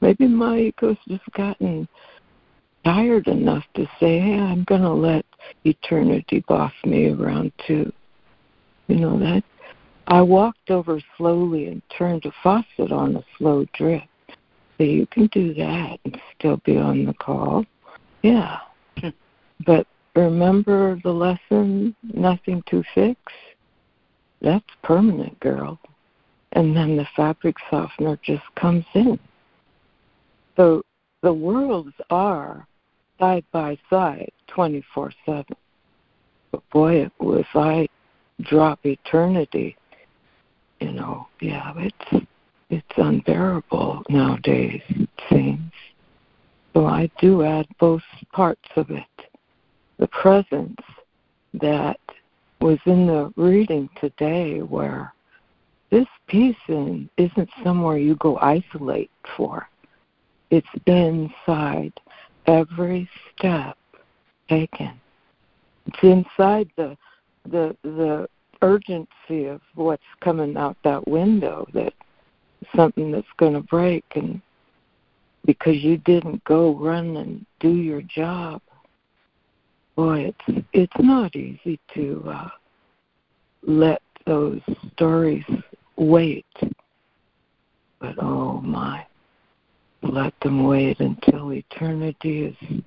[0.00, 1.88] Maybe my ego's just gotten
[2.84, 5.24] tired enough to say, hey, I'm going to let
[5.64, 7.92] eternity boss me around too.
[8.86, 9.42] You know that?
[10.06, 14.04] I walked over slowly and turned a faucet on a slow drip.
[14.78, 17.66] So you can do that and still be on the call.
[18.22, 18.58] Yeah.
[18.98, 19.08] Hmm.
[19.66, 19.86] but
[20.18, 23.20] remember the lesson, nothing to fix?
[24.40, 25.78] That's permanent, girl.
[26.52, 29.18] And then the fabric softener just comes in.
[30.56, 30.82] So
[31.22, 32.66] the worlds are
[33.18, 35.44] side by side 24 7.
[36.52, 37.88] But boy, if I
[38.42, 39.76] drop eternity,
[40.80, 42.26] you know, yeah, it's
[42.70, 45.72] it's unbearable nowadays, it seems.
[46.74, 49.27] So I do add both parts of it
[49.98, 50.80] the presence
[51.54, 51.98] that
[52.60, 55.12] was in the reading today where
[55.90, 59.68] this peace in isn't somewhere you go isolate for.
[60.50, 61.92] It's inside
[62.46, 63.76] every step
[64.48, 65.00] taken.
[65.86, 66.96] It's inside the
[67.44, 68.28] the the
[68.60, 71.94] urgency of what's coming out that window that
[72.74, 74.40] something that's going to break and
[75.44, 78.60] because you didn't go run and do your job
[79.98, 82.48] boy, it's it's not easy to uh,
[83.64, 84.60] let those
[84.92, 85.44] stories
[85.96, 86.46] wait.
[87.98, 89.04] But oh my,
[90.02, 92.80] let them wait until eternity is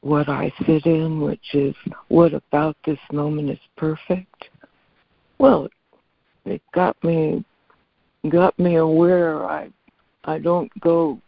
[0.00, 1.74] what I sit in, which is
[2.08, 4.48] what about this moment is perfect.
[5.36, 5.68] Well,
[6.46, 7.44] it got me
[8.30, 9.68] got me aware I
[10.24, 11.20] I don't go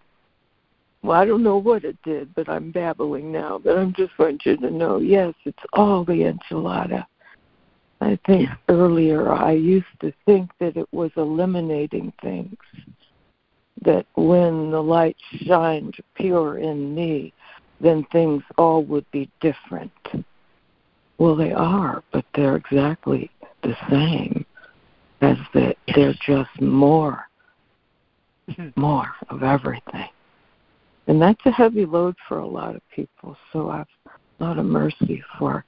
[1.05, 3.61] well, I don't know what it did, but I'm babbling now.
[3.63, 7.05] But I'm just want you to know, yes, it's all the enchilada.
[8.01, 8.55] I think yeah.
[8.71, 12.57] earlier I used to think that it was eliminating things.
[13.83, 17.35] That when the light shined pure in me,
[17.83, 19.93] then things all would be different.
[21.19, 23.31] Well, they are, but they're exactly
[23.63, 24.47] the same
[25.21, 27.29] as that they're just more,
[28.57, 28.69] hmm.
[28.75, 30.09] more of everything.
[31.07, 33.37] And that's a heavy load for a lot of people.
[33.53, 33.87] So I've
[34.41, 35.65] a lot of mercy for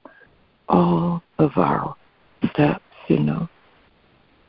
[0.67, 1.95] all of our
[2.51, 3.47] steps, you know.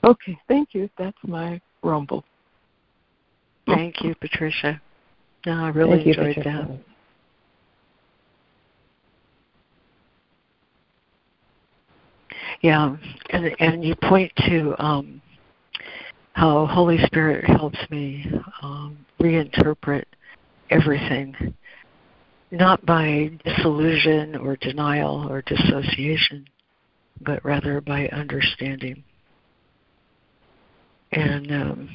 [0.05, 0.89] Okay, thank you.
[0.99, 2.25] That's my rumble.
[3.67, 4.81] Thank you, Patricia.
[5.47, 6.79] No, I really Thank enjoyed you, that.
[12.61, 12.97] Yeah,
[13.31, 15.23] and and you point to um,
[16.33, 18.27] how Holy Spirit helps me
[18.63, 20.05] um, reinterpret
[20.71, 21.55] everything,
[22.51, 26.47] not by disillusion or denial or dissociation,
[27.21, 29.03] but rather by understanding.
[31.13, 31.91] And um,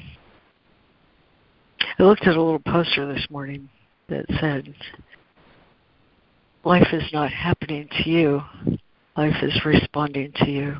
[1.99, 3.69] I looked at a little poster this morning
[4.09, 4.73] that said,
[6.65, 8.41] Life is not happening to you,
[9.17, 10.77] life is responding to you.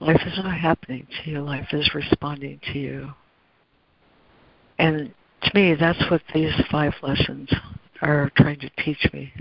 [0.00, 3.12] Life is not happening to you, life is responding to you.
[4.78, 5.12] And
[5.42, 7.52] to me, that's what these five lessons
[8.00, 9.32] are trying to teach me.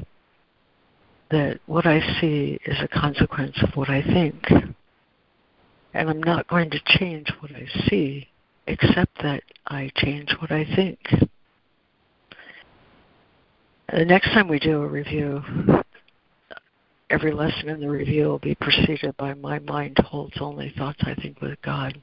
[1.30, 4.44] That what I see is a consequence of what I think.
[5.94, 8.28] And I'm not going to change what I see,
[8.68, 10.99] except that I change what I think.
[13.91, 15.41] The next time we do a review,
[17.10, 21.14] every lesson in the review will be preceded by my mind holds only thoughts I
[21.15, 21.99] think with God.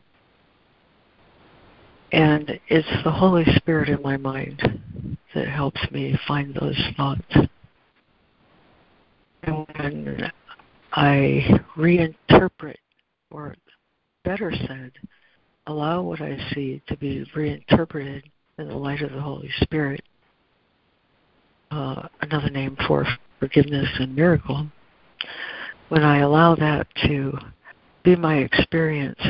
[2.12, 7.48] And it's the Holy Spirit in my mind that helps me find those thoughts.
[9.42, 10.30] And when
[10.92, 12.76] I reinterpret,
[13.30, 13.54] or
[14.24, 14.92] better said,
[15.66, 18.24] allow what I see to be reinterpreted
[18.58, 20.02] in the light of the Holy Spirit,
[21.70, 23.06] uh, another name for
[23.38, 24.66] forgiveness and miracle,
[25.90, 27.36] when I allow that to
[28.02, 29.20] be my experience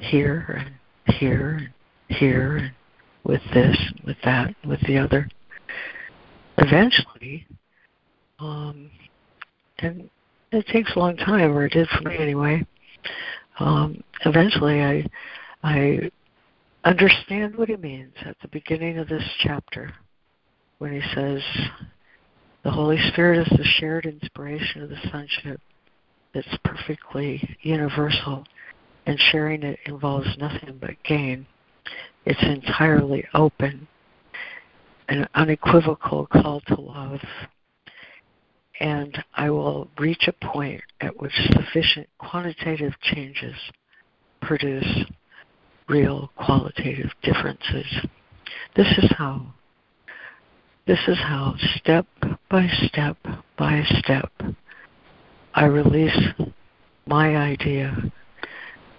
[0.00, 0.62] here
[1.06, 1.74] and here
[2.08, 2.72] here
[3.24, 3.76] with this,
[4.06, 5.28] with that, with the other,
[6.58, 7.46] eventually,
[8.38, 8.90] um,
[9.78, 10.08] and
[10.52, 12.64] it takes a long time, or it did for me anyway.
[13.58, 15.06] Um, eventually, I
[15.62, 16.10] I
[16.84, 19.92] understand what he means at the beginning of this chapter
[20.78, 21.42] when he says
[22.62, 25.60] the Holy Spirit is the shared inspiration of the sonship
[26.34, 28.44] that's perfectly universal,
[29.06, 31.46] and sharing it involves nothing but gain.
[32.24, 33.86] It's entirely open,
[35.08, 37.20] an unequivocal call to love.
[38.80, 43.54] And I will reach a point at which sufficient quantitative changes
[44.40, 45.04] produce
[45.88, 47.86] real qualitative differences.
[48.74, 49.54] This is how
[50.86, 52.06] this is how step
[52.50, 53.16] by step
[53.56, 54.30] by step
[55.54, 56.18] I release
[57.06, 57.96] my idea,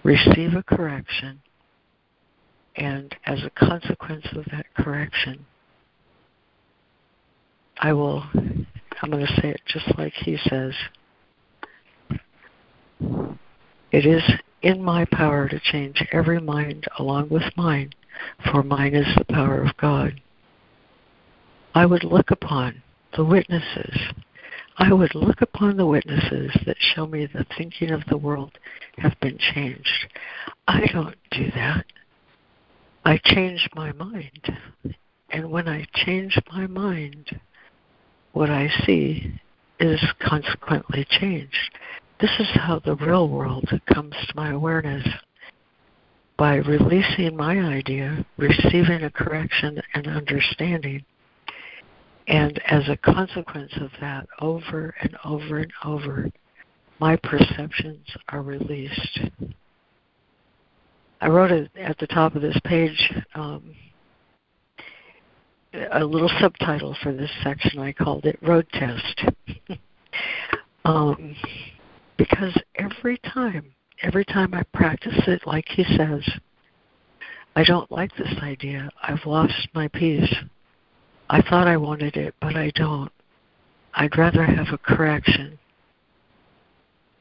[0.04, 1.42] receive a correction,
[2.76, 5.46] and as a consequence of that correction,
[7.78, 10.74] I will, I'm going to say it just like he says.
[13.92, 14.24] It is
[14.62, 17.94] in my power to change every mind along with mine,
[18.52, 20.22] for mine is the power of God.
[21.74, 22.82] I would look upon
[23.16, 23.98] the witnesses.
[24.78, 28.58] I would look upon the witnesses that show me the thinking of the world
[28.98, 30.08] have been changed.
[30.68, 31.86] I don't do that.
[33.06, 34.58] I change my mind.
[35.30, 37.40] And when I change my mind,
[38.34, 39.40] what I see
[39.80, 41.78] is consequently changed.
[42.20, 45.08] This is how the real world comes to my awareness
[46.38, 51.06] by releasing my idea, receiving a correction and understanding.
[52.28, 56.32] And as a consequence of that, over and over and over,
[57.00, 59.20] my perceptions are released.
[61.26, 63.74] I wrote it at the top of this page um,
[65.92, 67.80] a little subtitle for this section.
[67.80, 69.26] I called it Road Test.
[70.86, 71.36] um,
[72.16, 73.74] because every time,
[74.04, 76.22] every time I practice it like he says,
[77.56, 78.92] I don't like this idea.
[79.02, 80.32] I've lost my peace.
[81.32, 83.12] I thought I wanted it, but I don't.
[83.96, 85.58] I'd rather have a correction.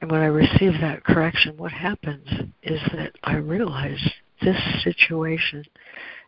[0.04, 2.28] And when I receive that correction, what happens
[2.62, 3.98] is that I realize
[4.42, 5.64] this situation,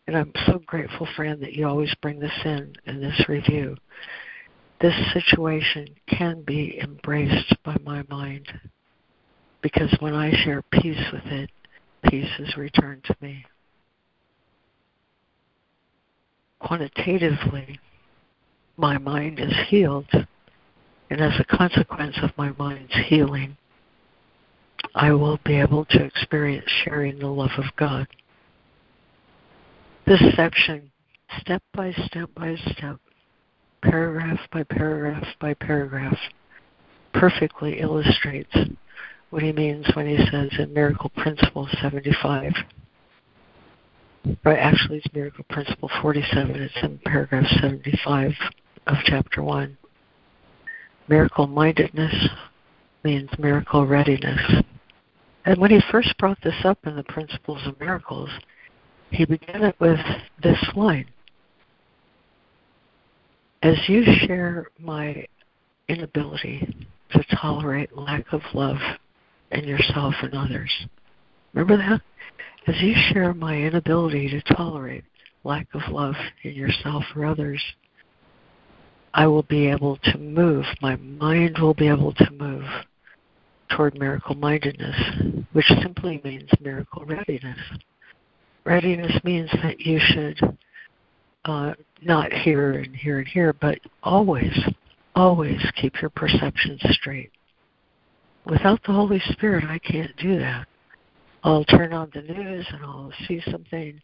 [0.07, 3.77] and I'm so grateful, friend, that you always bring this in in this review
[4.81, 8.47] this situation can be embraced by my mind
[9.61, 11.51] because when I share peace with it,
[12.09, 13.45] peace is returned to me.
[16.59, 17.79] Quantitatively,
[18.75, 20.09] my mind is healed,
[21.11, 23.55] and as a consequence of my mind's healing,
[24.95, 28.07] I will be able to experience sharing the love of God.
[30.05, 30.91] This section,
[31.41, 32.97] step by step by step,
[33.81, 36.17] paragraph by paragraph by paragraph,
[37.13, 38.55] perfectly illustrates
[39.29, 42.53] what he means when he says in Miracle Principle 75.
[44.45, 46.55] Or actually, it's Miracle Principle 47.
[46.55, 48.31] It's in paragraph 75
[48.87, 49.77] of chapter 1.
[51.09, 52.29] Miracle mindedness
[53.03, 54.63] means miracle readiness.
[55.47, 58.29] And when he first brought this up in the Principles of Miracles,
[59.11, 59.97] he began it with
[60.43, 61.07] this line.
[63.63, 65.25] As you share my
[65.87, 68.75] inability to tolerate lack of love
[69.51, 70.69] in yourself and others,
[71.53, 72.01] remember that?
[72.67, 75.05] As you share my inability to tolerate
[75.45, 77.63] lack of love in yourself or others,
[79.13, 82.65] I will be able to move, my mind will be able to move
[83.69, 84.95] toward miracle mindedness,
[85.53, 87.59] which simply means miracle readiness.
[88.65, 90.57] Readiness means that you should
[91.45, 94.53] uh, not here and here and here, but always,
[95.15, 97.31] always keep your perceptions straight.
[98.45, 100.67] Without the Holy Spirit, I can't do that.
[101.43, 104.01] I'll turn on the news and I'll see something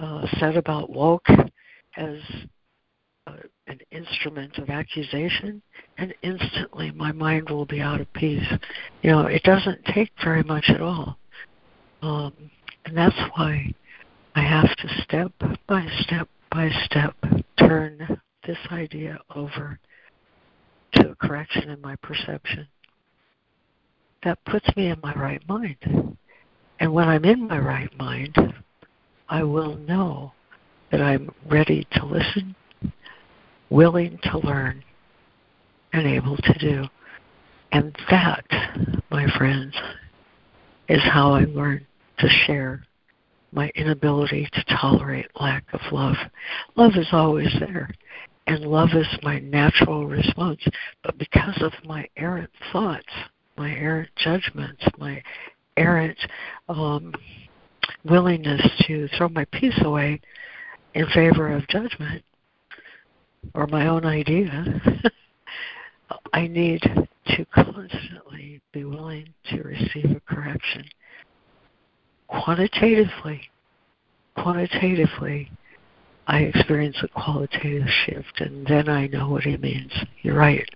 [0.00, 1.26] uh, said about woke
[1.96, 2.18] as
[3.26, 5.62] an instrument of accusation,
[5.98, 8.46] and instantly my mind will be out of peace.
[9.02, 11.18] You know, it doesn't take very much at all.
[12.02, 12.32] Um,
[12.84, 13.72] and that's why
[14.34, 15.32] I have to step
[15.68, 17.14] by step by step
[17.58, 19.78] turn this idea over
[20.94, 22.66] to a correction in my perception.
[24.24, 26.16] That puts me in my right mind.
[26.80, 28.36] And when I'm in my right mind,
[29.28, 30.32] I will know
[30.90, 32.54] that I'm ready to listen,
[33.72, 34.84] willing to learn,
[35.92, 36.84] and able to do.
[37.72, 38.44] And that,
[39.10, 39.74] my friends,
[40.88, 41.86] is how I learn
[42.18, 42.84] to share
[43.52, 46.16] my inability to tolerate lack of love.
[46.76, 47.90] Love is always there,
[48.46, 50.60] and love is my natural response.
[51.02, 53.08] But because of my errant thoughts,
[53.56, 55.22] my errant judgments, my
[55.76, 56.18] errant
[56.68, 57.14] um,
[58.04, 60.20] willingness to throw my peace away
[60.94, 62.22] in favor of judgment
[63.54, 64.80] or my own idea,
[66.32, 70.84] I need to constantly be willing to receive a correction.
[72.28, 73.50] Quantitatively,
[74.36, 75.50] quantitatively,
[76.26, 79.92] I experience a qualitative shift, and then I know what he means.
[80.22, 80.68] You're right.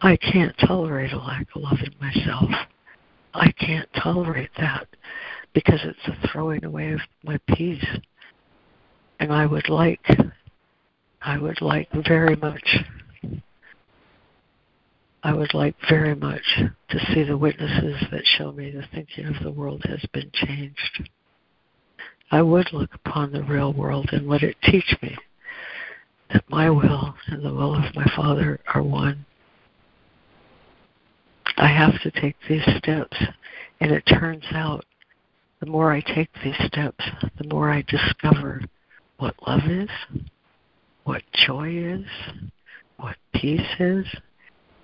[0.00, 2.50] I can't tolerate a lack of love in myself.
[3.34, 4.86] I can't tolerate that
[5.52, 7.84] because it's a throwing away of my peace.
[9.18, 10.00] And I would like,
[11.22, 12.76] I would like very much,
[15.22, 19.42] I would like very much to see the witnesses that show me the thinking of
[19.42, 21.08] the world has been changed.
[22.30, 25.16] I would look upon the real world and let it teach me
[26.32, 29.26] that my will and the will of my Father are one.
[31.56, 33.16] I have to take these steps.
[33.80, 34.84] And it turns out
[35.60, 37.04] the more I take these steps,
[37.38, 38.62] the more I discover
[39.18, 39.88] what love is,
[41.04, 42.06] what joy is,
[42.98, 44.06] what peace is.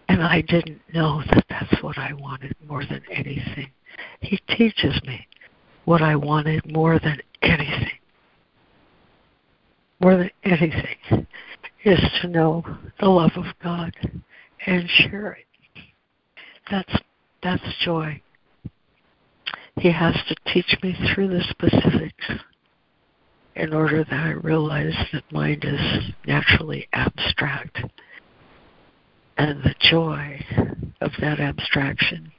[0.08, 3.70] And I didn't know that that's what I wanted more than anything.
[4.20, 5.26] He teaches me
[5.84, 7.98] what I wanted more than anything.
[10.00, 11.26] More than anything
[11.84, 12.64] is to know
[13.00, 13.92] the love of God
[14.66, 15.46] and share it
[16.70, 16.94] that's
[17.42, 18.20] that's joy.
[19.78, 22.26] He has to teach me through the specifics
[23.56, 25.80] in order that I realize that mind is
[26.26, 27.82] naturally abstract.
[29.38, 30.44] And the joy
[31.00, 32.30] of that abstraction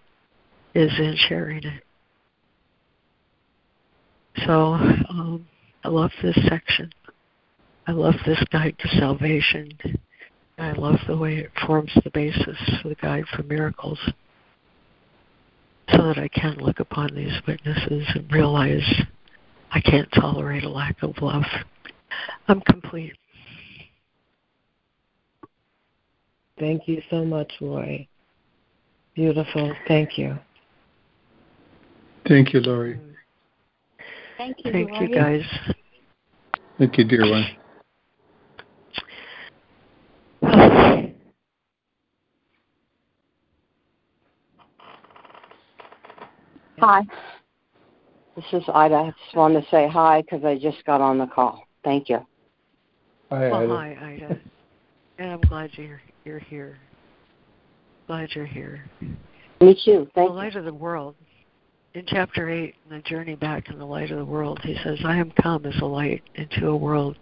[0.75, 1.83] is in sharing it.
[4.45, 5.47] So um,
[5.83, 6.91] I love this section.
[7.87, 9.71] I love this guide to salvation.
[10.59, 13.99] I love the way it forms the basis for the guide for miracles
[15.91, 18.83] so that I can look upon these witnesses and realize
[19.71, 21.43] I can't tolerate a lack of love.
[22.47, 23.13] I'm complete.
[26.59, 28.09] Thank you so much, Laurie.
[29.15, 29.75] Beautiful.
[29.87, 30.37] Thank you.
[32.27, 32.99] Thank you, Laurie.
[34.37, 35.09] Thank you, Thank Laurie.
[35.09, 35.43] you, guys.
[36.77, 37.45] Thank you, dear one.
[46.79, 47.03] Hi.
[48.37, 48.93] This is Ida.
[48.93, 51.63] I just wanted to say hi because I just got on the call.
[51.83, 52.19] Thank you.
[53.31, 53.75] Hi, Well, Ida.
[53.99, 54.39] hi, Ida.
[55.19, 56.77] And I'm glad you're you're here.
[58.05, 58.85] Glad you're here.
[59.59, 60.05] Me too.
[60.05, 60.35] The Thank you.
[60.35, 61.15] light of the world.
[61.95, 64.99] In chapter eight, in the journey back in the light of the world, he says,
[65.03, 67.17] "I am come as a light into a world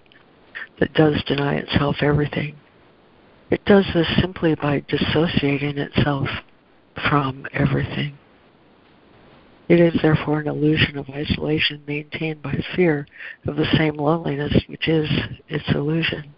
[0.81, 2.57] that does deny itself everything.
[3.49, 6.27] It does this simply by dissociating itself
[7.09, 8.17] from everything.
[9.67, 13.07] It is therefore an illusion of isolation maintained by fear
[13.47, 15.09] of the same loneliness which is
[15.47, 16.33] its illusion.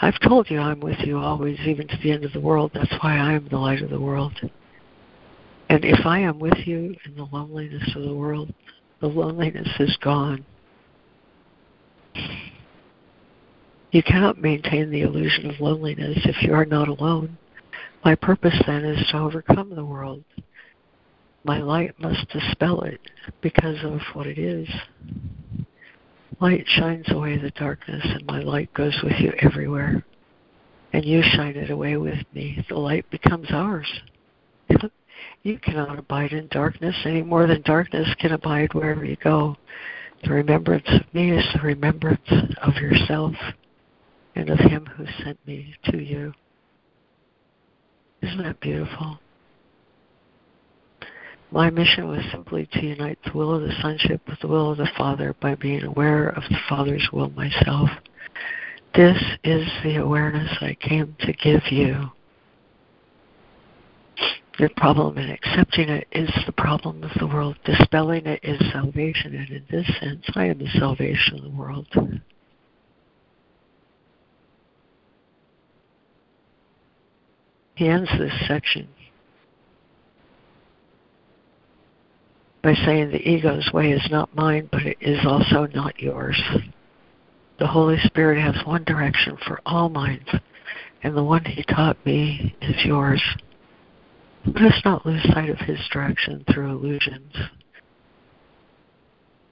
[0.00, 2.72] I've told you I'm with you always, even to the end of the world.
[2.74, 4.32] That's why I am the light of the world.
[5.68, 8.52] And if I am with you in the loneliness of the world,
[9.00, 10.44] the loneliness is gone.
[13.90, 17.38] You cannot maintain the illusion of loneliness if you are not alone.
[18.04, 20.22] My purpose then is to overcome the world.
[21.48, 23.00] My light must dispel it
[23.40, 24.68] because of what it is.
[26.42, 30.04] Light shines away the darkness, and my light goes with you everywhere.
[30.92, 32.62] And you shine it away with me.
[32.68, 33.90] The light becomes ours.
[35.42, 39.56] You cannot abide in darkness any more than darkness can abide wherever you go.
[40.22, 42.30] The remembrance of me is the remembrance
[42.62, 43.34] of yourself
[44.36, 46.34] and of him who sent me to you.
[48.22, 49.18] Isn't that beautiful?
[51.50, 54.78] My mission was simply to unite the will of the sonship with the will of
[54.78, 57.88] the Father by being aware of the Father's will myself.
[58.94, 62.10] This is the awareness I came to give you.
[64.58, 67.56] The problem in accepting it is the problem of the world.
[67.64, 71.86] Dispelling it is salvation, and in this sense, I am the salvation of the world.
[77.76, 78.88] He ends this section
[82.62, 86.40] by saying the ego's way is not mine, but it is also not yours.
[87.58, 90.28] The Holy Spirit has one direction for all minds,
[91.02, 93.22] and the one He taught me is yours.
[94.44, 97.34] Let us not lose sight of His direction through illusions.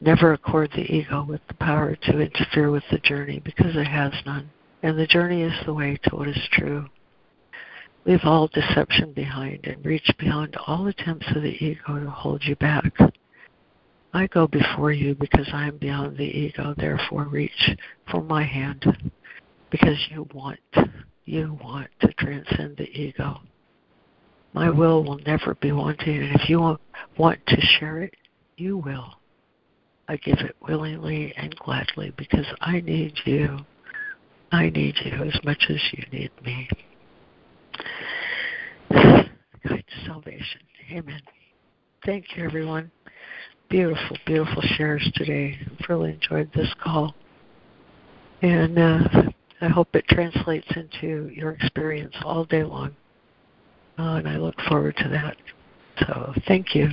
[0.01, 4.13] Never accord the ego with the power to interfere with the journey because it has
[4.25, 4.51] none,
[4.83, 6.87] and the journey is the way to what is true.
[8.07, 12.55] Leave all deception behind and reach beyond all attempts of the ego to hold you
[12.55, 12.93] back.
[14.15, 17.77] I go before you because I am beyond the ego, therefore reach
[18.09, 18.87] for my hand
[19.71, 20.61] because you want,
[21.25, 23.41] you want to transcend the ego.
[24.53, 26.79] My will will never be wanting, and if you
[27.19, 28.15] want to share it,
[28.57, 29.15] you will.
[30.09, 33.59] I give it willingly and gladly because I need you.
[34.53, 36.69] I need you as much as you need me.
[38.91, 39.31] Guide
[39.65, 40.61] to salvation.
[40.93, 41.21] Amen.
[42.05, 42.91] Thank you, everyone.
[43.69, 45.59] Beautiful, beautiful shares today.
[45.89, 47.15] Really enjoyed this call.
[48.43, 48.99] And uh,
[49.61, 52.95] I hope it translates into your experience all day long.
[53.99, 55.37] Uh, and I look forward to that.
[56.07, 56.91] So thank you.